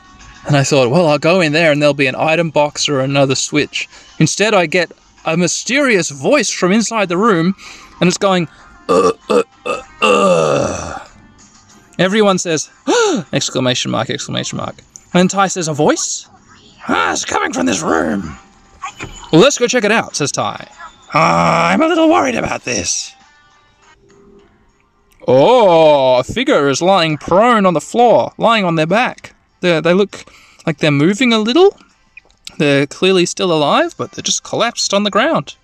And 0.45 0.57
I 0.57 0.63
thought, 0.63 0.89
well, 0.91 1.07
I'll 1.07 1.19
go 1.19 1.41
in 1.41 1.53
there 1.53 1.71
and 1.71 1.82
there'll 1.82 1.93
be 1.93 2.07
an 2.07 2.15
item 2.15 2.49
box 2.49 2.89
or 2.89 2.99
another 2.99 3.36
switch. 3.36 3.88
Instead, 4.19 4.53
I 4.53 4.65
get 4.65 4.91
a 5.26 5.38
mysterious 5.38 6.09
voice 6.09 6.49
from 6.49 6.71
inside 6.71 7.07
the 7.09 7.17
room, 7.17 7.55
and 8.01 8.07
it's 8.07 8.17
going, 8.17 8.49
uh, 8.89 9.13
uh, 9.30 9.43
uh, 9.65 9.82
uh. 10.01 11.07
Everyone 11.97 12.38
says, 12.38 12.69
exclamation 13.34 13.91
mark, 13.91 14.09
exclamation 14.09 14.57
mark. 14.57 14.76
And 15.13 15.30
Tai 15.30 15.47
says, 15.47 15.67
a 15.67 15.74
voice? 15.74 16.28
Ah, 16.89 17.13
it's 17.13 17.24
coming 17.24 17.53
from 17.53 17.65
this 17.65 17.82
room. 17.82 18.38
Well, 19.34 19.41
let's 19.41 19.57
go 19.57 19.65
check 19.65 19.84
it 19.84 19.91
out, 19.91 20.15
says 20.15 20.31
Tai. 20.31 20.67
Ah, 21.15 21.69
I'm 21.69 21.81
a 21.81 21.88
little 21.88 22.07
worried 22.07 22.36
about 22.36 22.65
this. 22.65 23.11
Oh, 25.27 26.17
a 26.19 26.23
figure 26.23 26.69
is 26.69 26.84
lying 26.84 27.17
prone 27.17 27.65
on 27.65 27.73
the 27.73 27.81
floor, 27.81 28.31
lying 28.38 28.63
on 28.63 28.75
their 28.75 28.86
back. 28.86 29.34
They 29.61 29.81
they 29.81 29.93
look 29.95 30.25
like 30.67 30.77
they're 30.77 30.91
moving 30.91 31.34
a 31.34 31.39
little. 31.39 31.75
They're 32.59 32.86
clearly 32.86 33.25
still 33.25 33.51
alive, 33.51 33.95
but 33.97 34.11
they're 34.11 34.21
just 34.21 34.43
collapsed 34.43 34.93
on 34.93 35.03
the 35.03 35.09
ground. 35.09 35.55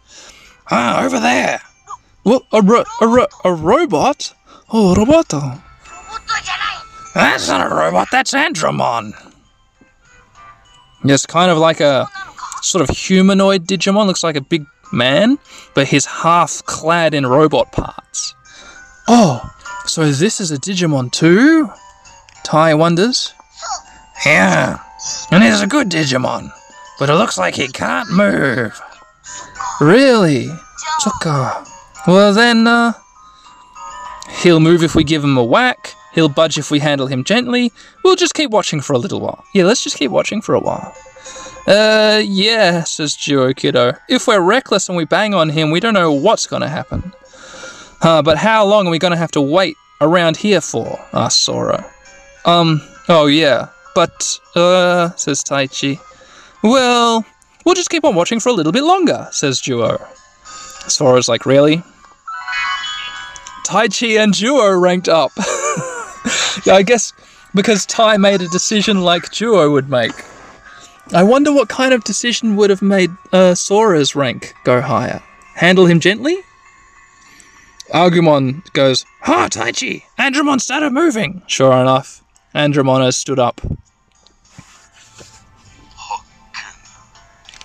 Ah, 0.71 1.03
over 1.05 1.19
there. 1.19 1.61
What? 2.23 2.45
A, 2.51 2.63
ro- 2.63 2.85
a, 3.01 3.07
ro- 3.07 3.27
a 3.45 3.53
robot? 3.53 4.33
Oh, 4.71 4.95
roboto. 4.97 5.61
That's 7.13 7.47
not 7.47 7.71
a 7.71 7.75
robot, 7.75 8.07
that's 8.11 8.33
Andromon. 8.33 9.13
Yes, 11.03 11.27
kind 11.27 11.51
of 11.51 11.57
like 11.59 11.81
a 11.81 12.07
sort 12.61 12.87
of 12.87 12.95
humanoid 12.95 13.67
Digimon. 13.67 14.07
Looks 14.07 14.23
like 14.23 14.35
a 14.35 14.41
big 14.41 14.65
man, 14.91 15.37
but 15.73 15.87
he's 15.87 16.05
half 16.05 16.63
clad 16.65 17.13
in 17.13 17.25
robot 17.25 17.71
parts. 17.71 18.33
Oh, 19.07 19.41
so 19.85 20.11
this 20.11 20.39
is 20.39 20.51
a 20.51 20.57
Digimon 20.57 21.11
too? 21.11 21.69
Tai 22.43 22.73
wonders. 22.75 23.33
Yeah, 24.25 24.79
and 25.31 25.43
he's 25.43 25.61
a 25.61 25.67
good 25.67 25.89
Digimon, 25.89 26.51
but 26.99 27.09
it 27.09 27.15
looks 27.15 27.37
like 27.37 27.55
he 27.55 27.67
can't 27.69 28.11
move. 28.11 28.79
Really? 29.79 30.47
Chokka. 31.01 31.65
Well 32.07 32.33
then, 32.33 32.67
uh, 32.67 32.93
he'll 34.41 34.59
move 34.59 34.83
if 34.83 34.95
we 34.95 35.03
give 35.03 35.23
him 35.23 35.37
a 35.37 35.43
whack. 35.43 35.93
He'll 36.13 36.27
budge 36.27 36.57
if 36.57 36.71
we 36.71 36.79
handle 36.79 37.07
him 37.07 37.23
gently. 37.23 37.71
We'll 38.03 38.15
just 38.15 38.33
keep 38.33 38.51
watching 38.51 38.81
for 38.81 38.93
a 38.93 38.97
little 38.97 39.21
while. 39.21 39.43
Yeah, 39.53 39.63
let's 39.65 39.83
just 39.83 39.97
keep 39.97 40.11
watching 40.11 40.41
for 40.41 40.55
a 40.55 40.59
while. 40.59 40.93
Uh, 41.67 42.21
yeah, 42.23 42.83
says 42.83 43.15
Duo 43.15 43.53
Kido. 43.53 43.97
If 44.09 44.27
we're 44.27 44.41
reckless 44.41 44.89
and 44.89 44.97
we 44.97 45.05
bang 45.05 45.33
on 45.33 45.49
him, 45.49 45.69
we 45.69 45.79
don't 45.79 45.93
know 45.93 46.11
what's 46.11 46.47
gonna 46.47 46.69
happen. 46.69 47.13
Uh, 48.01 48.21
but 48.21 48.37
how 48.37 48.65
long 48.65 48.87
are 48.87 48.89
we 48.89 48.99
gonna 48.99 49.17
have 49.17 49.31
to 49.31 49.41
wait 49.41 49.75
around 50.01 50.37
here 50.37 50.61
for? 50.61 50.99
asks 51.13 51.39
Sora. 51.39 51.85
Um, 52.45 52.81
oh 53.07 53.27
yeah, 53.27 53.69
but, 53.93 54.39
uh, 54.55 55.11
says 55.15 55.43
Taichi. 55.43 55.99
Well, 56.63 57.25
we'll 57.65 57.75
just 57.75 57.89
keep 57.89 58.03
on 58.03 58.15
watching 58.15 58.39
for 58.39 58.49
a 58.49 58.53
little 58.53 58.71
bit 58.71 58.83
longer, 58.83 59.27
says 59.31 59.61
Duo. 59.61 59.99
Sora's 60.87 61.27
like, 61.27 61.45
really? 61.45 61.83
Taichi 63.65 64.17
and 64.17 64.33
Duo 64.33 64.71
ranked 64.71 65.07
up. 65.07 65.31
I 66.65 66.83
guess 66.83 67.13
because 67.53 67.85
Tai 67.85 68.17
made 68.17 68.41
a 68.41 68.47
decision 68.47 69.01
like 69.01 69.29
Duo 69.31 69.71
would 69.71 69.89
make. 69.89 70.23
I 71.11 71.23
wonder 71.23 71.51
what 71.51 71.69
kind 71.69 71.93
of 71.93 72.03
decision 72.03 72.55
would 72.55 72.69
have 72.69 72.81
made 72.81 73.09
uh, 73.33 73.55
Sora's 73.55 74.15
rank 74.15 74.53
go 74.63 74.79
higher. 74.79 75.23
Handle 75.55 75.87
him 75.87 75.99
gently? 75.99 76.37
Agumon 77.91 78.71
goes, 78.73 79.05
Ha, 79.21 79.47
Taichi! 79.49 80.03
Andromon 80.19 80.61
started 80.61 80.91
moving! 80.91 81.41
Sure 81.47 81.73
enough, 81.73 82.23
Andromon 82.53 83.03
has 83.03 83.17
stood 83.17 83.39
up. 83.39 83.59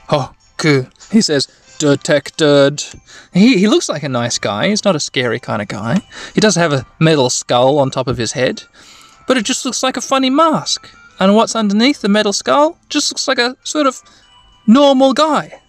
Hoku, 0.08 0.90
he 1.12 1.20
says, 1.20 1.46
detected. 1.78 2.82
He, 3.34 3.58
he 3.58 3.68
looks 3.68 3.88
like 3.90 4.02
a 4.02 4.08
nice 4.08 4.38
guy. 4.38 4.68
He's 4.68 4.84
not 4.84 4.96
a 4.96 5.00
scary 5.00 5.38
kind 5.38 5.60
of 5.60 5.68
guy. 5.68 6.00
He 6.34 6.40
does 6.40 6.54
have 6.56 6.72
a 6.72 6.86
metal 6.98 7.28
skull 7.28 7.78
on 7.78 7.90
top 7.90 8.08
of 8.08 8.16
his 8.16 8.32
head, 8.32 8.62
but 9.26 9.36
it 9.36 9.44
just 9.44 9.64
looks 9.66 9.82
like 9.82 9.98
a 9.98 10.02
funny 10.02 10.30
mask. 10.30 10.88
And 11.20 11.34
what's 11.34 11.54
underneath 11.54 12.00
the 12.00 12.08
metal 12.08 12.32
skull 12.32 12.78
just 12.88 13.10
looks 13.12 13.28
like 13.28 13.38
a 13.38 13.56
sort 13.64 13.86
of 13.86 14.02
normal 14.66 15.12
guy. 15.12 15.60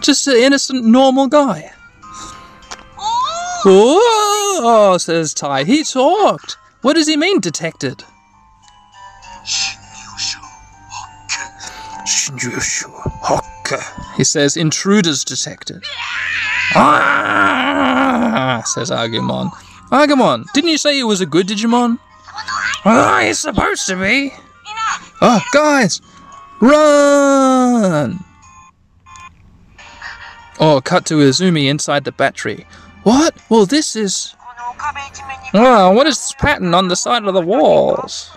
Just 0.00 0.26
an 0.26 0.36
innocent, 0.36 0.84
normal 0.84 1.28
guy. 1.28 1.72
Oh, 3.66 4.96
says 5.00 5.32
Tai. 5.32 5.64
He 5.64 5.84
talked. 5.84 6.56
What 6.82 6.96
does 6.96 7.06
he 7.06 7.16
mean, 7.16 7.40
detected? 7.40 8.04
He 14.16 14.24
says, 14.24 14.56
intruders 14.56 15.24
detected. 15.24 15.82
Ah, 16.74 18.62
says 18.66 18.90
Agumon. 18.90 19.50
Agumon, 19.90 20.44
didn't 20.52 20.70
you 20.70 20.78
say 20.78 20.94
he 20.94 21.04
was 21.04 21.20
a 21.20 21.26
good 21.26 21.46
Digimon? 21.48 21.98
Oh, 22.84 23.18
he's 23.20 23.38
supposed 23.38 23.86
to 23.86 23.96
be. 23.96 24.34
Oh, 25.26 25.40
guys, 25.54 26.02
run! 26.60 28.22
Oh, 30.60 30.82
cut 30.84 31.06
to 31.06 31.14
Izumi 31.14 31.64
inside 31.64 32.04
the 32.04 32.12
battery. 32.12 32.66
What? 33.04 33.34
Well, 33.48 33.64
this 33.64 33.96
is. 33.96 34.36
Oh, 35.54 35.92
what 35.92 36.06
is 36.06 36.18
this 36.18 36.34
pattern 36.34 36.74
on 36.74 36.88
the 36.88 36.94
side 36.96 37.24
of 37.24 37.32
the 37.32 37.40
walls? 37.40 38.36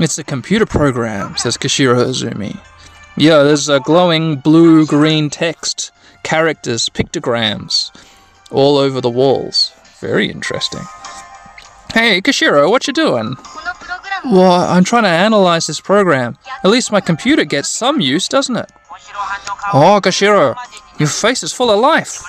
It's 0.00 0.18
a 0.18 0.24
computer 0.24 0.66
program, 0.66 1.36
says 1.36 1.56
Koshiro 1.56 2.04
Izumi. 2.04 2.58
Yeah, 3.16 3.44
there's 3.44 3.68
a 3.68 3.78
glowing 3.78 4.34
blue 4.34 4.86
green 4.86 5.30
text, 5.30 5.92
characters, 6.24 6.88
pictograms 6.88 7.92
all 8.50 8.78
over 8.78 9.00
the 9.00 9.10
walls. 9.10 9.72
Very 10.00 10.28
interesting. 10.28 10.82
Hey, 11.94 12.20
Koshiro, 12.20 12.68
what 12.68 12.88
you 12.88 12.92
doing? 12.92 13.36
Well, 14.24 14.52
I'm 14.52 14.84
trying 14.84 15.04
to 15.04 15.08
analyze 15.08 15.66
this 15.66 15.80
program. 15.80 16.36
At 16.62 16.70
least 16.70 16.92
my 16.92 17.00
computer 17.00 17.44
gets 17.44 17.68
some 17.68 18.00
use, 18.00 18.28
doesn't 18.28 18.56
it? 18.56 18.70
Oh, 19.72 20.00
Koshiro, 20.02 20.56
your 20.98 21.08
face 21.08 21.42
is 21.42 21.52
full 21.52 21.70
of 21.70 21.80
life. 21.80 22.22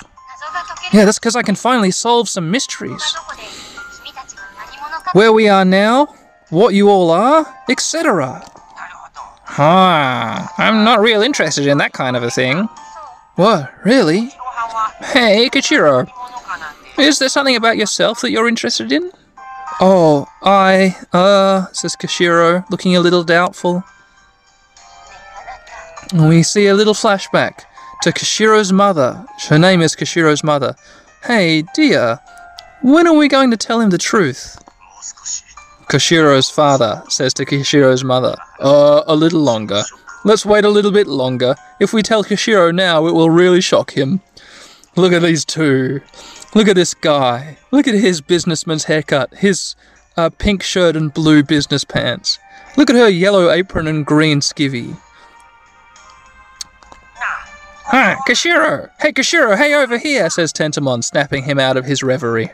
Yeah, 0.92 1.04
that's 1.04 1.18
because 1.18 1.36
I 1.36 1.42
can 1.42 1.54
finally 1.54 1.90
solve 1.90 2.28
some 2.28 2.50
mysteries. 2.50 3.02
Where 5.12 5.32
we 5.32 5.48
are 5.48 5.64
now, 5.64 6.14
what 6.50 6.74
you 6.74 6.88
all 6.88 7.10
are, 7.10 7.46
etc. 7.68 8.42
Ah, 9.58 10.52
I'm 10.56 10.84
not 10.84 11.00
real 11.00 11.20
interested 11.22 11.66
in 11.66 11.78
that 11.78 11.92
kind 11.92 12.16
of 12.16 12.22
a 12.22 12.30
thing. 12.30 12.68
What, 13.36 13.72
really? 13.84 14.30
Hey, 15.00 15.48
Koshiro. 15.50 16.08
Is 16.98 17.18
there 17.18 17.28
something 17.28 17.56
about 17.56 17.76
yourself 17.76 18.20
that 18.20 18.30
you're 18.30 18.48
interested 18.48 18.92
in? 18.92 19.10
Oh, 19.84 20.28
I, 20.42 20.96
uh, 21.12 21.66
says 21.72 21.96
Koshiro, 21.96 22.64
looking 22.70 22.94
a 22.94 23.00
little 23.00 23.24
doubtful. 23.24 23.82
We 26.14 26.44
see 26.44 26.68
a 26.68 26.74
little 26.74 26.94
flashback 26.94 27.64
to 28.02 28.12
Koshiro's 28.12 28.72
mother. 28.72 29.26
Her 29.48 29.58
name 29.58 29.82
is 29.82 29.96
Koshiro's 29.96 30.44
mother. 30.44 30.76
Hey, 31.24 31.64
dear, 31.74 32.20
when 32.82 33.08
are 33.08 33.16
we 33.16 33.26
going 33.26 33.50
to 33.50 33.56
tell 33.56 33.80
him 33.80 33.90
the 33.90 33.98
truth? 33.98 34.56
Koshiro's 35.90 36.48
father 36.48 37.02
says 37.08 37.34
to 37.34 37.44
Koshiro's 37.44 38.04
mother, 38.04 38.36
Uh, 38.60 39.02
a 39.08 39.16
little 39.16 39.40
longer. 39.40 39.82
Let's 40.24 40.46
wait 40.46 40.64
a 40.64 40.70
little 40.70 40.92
bit 40.92 41.08
longer. 41.08 41.56
If 41.80 41.92
we 41.92 42.04
tell 42.04 42.22
Koshiro 42.22 42.72
now, 42.72 43.08
it 43.08 43.14
will 43.14 43.30
really 43.30 43.60
shock 43.60 43.94
him. 43.94 44.20
Look 44.94 45.12
at 45.12 45.22
these 45.22 45.44
two. 45.44 46.02
Look 46.54 46.68
at 46.68 46.76
this 46.76 46.92
guy. 46.92 47.56
Look 47.70 47.88
at 47.88 47.94
his 47.94 48.20
businessman's 48.20 48.84
haircut, 48.84 49.34
his 49.34 49.74
uh, 50.16 50.28
pink 50.28 50.62
shirt 50.62 50.96
and 50.96 51.12
blue 51.12 51.42
business 51.42 51.84
pants. 51.84 52.38
Look 52.76 52.90
at 52.90 52.96
her 52.96 53.08
yellow 53.08 53.50
apron 53.50 53.86
and 53.86 54.04
green 54.04 54.40
skivvy. 54.40 54.98
Hi, 57.86 58.16
Koshiro! 58.26 58.90
Hey, 59.00 59.12
Koshiro, 59.12 59.56
hey 59.56 59.74
over 59.74 59.98
here, 59.98 60.30
says 60.30 60.52
Tentamon, 60.52 61.02
snapping 61.04 61.44
him 61.44 61.58
out 61.58 61.76
of 61.76 61.84
his 61.84 62.02
reverie. 62.02 62.50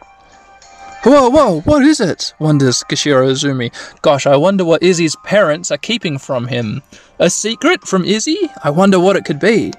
Whoa, 1.04 1.28
whoa, 1.28 1.60
what 1.60 1.82
is 1.84 2.00
it? 2.00 2.34
wonders 2.40 2.82
Koshiro 2.88 3.30
Izumi. 3.30 3.72
Gosh, 4.02 4.26
I 4.26 4.36
wonder 4.36 4.64
what 4.64 4.82
Izzy's 4.82 5.14
parents 5.24 5.70
are 5.70 5.78
keeping 5.78 6.18
from 6.18 6.48
him. 6.48 6.82
A 7.20 7.30
secret 7.30 7.82
from 7.86 8.04
Izzy? 8.04 8.50
I 8.64 8.70
wonder 8.70 8.98
what 8.98 9.16
it 9.16 9.24
could 9.24 9.38
be. 9.38 9.72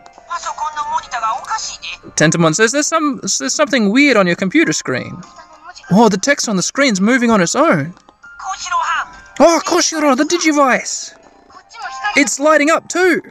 Tentamon 2.20 2.54
says, 2.54 2.74
there's, 2.74 2.88
some, 2.88 3.22
there's 3.22 3.54
something 3.54 3.92
weird 3.92 4.18
on 4.18 4.28
your 4.28 4.36
computer 4.36 4.74
screen. 4.74 5.22
Oh, 5.90 6.10
the 6.10 6.18
text 6.18 6.50
on 6.50 6.58
the 6.58 6.62
screen's 6.62 7.00
moving 7.00 7.32
on 7.32 7.40
its 7.42 7.56
own. 7.56 7.94
Oh, 9.40 9.62
Koshiro, 9.66 10.18
the 10.18 10.26
Digivice! 10.26 11.16
It's 12.18 12.38
lighting 12.38 12.70
up 12.70 12.90
too! 12.90 13.22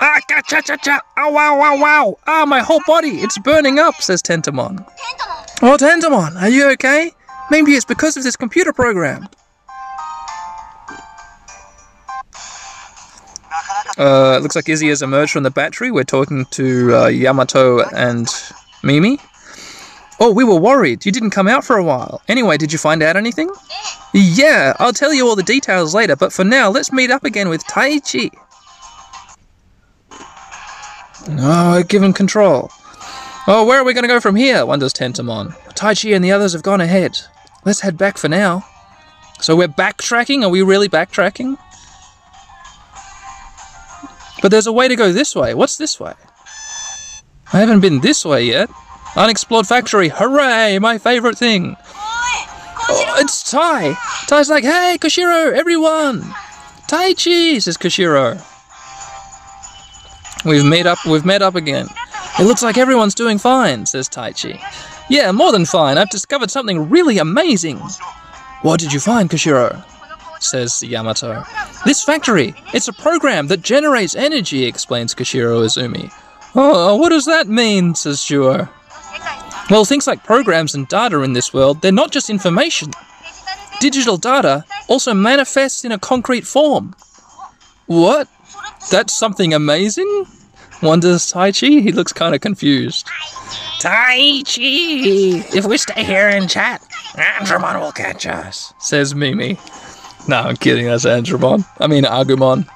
Ah, 0.00 0.20
cha 0.28 0.42
cha 0.42 0.60
cha 0.60 0.76
cha! 0.76 1.00
Ah, 1.16 1.30
wow, 1.30 1.58
wow, 1.58 1.80
wow! 1.80 2.18
Ah, 2.26 2.44
my 2.44 2.60
whole 2.60 2.82
body! 2.86 3.20
It's 3.22 3.38
burning 3.38 3.78
up, 3.78 3.94
says 4.02 4.22
Tentamon. 4.22 4.84
Oh, 5.62 5.78
Tentamon, 5.78 6.36
are 6.42 6.50
you 6.50 6.68
okay? 6.72 7.10
Maybe 7.50 7.72
it's 7.72 7.86
because 7.86 8.18
of 8.18 8.22
this 8.22 8.36
computer 8.36 8.74
program. 8.74 9.28
Uh, 13.96 14.34
it 14.36 14.42
looks 14.42 14.56
like 14.56 14.68
Izzy 14.68 14.88
has 14.88 15.02
emerged 15.02 15.32
from 15.32 15.44
the 15.44 15.50
battery. 15.50 15.90
We're 15.90 16.04
talking 16.04 16.46
to 16.46 16.94
uh, 16.94 17.06
Yamato 17.06 17.82
and 17.90 18.28
Mimi. 18.82 19.18
Oh, 20.20 20.32
we 20.32 20.44
were 20.44 20.58
worried. 20.58 21.04
You 21.04 21.12
didn't 21.12 21.30
come 21.30 21.48
out 21.48 21.64
for 21.64 21.76
a 21.76 21.84
while. 21.84 22.22
Anyway, 22.28 22.56
did 22.56 22.72
you 22.72 22.78
find 22.78 23.02
out 23.02 23.16
anything? 23.16 23.50
Yeah, 24.12 24.74
I'll 24.78 24.92
tell 24.92 25.12
you 25.12 25.26
all 25.26 25.36
the 25.36 25.42
details 25.42 25.94
later, 25.94 26.16
but 26.16 26.32
for 26.32 26.44
now, 26.44 26.70
let's 26.70 26.92
meet 26.92 27.10
up 27.10 27.24
again 27.24 27.48
with 27.48 27.64
Taichi. 27.64 28.30
I've 31.28 31.88
given 31.88 32.12
control. 32.12 32.70
Oh, 33.46 33.64
where 33.66 33.80
are 33.80 33.84
we 33.84 33.92
going 33.92 34.04
to 34.04 34.08
go 34.08 34.20
from 34.20 34.36
here? 34.36 34.64
wonders 34.64 34.92
Tentamon. 34.92 35.52
Taichi 35.74 36.14
and 36.14 36.24
the 36.24 36.32
others 36.32 36.52
have 36.52 36.62
gone 36.62 36.80
ahead. 36.80 37.18
Let's 37.64 37.80
head 37.80 37.98
back 37.98 38.18
for 38.18 38.28
now. 38.28 38.64
So 39.40 39.56
we're 39.56 39.68
backtracking? 39.68 40.42
Are 40.42 40.48
we 40.48 40.62
really 40.62 40.88
backtracking? 40.88 41.58
But 44.44 44.50
there's 44.50 44.66
a 44.66 44.72
way 44.72 44.88
to 44.88 44.94
go 44.94 45.10
this 45.10 45.34
way. 45.34 45.54
What's 45.54 45.78
this 45.78 45.98
way? 45.98 46.12
I 47.54 47.60
haven't 47.60 47.80
been 47.80 48.02
this 48.02 48.26
way 48.26 48.44
yet. 48.44 48.68
Unexplored 49.16 49.66
factory. 49.66 50.10
Hooray, 50.10 50.78
my 50.80 50.98
favorite 50.98 51.38
thing. 51.38 51.78
Oh, 51.80 53.14
it's 53.20 53.50
Tai. 53.50 53.96
Tai's 54.26 54.50
like, 54.50 54.64
hey, 54.64 54.98
Koshiro, 55.00 55.50
everyone. 55.50 56.20
Taichi 56.88 57.62
says 57.62 57.78
Koshiro. 57.78 58.44
We've 60.44 60.62
met 60.62 60.86
up, 60.86 60.98
we've 61.06 61.24
met 61.24 61.40
up 61.40 61.54
again. 61.54 61.86
It 62.38 62.44
looks 62.44 62.62
like 62.62 62.76
everyone's 62.76 63.14
doing 63.14 63.38
fine, 63.38 63.86
says 63.86 64.10
Taichi. 64.10 64.60
Yeah, 65.08 65.32
more 65.32 65.52
than 65.52 65.64
fine. 65.64 65.96
I've 65.96 66.10
discovered 66.10 66.50
something 66.50 66.90
really 66.90 67.16
amazing. 67.16 67.80
What 68.60 68.78
did 68.78 68.92
you 68.92 69.00
find, 69.00 69.30
Koshiro? 69.30 69.82
says 70.44 70.82
Yamato. 70.82 71.42
This 71.84 72.02
factory! 72.02 72.54
It's 72.72 72.88
a 72.88 72.92
program 72.92 73.48
that 73.48 73.62
generates 73.62 74.14
energy, 74.14 74.64
explains 74.64 75.14
Koshiro 75.14 75.64
Izumi. 75.64 76.12
Oh, 76.54 76.96
what 76.96 77.08
does 77.08 77.24
that 77.26 77.48
mean, 77.48 77.94
says 77.94 78.22
Joe. 78.22 78.68
Well, 79.70 79.84
things 79.84 80.06
like 80.06 80.24
programs 80.24 80.74
and 80.74 80.86
data 80.88 81.22
in 81.22 81.32
this 81.32 81.52
world, 81.52 81.80
they're 81.80 81.90
not 81.90 82.12
just 82.12 82.30
information. 82.30 82.90
Digital 83.80 84.16
data 84.16 84.64
also 84.88 85.14
manifests 85.14 85.84
in 85.84 85.92
a 85.92 85.98
concrete 85.98 86.46
form. 86.46 86.94
What? 87.86 88.28
That's 88.90 89.12
something 89.12 89.54
amazing? 89.54 90.26
Wonders 90.82 91.32
Taichi. 91.32 91.82
He 91.82 91.92
looks 91.92 92.12
kind 92.12 92.34
of 92.34 92.40
confused. 92.40 93.06
Taichi! 93.80 95.54
If 95.54 95.64
we 95.66 95.78
stay 95.78 96.04
here 96.04 96.28
and 96.28 96.48
chat, 96.48 96.82
Andromon 97.14 97.80
will 97.80 97.92
catch 97.92 98.26
us, 98.26 98.72
says 98.78 99.14
Mimi. 99.14 99.58
No, 100.28 100.36
I'm 100.36 100.56
kidding. 100.56 100.86
That's 100.86 101.04
Andromon. 101.04 101.66
I 101.78 101.86
mean, 101.86 102.04
Agumon. 102.04 102.66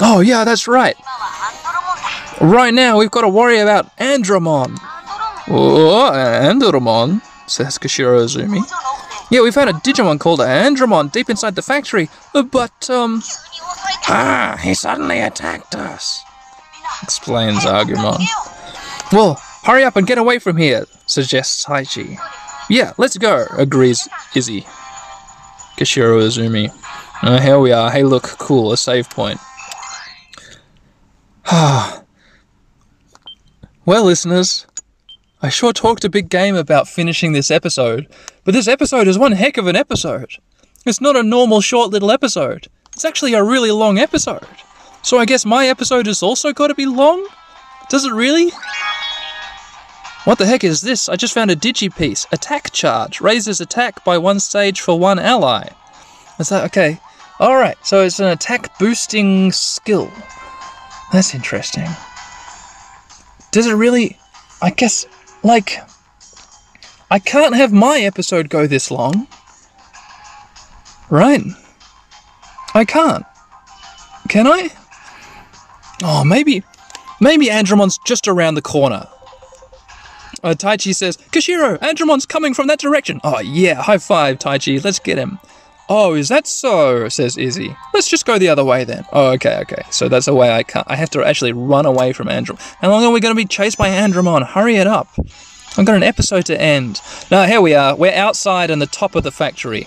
Oh, 0.00 0.20
yeah, 0.20 0.44
that's 0.44 0.66
right. 0.68 0.96
Right 2.40 2.74
now, 2.74 2.98
we've 2.98 3.10
got 3.10 3.22
to 3.22 3.28
worry 3.28 3.58
about 3.58 3.96
Andromon. 3.96 4.78
Oh, 5.48 6.10
Andromon, 6.12 7.22
says 7.48 7.78
Koshiro 7.78 8.24
Izumi. 8.24 8.62
Yeah, 9.30 9.42
we 9.42 9.50
found 9.50 9.70
a 9.70 9.72
Digimon 9.72 10.20
called 10.20 10.40
Andromon 10.40 11.10
deep 11.10 11.30
inside 11.30 11.54
the 11.54 11.62
factory, 11.62 12.08
but, 12.32 12.90
um... 12.90 13.22
Ah, 14.08 14.58
he 14.62 14.74
suddenly 14.74 15.20
attacked 15.20 15.74
us, 15.74 16.22
explains 17.02 17.64
Agumon. 17.64 18.20
Well, 19.12 19.40
hurry 19.64 19.82
up 19.84 19.96
and 19.96 20.06
get 20.06 20.18
away 20.18 20.38
from 20.38 20.56
here, 20.56 20.86
suggests 21.06 21.64
Taichi. 21.64 22.18
Yeah, 22.68 22.92
let's 22.98 23.16
go, 23.16 23.46
agrees 23.56 24.08
Izzy. 24.34 24.66
Koshiro 25.76 26.20
Izumi. 26.22 26.70
Uh, 27.22 27.40
here 27.40 27.58
we 27.58 27.72
are. 27.72 27.90
Hey, 27.90 28.02
look, 28.02 28.24
cool, 28.38 28.72
a 28.72 28.76
save 28.76 29.10
point. 29.10 29.38
well, 31.52 32.02
listeners, 34.04 34.66
I 35.42 35.48
sure 35.48 35.72
talked 35.72 36.04
a 36.04 36.08
big 36.08 36.28
game 36.28 36.56
about 36.56 36.88
finishing 36.88 37.32
this 37.32 37.50
episode, 37.50 38.06
but 38.44 38.54
this 38.54 38.68
episode 38.68 39.06
is 39.06 39.18
one 39.18 39.32
heck 39.32 39.58
of 39.58 39.66
an 39.66 39.76
episode. 39.76 40.30
It's 40.86 41.00
not 41.00 41.16
a 41.16 41.22
normal 41.22 41.60
short 41.60 41.90
little 41.90 42.10
episode. 42.10 42.68
It's 42.92 43.04
actually 43.04 43.34
a 43.34 43.44
really 43.44 43.70
long 43.70 43.98
episode. 43.98 44.46
So 45.02 45.18
I 45.18 45.26
guess 45.26 45.44
my 45.44 45.66
episode 45.68 46.06
has 46.06 46.22
also 46.22 46.52
got 46.52 46.68
to 46.68 46.74
be 46.74 46.86
long? 46.86 47.26
Does 47.90 48.04
it 48.04 48.12
really? 48.12 48.50
What 50.26 50.38
the 50.38 50.46
heck 50.46 50.64
is 50.64 50.80
this? 50.80 51.08
I 51.08 51.14
just 51.14 51.34
found 51.34 51.52
a 51.52 51.56
digi 51.56 51.96
piece. 51.96 52.26
Attack 52.32 52.72
charge. 52.72 53.20
Raises 53.20 53.60
attack 53.60 54.04
by 54.04 54.18
one 54.18 54.40
stage 54.40 54.80
for 54.80 54.98
one 54.98 55.20
ally. 55.20 55.68
Is 56.40 56.48
that 56.48 56.64
okay? 56.64 56.98
Alright, 57.40 57.76
so 57.86 58.02
it's 58.02 58.18
an 58.18 58.26
attack 58.26 58.76
boosting 58.76 59.52
skill. 59.52 60.10
That's 61.12 61.32
interesting. 61.32 61.86
Does 63.52 63.68
it 63.68 63.74
really. 63.74 64.18
I 64.60 64.70
guess, 64.70 65.06
like. 65.44 65.78
I 67.08 67.20
can't 67.20 67.54
have 67.54 67.72
my 67.72 68.00
episode 68.00 68.48
go 68.48 68.66
this 68.66 68.90
long. 68.90 69.28
Right? 71.08 71.42
I 72.74 72.84
can't. 72.84 73.24
Can 74.28 74.48
I? 74.48 74.70
Oh, 76.02 76.24
maybe. 76.24 76.64
Maybe 77.20 77.48
Andromon's 77.48 78.00
just 78.04 78.26
around 78.26 78.54
the 78.54 78.62
corner. 78.62 79.06
Uh, 80.42 80.54
Taichi 80.54 80.94
says, 80.94 81.16
Koshiro, 81.16 81.78
Andromon's 81.78 82.26
coming 82.26 82.54
from 82.54 82.66
that 82.68 82.78
direction. 82.78 83.20
Oh, 83.24 83.40
yeah, 83.40 83.74
high 83.74 83.98
five, 83.98 84.38
Taichi, 84.38 84.82
let's 84.84 84.98
get 84.98 85.18
him. 85.18 85.38
Oh, 85.88 86.14
is 86.14 86.28
that 86.28 86.48
so? 86.48 87.08
says 87.08 87.36
Izzy. 87.36 87.76
Let's 87.94 88.08
just 88.08 88.26
go 88.26 88.38
the 88.38 88.48
other 88.48 88.64
way 88.64 88.82
then. 88.82 89.04
Oh, 89.12 89.28
okay, 89.32 89.58
okay. 89.60 89.84
So 89.90 90.08
that's 90.08 90.26
a 90.26 90.34
way 90.34 90.50
I 90.50 90.64
can't. 90.64 90.86
I 90.90 90.96
have 90.96 91.10
to 91.10 91.24
actually 91.24 91.52
run 91.52 91.86
away 91.86 92.12
from 92.12 92.26
Andromon. 92.26 92.60
How 92.80 92.90
long 92.90 93.04
are 93.04 93.12
we 93.12 93.20
going 93.20 93.34
to 93.34 93.40
be 93.40 93.46
chased 93.46 93.78
by 93.78 93.88
Andromon? 93.88 94.44
Hurry 94.44 94.76
it 94.76 94.88
up. 94.88 95.08
I've 95.78 95.86
got 95.86 95.94
an 95.94 96.02
episode 96.02 96.46
to 96.46 96.60
end. 96.60 97.00
Now, 97.30 97.44
here 97.44 97.60
we 97.60 97.74
are. 97.74 97.94
We're 97.94 98.14
outside 98.14 98.70
in 98.70 98.80
the 98.80 98.86
top 98.86 99.14
of 99.14 99.22
the 99.22 99.30
factory 99.30 99.86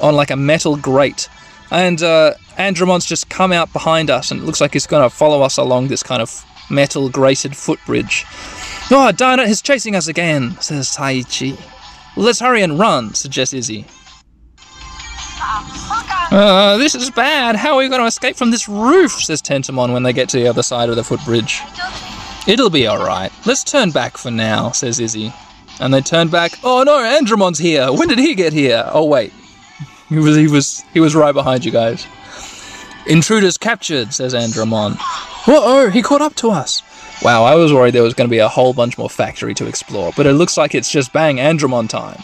on 0.00 0.14
like 0.14 0.30
a 0.30 0.36
metal 0.36 0.76
grate. 0.76 1.28
And 1.72 2.00
uh, 2.02 2.34
Andromon's 2.56 3.06
just 3.06 3.28
come 3.28 3.52
out 3.52 3.72
behind 3.72 4.10
us 4.10 4.30
and 4.30 4.40
it 4.40 4.44
looks 4.44 4.60
like 4.60 4.74
he's 4.74 4.86
going 4.86 5.02
to 5.02 5.14
follow 5.14 5.42
us 5.42 5.56
along 5.56 5.88
this 5.88 6.02
kind 6.02 6.22
of 6.22 6.44
metal 6.70 7.08
grated 7.08 7.56
footbridge. 7.56 8.24
Oh, 8.92 9.12
darn 9.12 9.38
it, 9.38 9.46
he's 9.46 9.62
chasing 9.62 9.94
us 9.94 10.08
again, 10.08 10.60
says 10.60 10.88
Taichi. 10.88 11.60
Let's 12.16 12.40
hurry 12.40 12.62
and 12.62 12.78
run, 12.78 13.14
suggests 13.14 13.54
Izzy. 13.54 13.86
Uh, 16.32 16.76
this 16.76 16.94
is 16.94 17.10
bad. 17.10 17.56
How 17.56 17.74
are 17.74 17.78
we 17.78 17.88
going 17.88 18.00
to 18.00 18.06
escape 18.06 18.36
from 18.36 18.50
this 18.50 18.68
roof? 18.68 19.12
says 19.12 19.42
Tentamon 19.42 19.92
when 19.92 20.02
they 20.02 20.12
get 20.12 20.28
to 20.30 20.38
the 20.38 20.48
other 20.48 20.62
side 20.62 20.88
of 20.88 20.96
the 20.96 21.04
footbridge. 21.04 21.60
It'll 22.46 22.70
be 22.70 22.88
alright. 22.88 23.32
Let's 23.46 23.64
turn 23.64 23.90
back 23.90 24.16
for 24.16 24.30
now, 24.30 24.70
says 24.70 24.98
Izzy. 24.98 25.32
And 25.80 25.92
they 25.94 26.00
turn 26.00 26.28
back. 26.28 26.52
Oh 26.62 26.82
no, 26.82 26.98
Andromon's 26.98 27.58
here. 27.58 27.92
When 27.92 28.08
did 28.08 28.18
he 28.18 28.34
get 28.34 28.52
here? 28.52 28.84
Oh 28.92 29.04
wait. 29.04 29.32
He 30.08 30.18
was 30.18 30.34
he 30.34 30.48
was 30.48 30.82
he 30.92 30.98
was 30.98 31.14
right 31.14 31.30
behind 31.30 31.64
you 31.64 31.70
guys. 31.70 32.04
Intruders 33.06 33.56
captured, 33.56 34.12
says 34.12 34.34
Andromon. 34.34 34.96
Whoa, 35.44 35.60
oh, 35.62 35.88
he 35.90 36.02
caught 36.02 36.20
up 36.20 36.34
to 36.36 36.50
us. 36.50 36.82
Wow, 37.22 37.44
I 37.44 37.54
was 37.54 37.72
worried 37.72 37.94
there 37.94 38.02
was 38.02 38.14
going 38.14 38.28
to 38.28 38.30
be 38.30 38.38
a 38.38 38.48
whole 38.48 38.72
bunch 38.72 38.96
more 38.96 39.10
factory 39.10 39.54
to 39.54 39.66
explore, 39.66 40.12
but 40.16 40.26
it 40.26 40.32
looks 40.32 40.56
like 40.56 40.74
it's 40.74 40.90
just 40.90 41.12
bang 41.12 41.36
Andromon 41.36 41.88
time. 41.88 42.22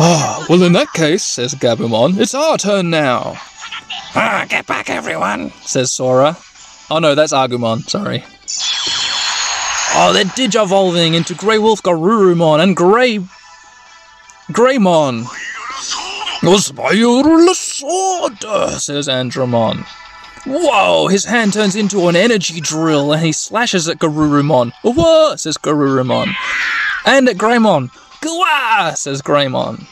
Ah, 0.00 0.46
well 0.48 0.62
in 0.62 0.72
that 0.74 0.92
case, 0.92 1.24
says 1.24 1.54
Gabumon, 1.54 2.16
it's 2.18 2.34
our 2.34 2.56
turn 2.56 2.90
now. 2.90 3.34
Ah, 4.14 4.46
get 4.48 4.66
back 4.66 4.88
everyone, 4.88 5.50
says 5.62 5.92
Sora. 5.92 6.36
Oh 6.90 7.00
no, 7.00 7.16
that's 7.16 7.32
Agumon, 7.32 7.88
sorry. 7.88 8.24
Oh, 9.94 10.12
they're 10.12 10.24
digivolving 10.24 11.14
into 11.14 11.34
Grey 11.34 11.58
Wolf 11.58 11.82
Garurumon 11.82 12.62
and 12.62 12.76
Grey... 12.76 13.18
Greymon. 14.52 15.24
Sword, 17.54 18.38
says 18.80 19.08
Andromon. 19.08 19.84
Whoa, 20.48 21.08
his 21.08 21.26
hand 21.26 21.52
turns 21.52 21.76
into 21.76 22.08
an 22.08 22.16
energy 22.16 22.60
drill 22.60 23.12
and 23.12 23.22
he 23.22 23.32
slashes 23.32 23.86
at 23.86 23.98
Garurumon. 23.98 24.72
Whoa, 24.82 25.36
says 25.36 25.58
Garurumon. 25.58 26.34
And 27.04 27.28
at 27.28 27.36
Greymon. 27.36 27.90
Gwa, 28.22 28.96
says 28.96 29.20
Greymon. 29.20 29.86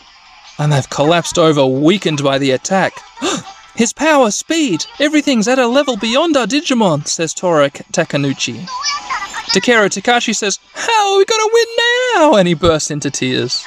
And 0.59 0.72
they've 0.72 0.88
collapsed 0.88 1.38
over, 1.38 1.66
weakened 1.66 2.24
by 2.24 2.38
the 2.38 2.52
attack. 2.52 2.94
His 3.76 3.92
power, 3.92 4.30
speed, 4.30 4.86
everything's 4.98 5.46
at 5.46 5.59
a 5.59 5.66
level 5.66 5.98
beyond 5.98 6.34
our 6.38 6.46
Digimon, 6.46 7.07
says 7.07 7.32
Sora 7.32 7.68
Takenouchi. 7.68 8.66
Takeru 9.52 9.90
Takaishi 9.90 10.34
says, 10.34 10.59
How 10.72 11.12
are 11.12 11.18
we 11.18 11.26
gonna 11.26 11.52
win 11.52 11.66
now? 12.14 12.34
And 12.36 12.48
he 12.48 12.54
bursts 12.54 12.90
into 12.90 13.11
tears. 13.11 13.62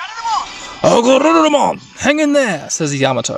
Oh, 0.81 1.77
hang 1.97 2.19
in 2.19 2.33
there, 2.33 2.67
says 2.71 2.99
Yamato. 2.99 3.37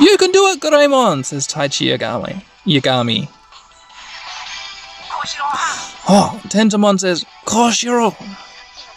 You 0.00 0.16
can 0.16 0.32
do 0.32 0.46
it, 0.48 0.60
Greymon, 0.60 1.26
says 1.26 1.46
Taichi 1.46 1.96
Yagami. 1.96 2.42
Yagami. 2.66 3.28
Oh, 6.06 6.40
Tentamon 6.48 7.00
says, 7.00 7.24
Koshiro. 7.46 8.14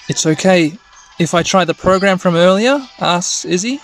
It's 0.09 0.26
okay 0.26 0.78
if 1.20 1.34
I 1.34 1.43
try 1.43 1.65
the 1.65 1.74
program 1.74 2.18
from 2.18 2.36
earlier, 2.36 2.80
asks 2.99 3.45
Izzy. 3.45 3.80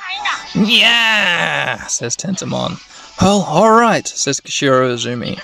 Yeah, 0.53 1.85
says 1.87 2.15
Tentamon. 2.15 2.79
Well, 3.21 3.43
alright, 3.43 4.07
says 4.07 4.39
Koshiro 4.39 4.93
Izumi. 4.93 5.39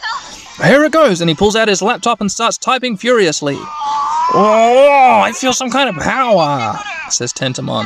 Here 0.66 0.84
it 0.84 0.92
goes, 0.92 1.22
and 1.22 1.30
he 1.30 1.36
pulls 1.36 1.56
out 1.56 1.68
his 1.68 1.82
laptop 1.82 2.20
and 2.20 2.32
starts 2.32 2.58
typing 2.58 2.98
furiously. 2.98 3.56
Oh, 3.58 5.22
I 5.24 5.32
feel 5.32 5.54
some 5.54 5.70
kind 5.70 5.90
of 5.90 5.96
power, 5.96 6.78
says 7.10 7.32
Tentamon. 7.34 7.86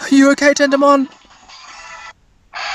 Are 0.00 0.14
you 0.14 0.30
okay, 0.32 0.52
Tentamon? 0.52 1.08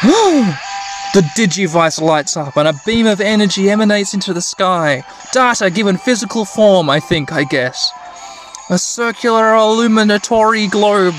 Oh, 0.03 0.70
the 1.14 1.22
Digivice 1.36 1.99
lights 2.01 2.38
up 2.38 2.55
and 2.55 2.68
a 2.68 2.74
beam 2.86 3.05
of 3.05 3.20
energy 3.20 3.70
emanates 3.70 4.14
into 4.14 4.34
the 4.34 4.41
sky. 4.41 5.03
Data 5.34 5.70
given 5.70 5.97
physical 5.97 6.45
form, 6.45 6.89
I 6.89 6.99
think, 6.99 7.32
I 7.34 7.43
guess. 7.43 7.91
A 8.70 8.78
circular 8.78 9.53
illuminatory 9.53 10.68
globe 10.68 11.16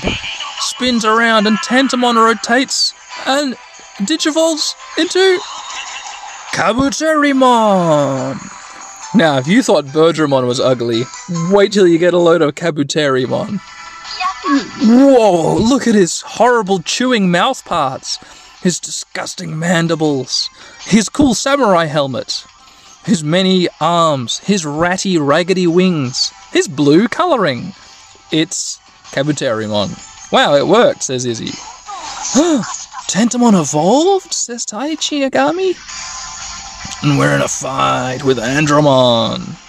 spins 0.59 1.05
around 1.05 1.45
and 1.45 1.57
Tantamon 1.57 2.15
rotates 2.15 2.93
and 3.27 3.55
digivolves 3.99 4.73
into 4.97 5.39
Kabuterimon. 6.53 8.39
Now, 9.15 9.37
if 9.37 9.47
you 9.47 9.61
thought 9.61 9.85
Birdramon 9.85 10.47
was 10.47 10.59
ugly, 10.59 11.03
wait 11.51 11.71
till 11.71 11.87
you 11.87 11.99
get 11.99 12.15
a 12.15 12.17
load 12.17 12.41
of 12.41 12.55
Kabuterimon. 12.55 13.59
Whoa, 14.81 15.55
look 15.57 15.87
at 15.87 15.93
his 15.93 16.21
horrible 16.21 16.79
chewing 16.79 17.29
mouth 17.29 17.63
parts, 17.63 18.17
his 18.63 18.79
disgusting 18.79 19.59
mandibles, 19.59 20.49
his 20.85 21.09
cool 21.09 21.33
samurai 21.33 21.83
helmet, 21.83 22.45
his 23.05 23.21
many 23.21 23.67
arms, 23.81 24.39
his 24.39 24.65
ratty, 24.65 25.17
raggedy 25.17 25.67
wings, 25.67 26.31
his 26.53 26.69
blue 26.69 27.09
colouring. 27.09 27.73
It's 28.31 28.79
Kabuterimon. 29.11 30.31
Wow, 30.31 30.55
it 30.55 30.65
worked, 30.65 31.03
says 31.03 31.25
Izzy. 31.25 31.47
Tentamon 33.11 33.59
evolved, 33.59 34.33
says 34.33 34.65
Taichi 34.65 35.29
Yagami. 35.29 35.75
And 37.03 37.19
we're 37.19 37.35
in 37.35 37.41
a 37.41 37.49
fight 37.49 38.23
with 38.23 38.37
Andromon. 38.37 39.59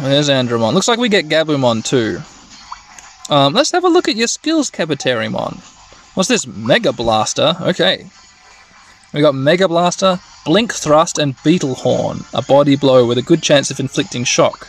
There's 0.00 0.28
Andromon. 0.28 0.74
Looks 0.74 0.86
like 0.86 1.00
we 1.00 1.08
get 1.08 1.28
Gabumon 1.28 1.84
too. 1.84 2.20
Um, 3.34 3.52
let's 3.52 3.72
have 3.72 3.82
a 3.82 3.88
look 3.88 4.06
at 4.08 4.14
your 4.14 4.28
skills, 4.28 4.70
Kabuterimon. 4.70 5.71
What's 6.14 6.28
this? 6.28 6.46
Mega 6.46 6.92
Blaster. 6.92 7.56
Okay. 7.60 8.06
We 9.14 9.20
got 9.20 9.34
Mega 9.34 9.68
Blaster, 9.68 10.18
Blink 10.44 10.72
Thrust, 10.72 11.18
and 11.18 11.34
Beetle 11.42 11.74
Horn. 11.74 12.20
A 12.32 12.42
body 12.42 12.76
blow 12.76 13.06
with 13.06 13.18
a 13.18 13.22
good 13.22 13.42
chance 13.42 13.70
of 13.70 13.78
inflicting 13.78 14.24
shock. 14.24 14.68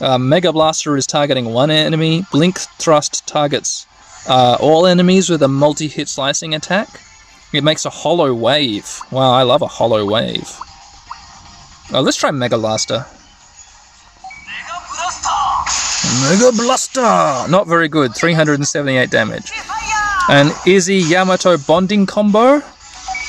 Uh, 0.00 0.18
Mega 0.18 0.52
Blaster 0.52 0.96
is 0.96 1.06
targeting 1.06 1.46
one 1.46 1.70
enemy. 1.70 2.24
Blink 2.30 2.58
Thrust 2.58 3.26
targets 3.26 3.86
uh, 4.28 4.56
all 4.60 4.86
enemies 4.86 5.28
with 5.28 5.42
a 5.42 5.48
multi-hit 5.48 6.08
slicing 6.08 6.54
attack. 6.54 6.88
It 7.52 7.64
makes 7.64 7.84
a 7.84 7.90
hollow 7.90 8.32
wave. 8.32 9.00
Wow, 9.10 9.32
I 9.32 9.42
love 9.42 9.62
a 9.62 9.66
hollow 9.66 10.04
wave. 10.06 10.48
Oh, 11.92 12.00
let's 12.00 12.16
try 12.16 12.30
Mega 12.30 12.56
Blaster. 12.56 13.04
Mega 16.22 16.52
Blaster! 16.56 17.50
Not 17.50 17.66
very 17.66 17.88
good, 17.88 18.14
378 18.14 19.10
damage. 19.10 19.52
An 20.28 20.52
Izzy 20.66 20.98
Yamato 20.98 21.56
bonding 21.58 22.06
combo. 22.06 22.62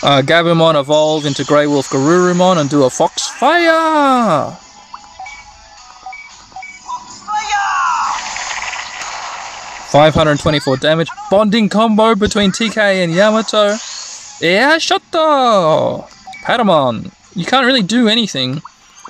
Uh, 0.03 0.21
Gabumon 0.21 0.79
evolve 0.79 1.25
into 1.25 1.43
Grey 1.43 1.65
Wolf 1.65 1.87
Garurumon 1.89 2.59
and 2.59 2.69
do 2.69 2.83
a 2.83 2.89
Fox 2.89 3.27
Fire! 3.27 4.57
524 9.93 10.77
damage. 10.77 11.07
Bonding 11.29 11.69
combo 11.69 12.15
between 12.15 12.51
TK 12.51 13.03
and 13.03 13.13
Yamato. 13.13 13.75
Yeah, 14.41 14.79
shot 14.79 15.03
though! 15.11 16.07
Patamon, 16.43 17.13
you 17.35 17.45
can't 17.45 17.65
really 17.65 17.83
do 17.83 18.07
anything. 18.07 18.61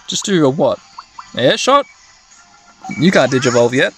Just 0.07 0.25
do 0.25 0.45
a 0.45 0.49
what? 0.49 0.79
Air 1.37 1.57
shot? 1.57 1.85
You 2.99 3.11
can't 3.11 3.31
digivolve 3.31 3.71
yet. 3.71 3.93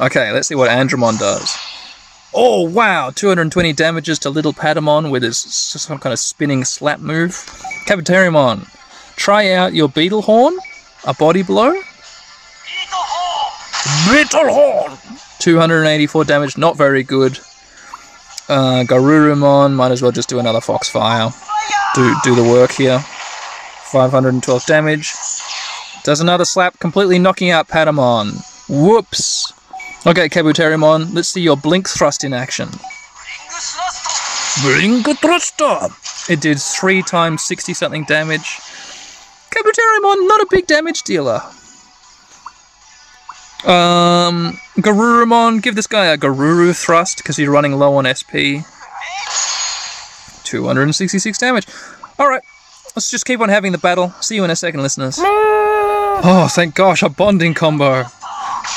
Okay, 0.00 0.30
let's 0.30 0.46
see 0.46 0.54
what 0.54 0.70
Andromon 0.70 1.18
does. 1.18 1.56
Oh 2.34 2.62
wow, 2.62 3.10
220 3.10 3.74
damages 3.74 4.18
to 4.20 4.30
little 4.30 4.54
Patamon 4.54 5.10
with 5.10 5.22
his 5.22 5.36
some 5.36 5.98
kind 5.98 6.14
of 6.14 6.18
spinning 6.18 6.64
slap 6.64 6.98
move. 6.98 7.32
Kabuterimon, 7.86 8.66
try 9.16 9.52
out 9.52 9.74
your 9.74 9.88
Beetle 9.88 10.22
Horn, 10.22 10.56
a 11.04 11.12
body 11.12 11.42
blow. 11.42 11.72
Beetle 14.10 14.48
Horn! 14.48 14.98
284 15.40 16.24
damage, 16.24 16.56
not 16.56 16.78
very 16.78 17.02
good. 17.02 17.38
Uh, 18.48 18.84
Garurumon, 18.84 19.74
might 19.74 19.92
as 19.92 20.00
well 20.00 20.12
just 20.12 20.28
do 20.28 20.38
another 20.38 20.60
Foxfire. 20.60 21.30
Do, 21.94 22.14
do 22.24 22.34
the 22.34 22.42
work 22.42 22.72
here. 22.72 22.98
512 23.00 24.64
damage. 24.64 25.12
Does 26.04 26.20
another 26.20 26.46
slap, 26.46 26.78
completely 26.78 27.18
knocking 27.18 27.50
out 27.50 27.68
Patamon. 27.68 28.42
Whoops! 28.68 29.52
Okay, 30.04 30.28
Kabuterimon, 30.28 31.14
let's 31.14 31.28
see 31.28 31.42
your 31.42 31.56
Blink 31.56 31.88
Thrust 31.88 32.24
in 32.24 32.32
action. 32.32 32.68
Blink 34.62 35.06
Thruster! 35.20 35.94
It 36.28 36.40
did 36.40 36.60
3 36.60 37.02
times 37.02 37.42
60 37.42 37.72
something 37.72 38.04
damage. 38.04 38.58
Kabuterimon, 39.50 40.26
not 40.26 40.40
a 40.40 40.46
big 40.50 40.66
damage 40.66 41.04
dealer. 41.04 41.40
Um, 43.64 44.58
Garurumon, 44.78 45.62
give 45.62 45.76
this 45.76 45.86
guy 45.86 46.06
a 46.06 46.18
Garuru 46.18 46.76
Thrust 46.76 47.18
because 47.18 47.36
he's 47.36 47.46
running 47.46 47.74
low 47.78 47.94
on 47.94 48.04
SP. 48.10 48.66
266 50.42 51.38
damage. 51.38 51.68
Alright, 52.18 52.42
let's 52.96 53.08
just 53.08 53.24
keep 53.24 53.38
on 53.38 53.50
having 53.50 53.70
the 53.70 53.78
battle. 53.78 54.10
See 54.20 54.34
you 54.34 54.42
in 54.42 54.50
a 54.50 54.56
second, 54.56 54.82
listeners. 54.82 55.16
Oh, 55.20 56.48
thank 56.50 56.74
gosh, 56.74 57.04
a 57.04 57.08
bonding 57.08 57.54
combo. 57.54 58.02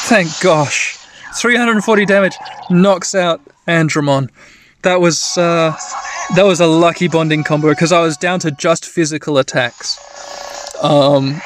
Thank 0.08 0.40
gosh. 0.40 1.00
340 1.36 2.06
damage 2.06 2.36
knocks 2.70 3.14
out 3.14 3.42
Andromon. 3.68 4.30
That 4.84 5.02
was 5.02 5.38
uh, 5.38 5.76
that 6.36 6.44
was 6.44 6.60
a 6.60 6.68
lucky 6.68 7.08
bonding 7.08 7.44
combo 7.44 7.70
because 7.70 7.92
I 7.92 8.02
was 8.02 8.18
down 8.18 8.40
to 8.42 8.52
just 8.52 8.86
physical 8.86 9.38
attacks. 9.38 9.98
Um, 10.82 11.42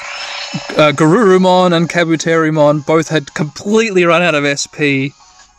uh, 0.71 0.91
Garurumon 0.91 1.75
and 1.75 1.89
Kabuterimon 1.89 2.85
both 2.85 3.09
had 3.09 3.33
completely 3.33 4.03
run 4.03 4.21
out 4.21 4.35
of 4.35 4.45
SP. 4.59 5.13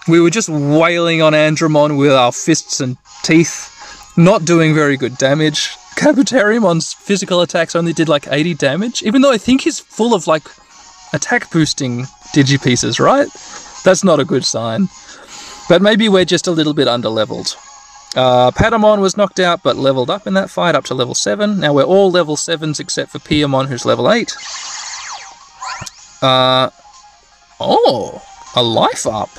We 0.09 0.21
were 0.21 0.31
just 0.31 0.49
wailing 0.49 1.23
on 1.23 1.33
Andromon 1.33 1.97
with 1.97 2.13
our 2.13 2.33
fists 2.33 2.81
and 2.81 2.97
teeth, 3.23 4.13
not 4.17 4.45
doing 4.45 4.75
very 4.75 4.97
good 4.97 5.17
damage. 5.17 5.71
Kabuterimon's 5.97 6.93
physical 6.93 7.41
attacks 7.41 7.77
only 7.77 7.93
did 7.93 8.09
like 8.09 8.27
80 8.29 8.55
damage, 8.55 9.03
even 9.03 9.23
though 9.23 9.33
I 9.33 9.39
think 9.39 9.63
he's 9.63 9.79
full 9.79 10.15
of 10.15 10.27
like 10.27 10.45
attack 11.13 11.51
boosting 11.51 12.03
digipieces, 12.35 12.99
right? 12.99 13.29
That's 13.85 14.05
not 14.05 14.21
a 14.21 14.25
good 14.25 14.45
sign. 14.45 14.89
But 15.69 15.83
maybe 15.83 16.09
we're 16.09 16.25
just 16.25 16.47
a 16.47 16.51
little 16.51 16.75
bit 16.75 16.89
underleveled. 16.89 17.57
Uh, 18.17 18.51
Patamon 18.51 19.01
was 19.01 19.17
knocked 19.17 19.39
out 19.39 19.63
but 19.63 19.77
leveled 19.77 20.11
up 20.11 20.27
in 20.27 20.35
that 20.35 20.51
fight 20.51 20.75
up 20.75 20.85
to 20.87 20.95
level 20.95 21.15
7. 21.15 21.61
Now 21.61 21.73
we're 21.73 21.85
all 21.85 22.11
level 22.11 22.37
7s 22.37 22.81
except 22.81 23.13
for 23.13 23.21
Piyomon 23.21 23.69
who's 23.69 23.85
level 23.85 24.11
8. 24.11 24.35
Uh, 26.21 26.71
oh, 27.61 28.23
a 28.57 28.63
life 28.63 29.07
up. 29.07 29.31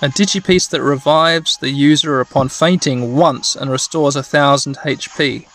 A 0.00 0.08
digipiece 0.08 0.66
that 0.68 0.82
revives 0.82 1.58
the 1.58 1.70
user 1.70 2.20
upon 2.20 2.48
fainting 2.48 3.14
once 3.16 3.54
and 3.54 3.70
restores 3.70 4.16
a 4.16 4.22
thousand 4.22 4.76
HP. 4.78 5.46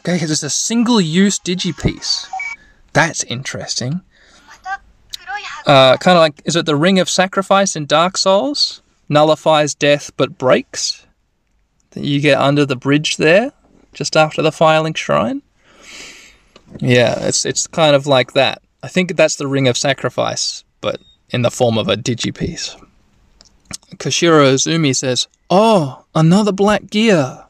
Okay, 0.00 0.18
it's 0.22 0.42
a 0.42 0.50
single 0.50 1.00
use 1.00 1.38
digipiece. 1.38 2.28
That's 2.92 3.24
interesting. 3.24 4.02
Uh, 5.66 5.96
kind 5.96 6.16
of 6.16 6.20
like, 6.20 6.40
is 6.44 6.56
it 6.56 6.64
the 6.64 6.76
Ring 6.76 6.98
of 6.98 7.10
Sacrifice 7.10 7.74
in 7.74 7.86
Dark 7.86 8.16
Souls? 8.16 8.82
Nullifies 9.08 9.74
death 9.74 10.10
but 10.16 10.38
breaks. 10.38 11.06
You 11.94 12.20
get 12.20 12.38
under 12.38 12.64
the 12.64 12.76
bridge 12.76 13.16
there, 13.16 13.52
just 13.92 14.16
after 14.16 14.42
the 14.42 14.50
Firelink 14.50 14.96
Shrine. 14.96 15.42
Yeah, 16.78 17.18
it's 17.20 17.44
it's 17.44 17.66
kind 17.66 17.96
of 17.96 18.06
like 18.06 18.32
that. 18.34 18.62
I 18.82 18.88
think 18.88 19.16
that's 19.16 19.36
the 19.36 19.46
Ring 19.46 19.66
of 19.66 19.76
Sacrifice, 19.76 20.64
but 20.80 21.00
in 21.30 21.42
the 21.42 21.50
form 21.50 21.78
of 21.78 21.88
a 21.88 21.96
digipiece. 21.96 22.76
Koshiro 23.96 24.52
Izumi 24.52 24.94
says, 24.94 25.26
Oh, 25.50 26.04
another 26.14 26.52
black 26.52 26.90
gear. 26.90 27.44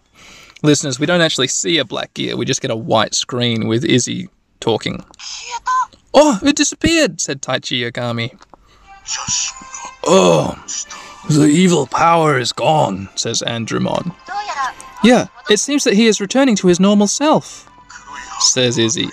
Listeners, 0.63 0.99
we 0.99 1.07
don't 1.07 1.21
actually 1.21 1.49
see 1.49 1.79
a 1.79 1.85
black 1.85 2.15
gear, 2.15 2.37
we 2.37 2.45
just 2.45 2.63
get 2.63 2.71
a 2.71 2.77
white 2.77 3.15
screen 3.15 3.69
with 3.69 3.85
Izzy 3.85 4.29
talking. 4.61 5.05
Oh, 6.19 6.41
it 6.43 6.57
disappeared, 6.57 7.21
said 7.21 7.43
Taichi 7.43 7.79
Yagami. 7.83 8.37
Oh, 10.05 10.57
the 11.29 11.45
evil 11.45 11.87
power 11.87 12.39
is 12.39 12.53
gone, 12.53 13.09
says 13.17 13.43
Andromon. 13.47 14.15
Yeah, 15.05 15.27
it 15.51 15.59
seems 15.59 15.85
that 15.85 15.95
he 15.95 16.07
is 16.07 16.21
returning 16.21 16.57
to 16.57 16.69
his 16.69 16.81
normal 16.81 17.07
self, 17.07 17.71
says 18.41 18.79
Izzy. 18.79 19.11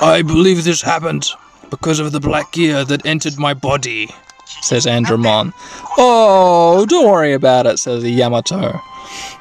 I 0.00 0.22
believe 0.22 0.62
this 0.62 0.80
happened 0.80 1.28
because 1.70 1.98
of 1.98 2.12
the 2.12 2.20
black 2.20 2.52
gear 2.52 2.84
that 2.84 3.04
entered 3.04 3.36
my 3.36 3.52
body, 3.52 4.08
says 4.46 4.86
Andromon. 4.86 5.52
Oh, 5.98 6.86
don't 6.88 7.10
worry 7.10 7.32
about 7.32 7.66
it, 7.66 7.78
says 7.78 8.04
Yamato. 8.04 8.80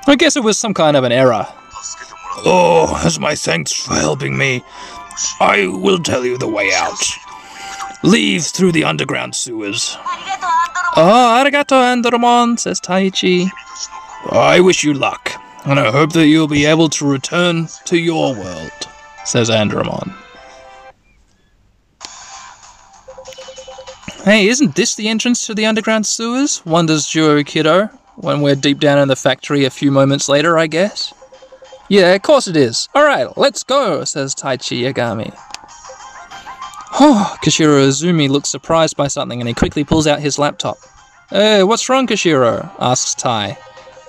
I 0.07 0.15
guess 0.15 0.35
it 0.35 0.43
was 0.43 0.57
some 0.57 0.73
kind 0.73 0.97
of 0.97 1.03
an 1.03 1.11
error. 1.11 1.45
Oh, 2.45 2.99
as 3.05 3.19
my 3.19 3.35
thanks 3.35 3.71
for 3.71 3.93
helping 3.93 4.35
me, 4.37 4.63
I 5.39 5.67
will 5.67 5.99
tell 5.99 6.25
you 6.25 6.37
the 6.37 6.47
way 6.47 6.71
out. 6.73 7.03
Leave 8.03 8.43
through 8.43 8.71
the 8.71 8.83
underground 8.83 9.35
sewers. 9.35 9.97
Oh, 10.95 11.43
arigato, 11.43 11.81
Andromon, 11.81 12.53
ah, 12.53 12.55
says 12.55 12.79
Taichi. 12.79 13.49
I 14.29 14.59
wish 14.59 14.83
you 14.83 14.93
luck, 14.93 15.31
and 15.65 15.79
I 15.79 15.91
hope 15.91 16.13
that 16.13 16.27
you'll 16.27 16.47
be 16.47 16.65
able 16.65 16.89
to 16.89 17.09
return 17.09 17.67
to 17.85 17.97
your 17.97 18.35
world, 18.35 18.71
says 19.25 19.49
Andromon. 19.49 20.13
Hey, 24.23 24.47
isn't 24.47 24.75
this 24.75 24.95
the 24.95 25.09
entrance 25.09 25.45
to 25.47 25.53
the 25.53 25.65
underground 25.65 26.05
sewers? 26.05 26.65
Wonders 26.65 27.07
Juro 27.07 27.43
Kido, 27.43 27.89
when 28.15 28.41
we're 28.41 28.55
deep 28.55 28.79
down 28.79 28.99
in 28.99 29.07
the 29.07 29.15
factory 29.15 29.65
a 29.65 29.69
few 29.69 29.91
moments 29.91 30.29
later, 30.29 30.57
I 30.57 30.67
guess. 30.67 31.13
Yeah, 31.89 32.13
of 32.13 32.21
course 32.21 32.47
it 32.47 32.55
is. 32.57 32.87
Alright, 32.95 33.37
let's 33.37 33.63
go, 33.63 34.03
says 34.03 34.33
Taichi 34.33 34.81
Yagami. 34.81 35.33
Oh, 36.99 37.35
Koshiro 37.43 37.87
Izumi 37.87 38.29
looks 38.29 38.49
surprised 38.49 38.95
by 38.95 39.07
something 39.07 39.41
and 39.41 39.47
he 39.47 39.53
quickly 39.53 39.83
pulls 39.83 40.07
out 40.07 40.19
his 40.19 40.37
laptop. 40.37 40.77
Hey, 41.29 41.63
what's 41.63 41.89
wrong, 41.89 42.05
Koshiro? 42.07 42.69
asks 42.79 43.15
Tai. 43.15 43.57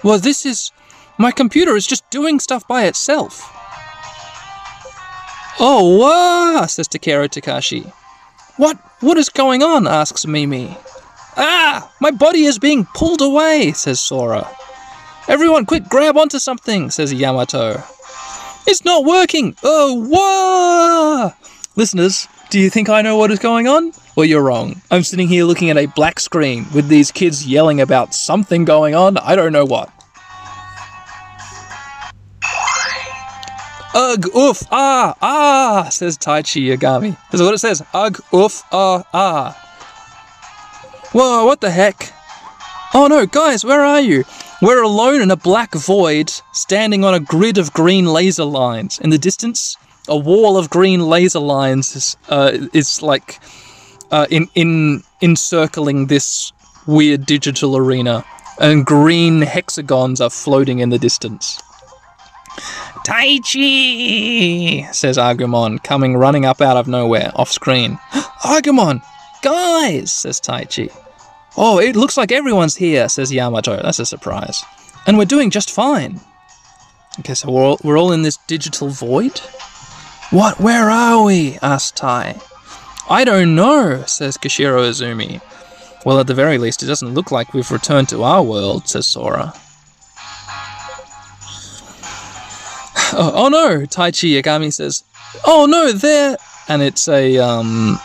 Well, 0.03 0.18
this 0.18 0.45
is. 0.45 0.70
My 1.16 1.31
computer 1.31 1.77
is 1.77 1.87
just 1.87 2.09
doing 2.11 2.41
stuff 2.41 2.66
by 2.68 2.85
itself. 2.85 3.51
Oh, 5.59 5.97
wow, 5.99 6.66
says 6.66 6.89
Takeru 6.89 7.29
Takaishi. 7.29 7.91
What? 8.57 8.77
What 9.01 9.16
is 9.16 9.29
going 9.29 9.62
on? 9.62 9.87
asks 9.87 10.27
Mimi. 10.27 10.77
Ah! 11.37 11.91
My 12.01 12.11
body 12.11 12.45
is 12.45 12.59
being 12.59 12.87
pulled 12.95 13.22
away, 13.22 13.72
says 13.72 14.01
Sora. 14.01 14.49
Everyone, 15.27 15.64
quick, 15.64 15.89
grab 15.89 16.18
onto 16.18 16.39
something, 16.39 16.91
says 16.91 17.12
Yamato. 17.12 17.83
It's 18.66 18.85
not 18.85 19.05
working! 19.05 19.57
Oh, 19.62 20.05
whoa! 20.07 21.33
Listeners, 21.77 22.29
do 22.51 22.61
you 22.61 22.68
think 22.68 22.91
I 22.91 23.01
know 23.01 23.16
what 23.16 23.31
is 23.31 23.39
going 23.39 23.66
on? 23.66 23.93
Well, 24.16 24.27
you're 24.27 24.43
wrong. 24.43 24.83
I'm 24.91 25.03
sitting 25.03 25.27
here 25.27 25.45
looking 25.45 25.70
at 25.70 25.79
a 25.79 25.87
black 25.87 26.20
screen 26.20 26.66
with 26.75 26.89
these 26.89 27.11
kids 27.11 27.47
yelling 27.47 27.81
about 27.81 28.14
something 28.14 28.66
going 28.66 28.95
on, 28.95 29.16
I 29.16 29.35
don't 29.35 29.53
know 29.53 29.64
what. 29.64 29.91
Ugh, 33.95 34.27
oof, 34.37 34.62
ah, 34.70 35.14
ah, 35.22 35.89
says 35.91 36.18
Taichi 36.18 36.66
Yagami. 36.66 37.16
That's 37.31 37.43
what 37.43 37.55
it 37.55 37.59
says. 37.59 37.83
Ugh, 37.95 38.20
oof, 38.35 38.62
ah, 38.72 39.05
ah. 39.14 39.53
Whoa, 41.12 41.47
what 41.47 41.61
the 41.61 41.70
heck? 41.70 42.12
Oh 42.93 43.07
no, 43.07 43.25
guys, 43.25 43.64
where 43.64 43.81
are 43.85 44.01
you? 44.01 44.25
We're 44.64 44.82
alone 44.82 45.20
in 45.20 45.30
a 45.30 45.36
black 45.36 45.74
void, 45.74 46.32
standing 46.54 47.04
on 47.04 47.12
a 47.12 47.20
grid 47.20 47.58
of 47.58 47.74
green 47.74 48.06
laser 48.06 48.46
lines. 48.46 48.98
In 48.98 49.10
the 49.10 49.18
distance, 49.18 49.76
a 50.08 50.16
wall 50.16 50.56
of 50.56 50.70
green 50.70 51.00
laser 51.00 51.38
lines 51.38 51.94
is, 51.94 52.16
uh, 52.30 52.68
is 52.72 53.02
like 53.02 53.40
uh, 54.10 54.26
in 54.30 54.48
in 54.54 55.02
encircling 55.20 56.06
this 56.06 56.50
weird 56.86 57.26
digital 57.26 57.76
arena, 57.76 58.24
and 58.58 58.86
green 58.86 59.42
hexagons 59.42 60.22
are 60.22 60.30
floating 60.30 60.78
in 60.78 60.88
the 60.88 60.98
distance. 60.98 61.60
Taichi, 63.06 64.94
says 64.94 65.18
Agumon, 65.18 65.84
coming 65.84 66.16
running 66.16 66.46
up 66.46 66.62
out 66.62 66.78
of 66.78 66.88
nowhere, 66.88 67.32
off 67.34 67.50
screen. 67.50 67.98
Agumon, 68.40 69.02
guys, 69.42 70.10
says 70.10 70.40
Taichi. 70.40 70.90
Oh, 71.57 71.78
it 71.78 71.94
looks 71.94 72.16
like 72.16 72.32
everyone's 72.32 72.76
here, 72.76 73.09
says 73.09 73.32
Yamato. 73.32 73.80
That's 73.80 74.00
a 74.00 74.07
surprise. 74.07 74.62
And 75.07 75.16
we're 75.18 75.24
doing 75.24 75.50
just 75.50 75.70
fine. 75.70 76.20
Okay, 77.20 77.34
so 77.34 77.50
we're 77.50 77.62
all, 77.62 77.78
we're 77.84 77.98
all 77.98 78.12
in 78.12 78.22
this 78.22 78.38
digital 78.48 78.88
void? 78.88 79.38
What? 80.30 80.59
Where 80.59 80.90
are 80.90 81.22
we? 81.22 81.59
asks 81.62 81.92
Tai. 81.92 82.40
I 83.09 83.24
don't 83.24 83.55
know, 83.55 84.02
says 84.07 84.36
Koshiro 84.36 84.80
Izumi. 84.88 85.40
Well, 86.05 86.18
at 86.18 86.26
the 86.26 86.34
very 86.34 86.59
least, 86.59 86.82
it 86.82 86.86
doesn't 86.86 87.14
look 87.14 87.30
like 87.30 87.55
we've 87.55 87.70
returned 87.70 88.09
to 88.09 88.22
our 88.24 88.42
world, 88.42 88.88
says 88.88 89.07
Sora. 89.07 89.52
Oh, 93.16 93.44
oh 93.44 93.48
no, 93.48 93.82
Taichi 93.82 94.42
Yagami 94.42 94.72
says. 94.72 95.05
Oh 95.44 95.66
no, 95.66 95.92
there! 95.92 96.36
And 96.68 96.82
it's 96.82 97.07
a, 97.07 97.38
um, 97.38 98.00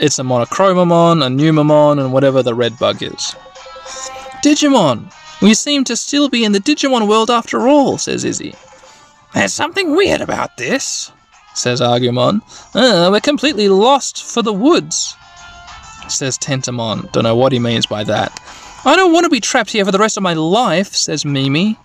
it's 0.00 0.18
a 0.18 0.22
Monochromamon, 0.22 1.24
a 1.24 1.28
Numemon, 1.28 2.00
and 2.00 2.12
whatever 2.12 2.42
the 2.42 2.54
red 2.54 2.78
bug 2.78 3.02
is. 3.02 3.36
Digimon! 4.42 5.12
We 5.42 5.54
seem 5.54 5.84
to 5.84 5.96
still 5.96 6.28
be 6.28 6.44
in 6.44 6.52
the 6.52 6.58
Digimon 6.58 7.06
world 7.06 7.30
after 7.30 7.68
all, 7.68 7.98
says 7.98 8.24
Izzy. 8.24 8.54
There's 9.34 9.52
something 9.52 9.94
weird 9.94 10.20
about 10.20 10.56
this, 10.56 11.12
says 11.54 11.80
Agumon. 11.80 12.40
Uh, 12.74 13.10
we're 13.10 13.20
completely 13.20 13.68
lost 13.68 14.24
for 14.24 14.42
the 14.42 14.52
woods, 14.52 15.14
says 16.08 16.38
Tentamon. 16.38 17.12
Don't 17.12 17.24
know 17.24 17.36
what 17.36 17.52
he 17.52 17.58
means 17.58 17.86
by 17.86 18.02
that. 18.04 18.40
I 18.84 18.96
don't 18.96 19.12
want 19.12 19.24
to 19.24 19.30
be 19.30 19.40
trapped 19.40 19.70
here 19.70 19.84
for 19.84 19.92
the 19.92 19.98
rest 19.98 20.16
of 20.16 20.22
my 20.22 20.32
life, 20.32 20.94
says 20.94 21.24
Mimi. 21.24 21.78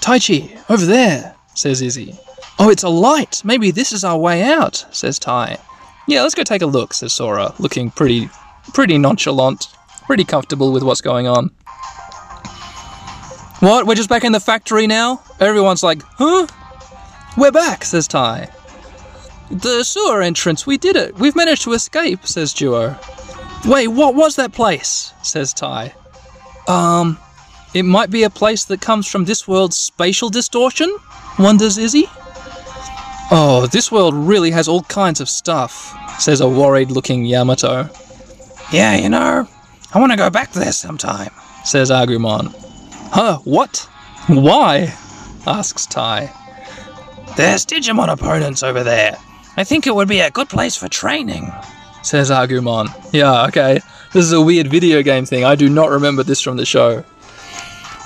Taichi, 0.00 0.58
over 0.70 0.86
there, 0.86 1.36
says 1.54 1.82
Izzy. 1.82 2.18
Oh, 2.58 2.70
it's 2.70 2.82
a 2.82 2.88
light. 2.88 3.42
Maybe 3.44 3.70
this 3.70 3.92
is 3.92 4.04
our 4.04 4.18
way 4.18 4.42
out, 4.42 4.86
says 4.90 5.18
Tai. 5.18 5.58
Yeah, 6.10 6.22
let's 6.22 6.34
go 6.34 6.42
take 6.42 6.60
a 6.60 6.66
look, 6.66 6.92
says 6.92 7.12
Sora, 7.12 7.54
looking 7.60 7.92
pretty 7.92 8.28
pretty 8.74 8.98
nonchalant, 8.98 9.68
pretty 10.06 10.24
comfortable 10.24 10.72
with 10.72 10.82
what's 10.82 11.00
going 11.00 11.28
on. 11.28 11.52
What? 13.60 13.86
We're 13.86 13.94
just 13.94 14.08
back 14.08 14.24
in 14.24 14.32
the 14.32 14.40
factory 14.40 14.88
now? 14.88 15.22
Everyone's 15.38 15.84
like, 15.84 16.02
huh? 16.18 16.48
We're 17.36 17.52
back, 17.52 17.84
says 17.84 18.08
Tai. 18.08 18.50
The 19.52 19.84
sewer 19.84 20.20
entrance, 20.20 20.66
we 20.66 20.78
did 20.78 20.96
it. 20.96 21.14
We've 21.14 21.36
managed 21.36 21.62
to 21.62 21.74
escape, 21.74 22.26
says 22.26 22.52
Duo. 22.52 22.98
Wait, 23.64 23.86
what 23.86 24.16
was 24.16 24.34
that 24.34 24.50
place? 24.50 25.14
says 25.22 25.54
Tai. 25.54 25.94
Um, 26.66 27.20
it 27.72 27.84
might 27.84 28.10
be 28.10 28.24
a 28.24 28.30
place 28.30 28.64
that 28.64 28.80
comes 28.80 29.06
from 29.06 29.26
this 29.26 29.46
world's 29.46 29.76
spatial 29.76 30.28
distortion? 30.28 30.92
Wonders 31.38 31.78
Izzy? 31.78 32.08
Oh, 33.32 33.68
this 33.70 33.92
world 33.92 34.14
really 34.14 34.50
has 34.50 34.66
all 34.66 34.82
kinds 34.82 35.20
of 35.20 35.28
stuff, 35.28 35.96
says 36.20 36.40
a 36.40 36.48
worried 36.48 36.90
looking 36.90 37.24
Yamato. 37.24 37.88
Yeah, 38.72 38.96
you 38.96 39.08
know, 39.08 39.46
I 39.94 39.98
want 40.00 40.10
to 40.10 40.18
go 40.18 40.30
back 40.30 40.50
there 40.52 40.72
sometime, 40.72 41.30
says 41.64 41.90
Agumon. 41.90 42.52
Huh, 43.12 43.38
what? 43.44 43.88
Why? 44.26 44.94
asks 45.46 45.86
Tai. 45.86 46.32
There's 47.36 47.64
Digimon 47.64 48.08
opponents 48.08 48.62
over 48.62 48.82
there. 48.82 49.16
I 49.56 49.64
think 49.64 49.86
it 49.86 49.94
would 49.94 50.08
be 50.08 50.20
a 50.20 50.30
good 50.30 50.48
place 50.48 50.76
for 50.76 50.88
training. 50.88 51.52
Says 52.02 52.30
Agumon. 52.30 52.88
Yeah, 53.12 53.46
okay. 53.46 53.80
This 54.12 54.24
is 54.24 54.32
a 54.32 54.40
weird 54.40 54.66
video 54.66 55.02
game 55.02 55.24
thing. 55.24 55.44
I 55.44 55.54
do 55.54 55.68
not 55.68 55.90
remember 55.90 56.22
this 56.22 56.40
from 56.40 56.56
the 56.56 56.66
show. 56.66 57.04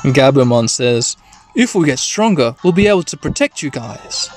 Gabumon 0.02 0.68
says, 0.68 1.16
If 1.54 1.74
we 1.74 1.86
get 1.86 1.98
stronger, 1.98 2.56
we'll 2.62 2.74
be 2.74 2.88
able 2.88 3.04
to 3.04 3.16
protect 3.16 3.62
you 3.62 3.70
guys. 3.70 4.28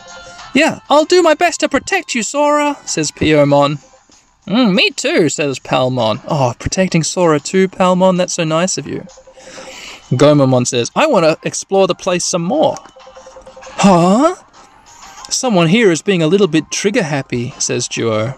Yeah, 0.58 0.80
I'll 0.90 1.06
do 1.06 1.22
my 1.22 1.36
best 1.36 1.60
to 1.60 1.70
protect 1.70 2.16
you, 2.16 2.24
Sora, 2.24 2.78
says 2.84 3.12
Piyomon. 3.12 3.78
Mm, 4.48 4.74
me 4.74 4.90
too, 4.90 5.30
says 5.30 5.60
Palmon. 5.60 6.20
Oh, 6.28 6.56
protecting 6.58 7.04
Sora 7.04 7.40
too, 7.40 7.68
Palmon? 7.68 8.18
That's 8.18 8.34
so 8.34 8.44
nice 8.44 8.76
of 8.80 8.88
you. 8.88 9.02
Gomamon 10.10 10.66
says, 10.66 10.90
I 10.96 11.06
want 11.06 11.26
to 11.26 11.38
explore 11.48 11.86
the 11.86 11.94
place 11.94 12.26
some 12.26 12.42
more. 12.42 12.76
Huh? 13.76 14.34
Someone 15.30 15.68
here 15.68 15.92
is 15.92 16.02
being 16.02 16.24
a 16.24 16.28
little 16.28 16.48
bit 16.48 16.72
trigger 16.72 17.04
happy, 17.04 17.52
says 17.60 17.88
Duo. 17.88 18.30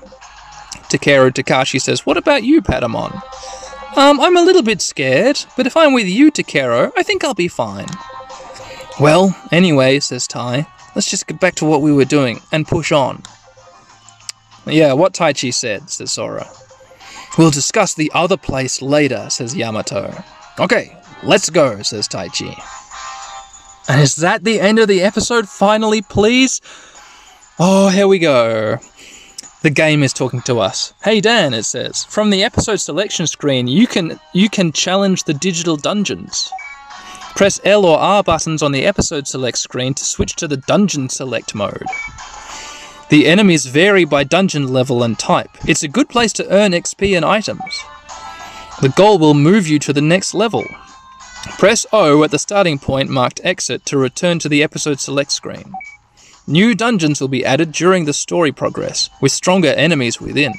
Takeru 0.89 1.31
Takaishi 1.31 1.79
says, 1.79 2.05
What 2.05 2.17
about 2.17 2.43
you, 2.43 2.61
Patamon? 2.61 3.13
Um, 3.95 4.19
I'm 4.19 4.35
a 4.35 4.41
little 4.41 4.63
bit 4.63 4.81
scared, 4.81 5.45
but 5.55 5.65
if 5.65 5.77
I'm 5.77 5.93
with 5.93 6.07
you, 6.07 6.33
Takeru, 6.33 6.91
I 6.97 7.03
think 7.03 7.23
I'll 7.23 7.33
be 7.33 7.47
fine. 7.47 7.87
Well, 8.99 9.33
anyway, 9.53 10.01
says 10.01 10.27
Tai, 10.27 10.67
let's 10.95 11.09
just 11.09 11.27
get 11.27 11.39
back 11.39 11.55
to 11.55 11.65
what 11.65 11.81
we 11.81 11.91
were 11.91 12.05
doing 12.05 12.41
and 12.51 12.67
push 12.67 12.91
on. 12.91 13.23
Yeah, 14.65 14.93
what 14.93 15.13
Taichi 15.13 15.53
said, 15.53 15.89
says 15.89 16.11
Sora. 16.11 16.47
We'll 17.37 17.51
discuss 17.51 17.93
the 17.93 18.11
other 18.13 18.37
place 18.37 18.81
later, 18.81 19.29
says 19.29 19.55
Yamato. 19.55 20.23
Okay, 20.59 20.97
let's 21.23 21.49
go, 21.49 21.81
says 21.81 22.07
Taichi. 22.07 22.55
And 23.87 24.01
is 24.01 24.17
that 24.17 24.43
the 24.43 24.59
end 24.59 24.77
of 24.77 24.87
the 24.87 25.01
episode 25.01 25.49
finally, 25.49 26.01
please? 26.01 26.61
Oh, 27.57 27.89
here 27.89 28.07
we 28.07 28.19
go. 28.19 28.77
The 29.61 29.69
game 29.69 30.03
is 30.03 30.13
talking 30.13 30.41
to 30.43 30.59
us. 30.59 30.93
Hey 31.03 31.19
Dan, 31.19 31.53
it 31.53 31.63
says. 31.63 32.05
From 32.05 32.29
the 32.29 32.43
episode 32.43 32.77
selection 32.77 33.27
screen, 33.27 33.67
you 33.67 33.87
can 33.87 34.19
you 34.33 34.49
can 34.49 34.71
challenge 34.71 35.25
the 35.25 35.33
digital 35.33 35.75
dungeons. 35.75 36.49
Press 37.39 37.61
L 37.63 37.85
or 37.85 37.97
R 37.97 38.21
buttons 38.21 38.61
on 38.61 38.73
the 38.73 38.85
episode 38.85 39.25
select 39.25 39.57
screen 39.59 39.93
to 39.93 40.03
switch 40.03 40.35
to 40.35 40.45
the 40.45 40.57
dungeon 40.57 41.07
select 41.07 41.55
mode. 41.55 41.85
The 43.07 43.27
enemies 43.27 43.65
vary 43.65 44.03
by 44.03 44.25
dungeon 44.25 44.67
level 44.67 45.03
and 45.03 45.17
type. 45.17 45.51
It's 45.65 45.81
a 45.81 45.87
good 45.87 46.09
place 46.09 46.33
to 46.33 46.49
earn 46.49 46.73
XP 46.73 47.15
and 47.15 47.23
items. 47.23 47.81
The 48.81 48.89
goal 48.89 49.19
will 49.19 49.35
move 49.35 49.69
you 49.69 49.79
to 49.79 49.93
the 49.93 50.01
next 50.01 50.33
level. 50.33 50.65
Press 51.57 51.85
O 51.93 52.25
at 52.25 52.31
the 52.31 52.37
starting 52.37 52.77
point 52.77 53.09
marked 53.09 53.39
exit 53.41 53.85
to 53.85 53.97
return 53.97 54.39
to 54.39 54.49
the 54.49 54.61
episode 54.61 54.99
select 54.99 55.31
screen. 55.31 55.71
New 56.45 56.75
dungeons 56.75 57.21
will 57.21 57.29
be 57.29 57.45
added 57.45 57.71
during 57.71 58.03
the 58.03 58.11
story 58.11 58.51
progress, 58.51 59.09
with 59.21 59.31
stronger 59.31 59.69
enemies 59.69 60.19
within. 60.19 60.51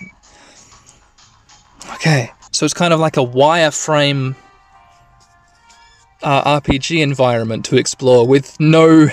Okay, 1.97 2.33
so 2.53 2.65
it's 2.65 2.73
kind 2.73 2.95
of 2.95 3.01
like 3.01 3.19
a 3.19 3.21
wireframe 3.21 4.35
uh, 6.23 6.61
RPG 6.61 7.03
environment 7.03 7.65
to 7.67 7.77
explore 7.77 8.27
with 8.27 8.59
no 8.61 9.09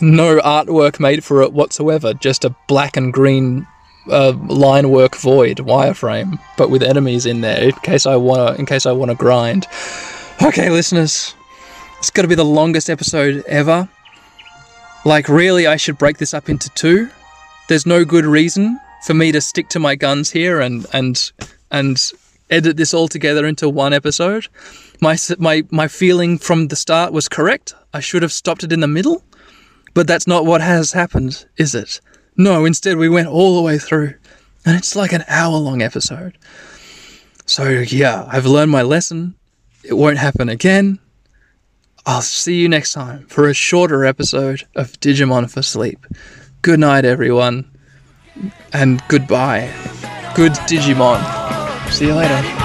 no 0.00 0.40
artwork 0.40 0.98
made 0.98 1.22
for 1.22 1.42
it 1.42 1.52
whatsoever, 1.52 2.12
just 2.12 2.44
a 2.44 2.54
black 2.66 2.96
and 2.96 3.12
green 3.12 3.66
uh, 4.10 4.32
line 4.48 4.90
work 4.90 5.16
void 5.16 5.58
wireframe, 5.58 6.38
but 6.56 6.70
with 6.70 6.82
enemies 6.82 7.24
in 7.24 7.40
there 7.40 7.62
in 7.62 7.72
case 7.72 8.06
I 8.06 8.16
wanna 8.16 8.54
in 8.54 8.66
case 8.66 8.86
I 8.86 8.92
wanna 8.92 9.14
grind. 9.14 9.66
Okay, 10.42 10.70
listeners, 10.70 11.34
it's 11.98 12.10
to 12.10 12.26
be 12.26 12.34
the 12.34 12.44
longest 12.44 12.90
episode 12.90 13.44
ever. 13.46 13.88
Like, 15.04 15.28
really, 15.28 15.66
I 15.66 15.76
should 15.76 15.98
break 15.98 16.18
this 16.18 16.34
up 16.34 16.48
into 16.48 16.68
two. 16.70 17.08
There's 17.68 17.86
no 17.86 18.04
good 18.04 18.24
reason 18.24 18.78
for 19.04 19.14
me 19.14 19.32
to 19.32 19.40
stick 19.40 19.68
to 19.70 19.78
my 19.78 19.94
guns 19.94 20.30
here 20.30 20.60
and 20.60 20.86
and 20.92 21.30
and 21.70 22.12
edit 22.50 22.76
this 22.76 22.92
all 22.92 23.08
together 23.08 23.46
into 23.46 23.68
one 23.68 23.92
episode. 23.92 24.48
My 25.02 25.16
my 25.40 25.64
my 25.72 25.88
feeling 25.88 26.38
from 26.38 26.68
the 26.68 26.76
start 26.76 27.12
was 27.12 27.28
correct. 27.28 27.74
I 27.92 27.98
should 27.98 28.22
have 28.22 28.32
stopped 28.32 28.62
it 28.62 28.72
in 28.72 28.78
the 28.78 28.86
middle, 28.86 29.24
but 29.94 30.06
that's 30.06 30.28
not 30.28 30.46
what 30.46 30.60
has 30.60 30.92
happened, 30.92 31.44
is 31.56 31.74
it? 31.74 32.00
No, 32.36 32.64
instead 32.64 32.96
we 32.96 33.08
went 33.08 33.26
all 33.26 33.56
the 33.56 33.62
way 33.62 33.78
through, 33.78 34.14
and 34.64 34.78
it's 34.78 34.94
like 34.94 35.12
an 35.12 35.24
hour 35.26 35.56
long 35.58 35.82
episode. 35.82 36.38
So 37.46 37.68
yeah, 37.68 38.28
I've 38.30 38.46
learned 38.46 38.70
my 38.70 38.82
lesson. 38.82 39.34
It 39.82 39.94
won't 39.94 40.18
happen 40.18 40.48
again. 40.48 41.00
I'll 42.06 42.22
see 42.22 42.60
you 42.60 42.68
next 42.68 42.92
time 42.92 43.26
for 43.26 43.48
a 43.48 43.54
shorter 43.54 44.04
episode 44.04 44.68
of 44.76 44.92
Digimon 45.00 45.50
for 45.50 45.62
Sleep. 45.62 46.06
Good 46.62 46.78
night, 46.78 47.04
everyone, 47.04 47.68
and 48.72 49.02
goodbye. 49.08 49.68
Good 50.36 50.52
Digimon. 50.70 51.20
See 51.90 52.06
you 52.06 52.14
later. 52.14 52.61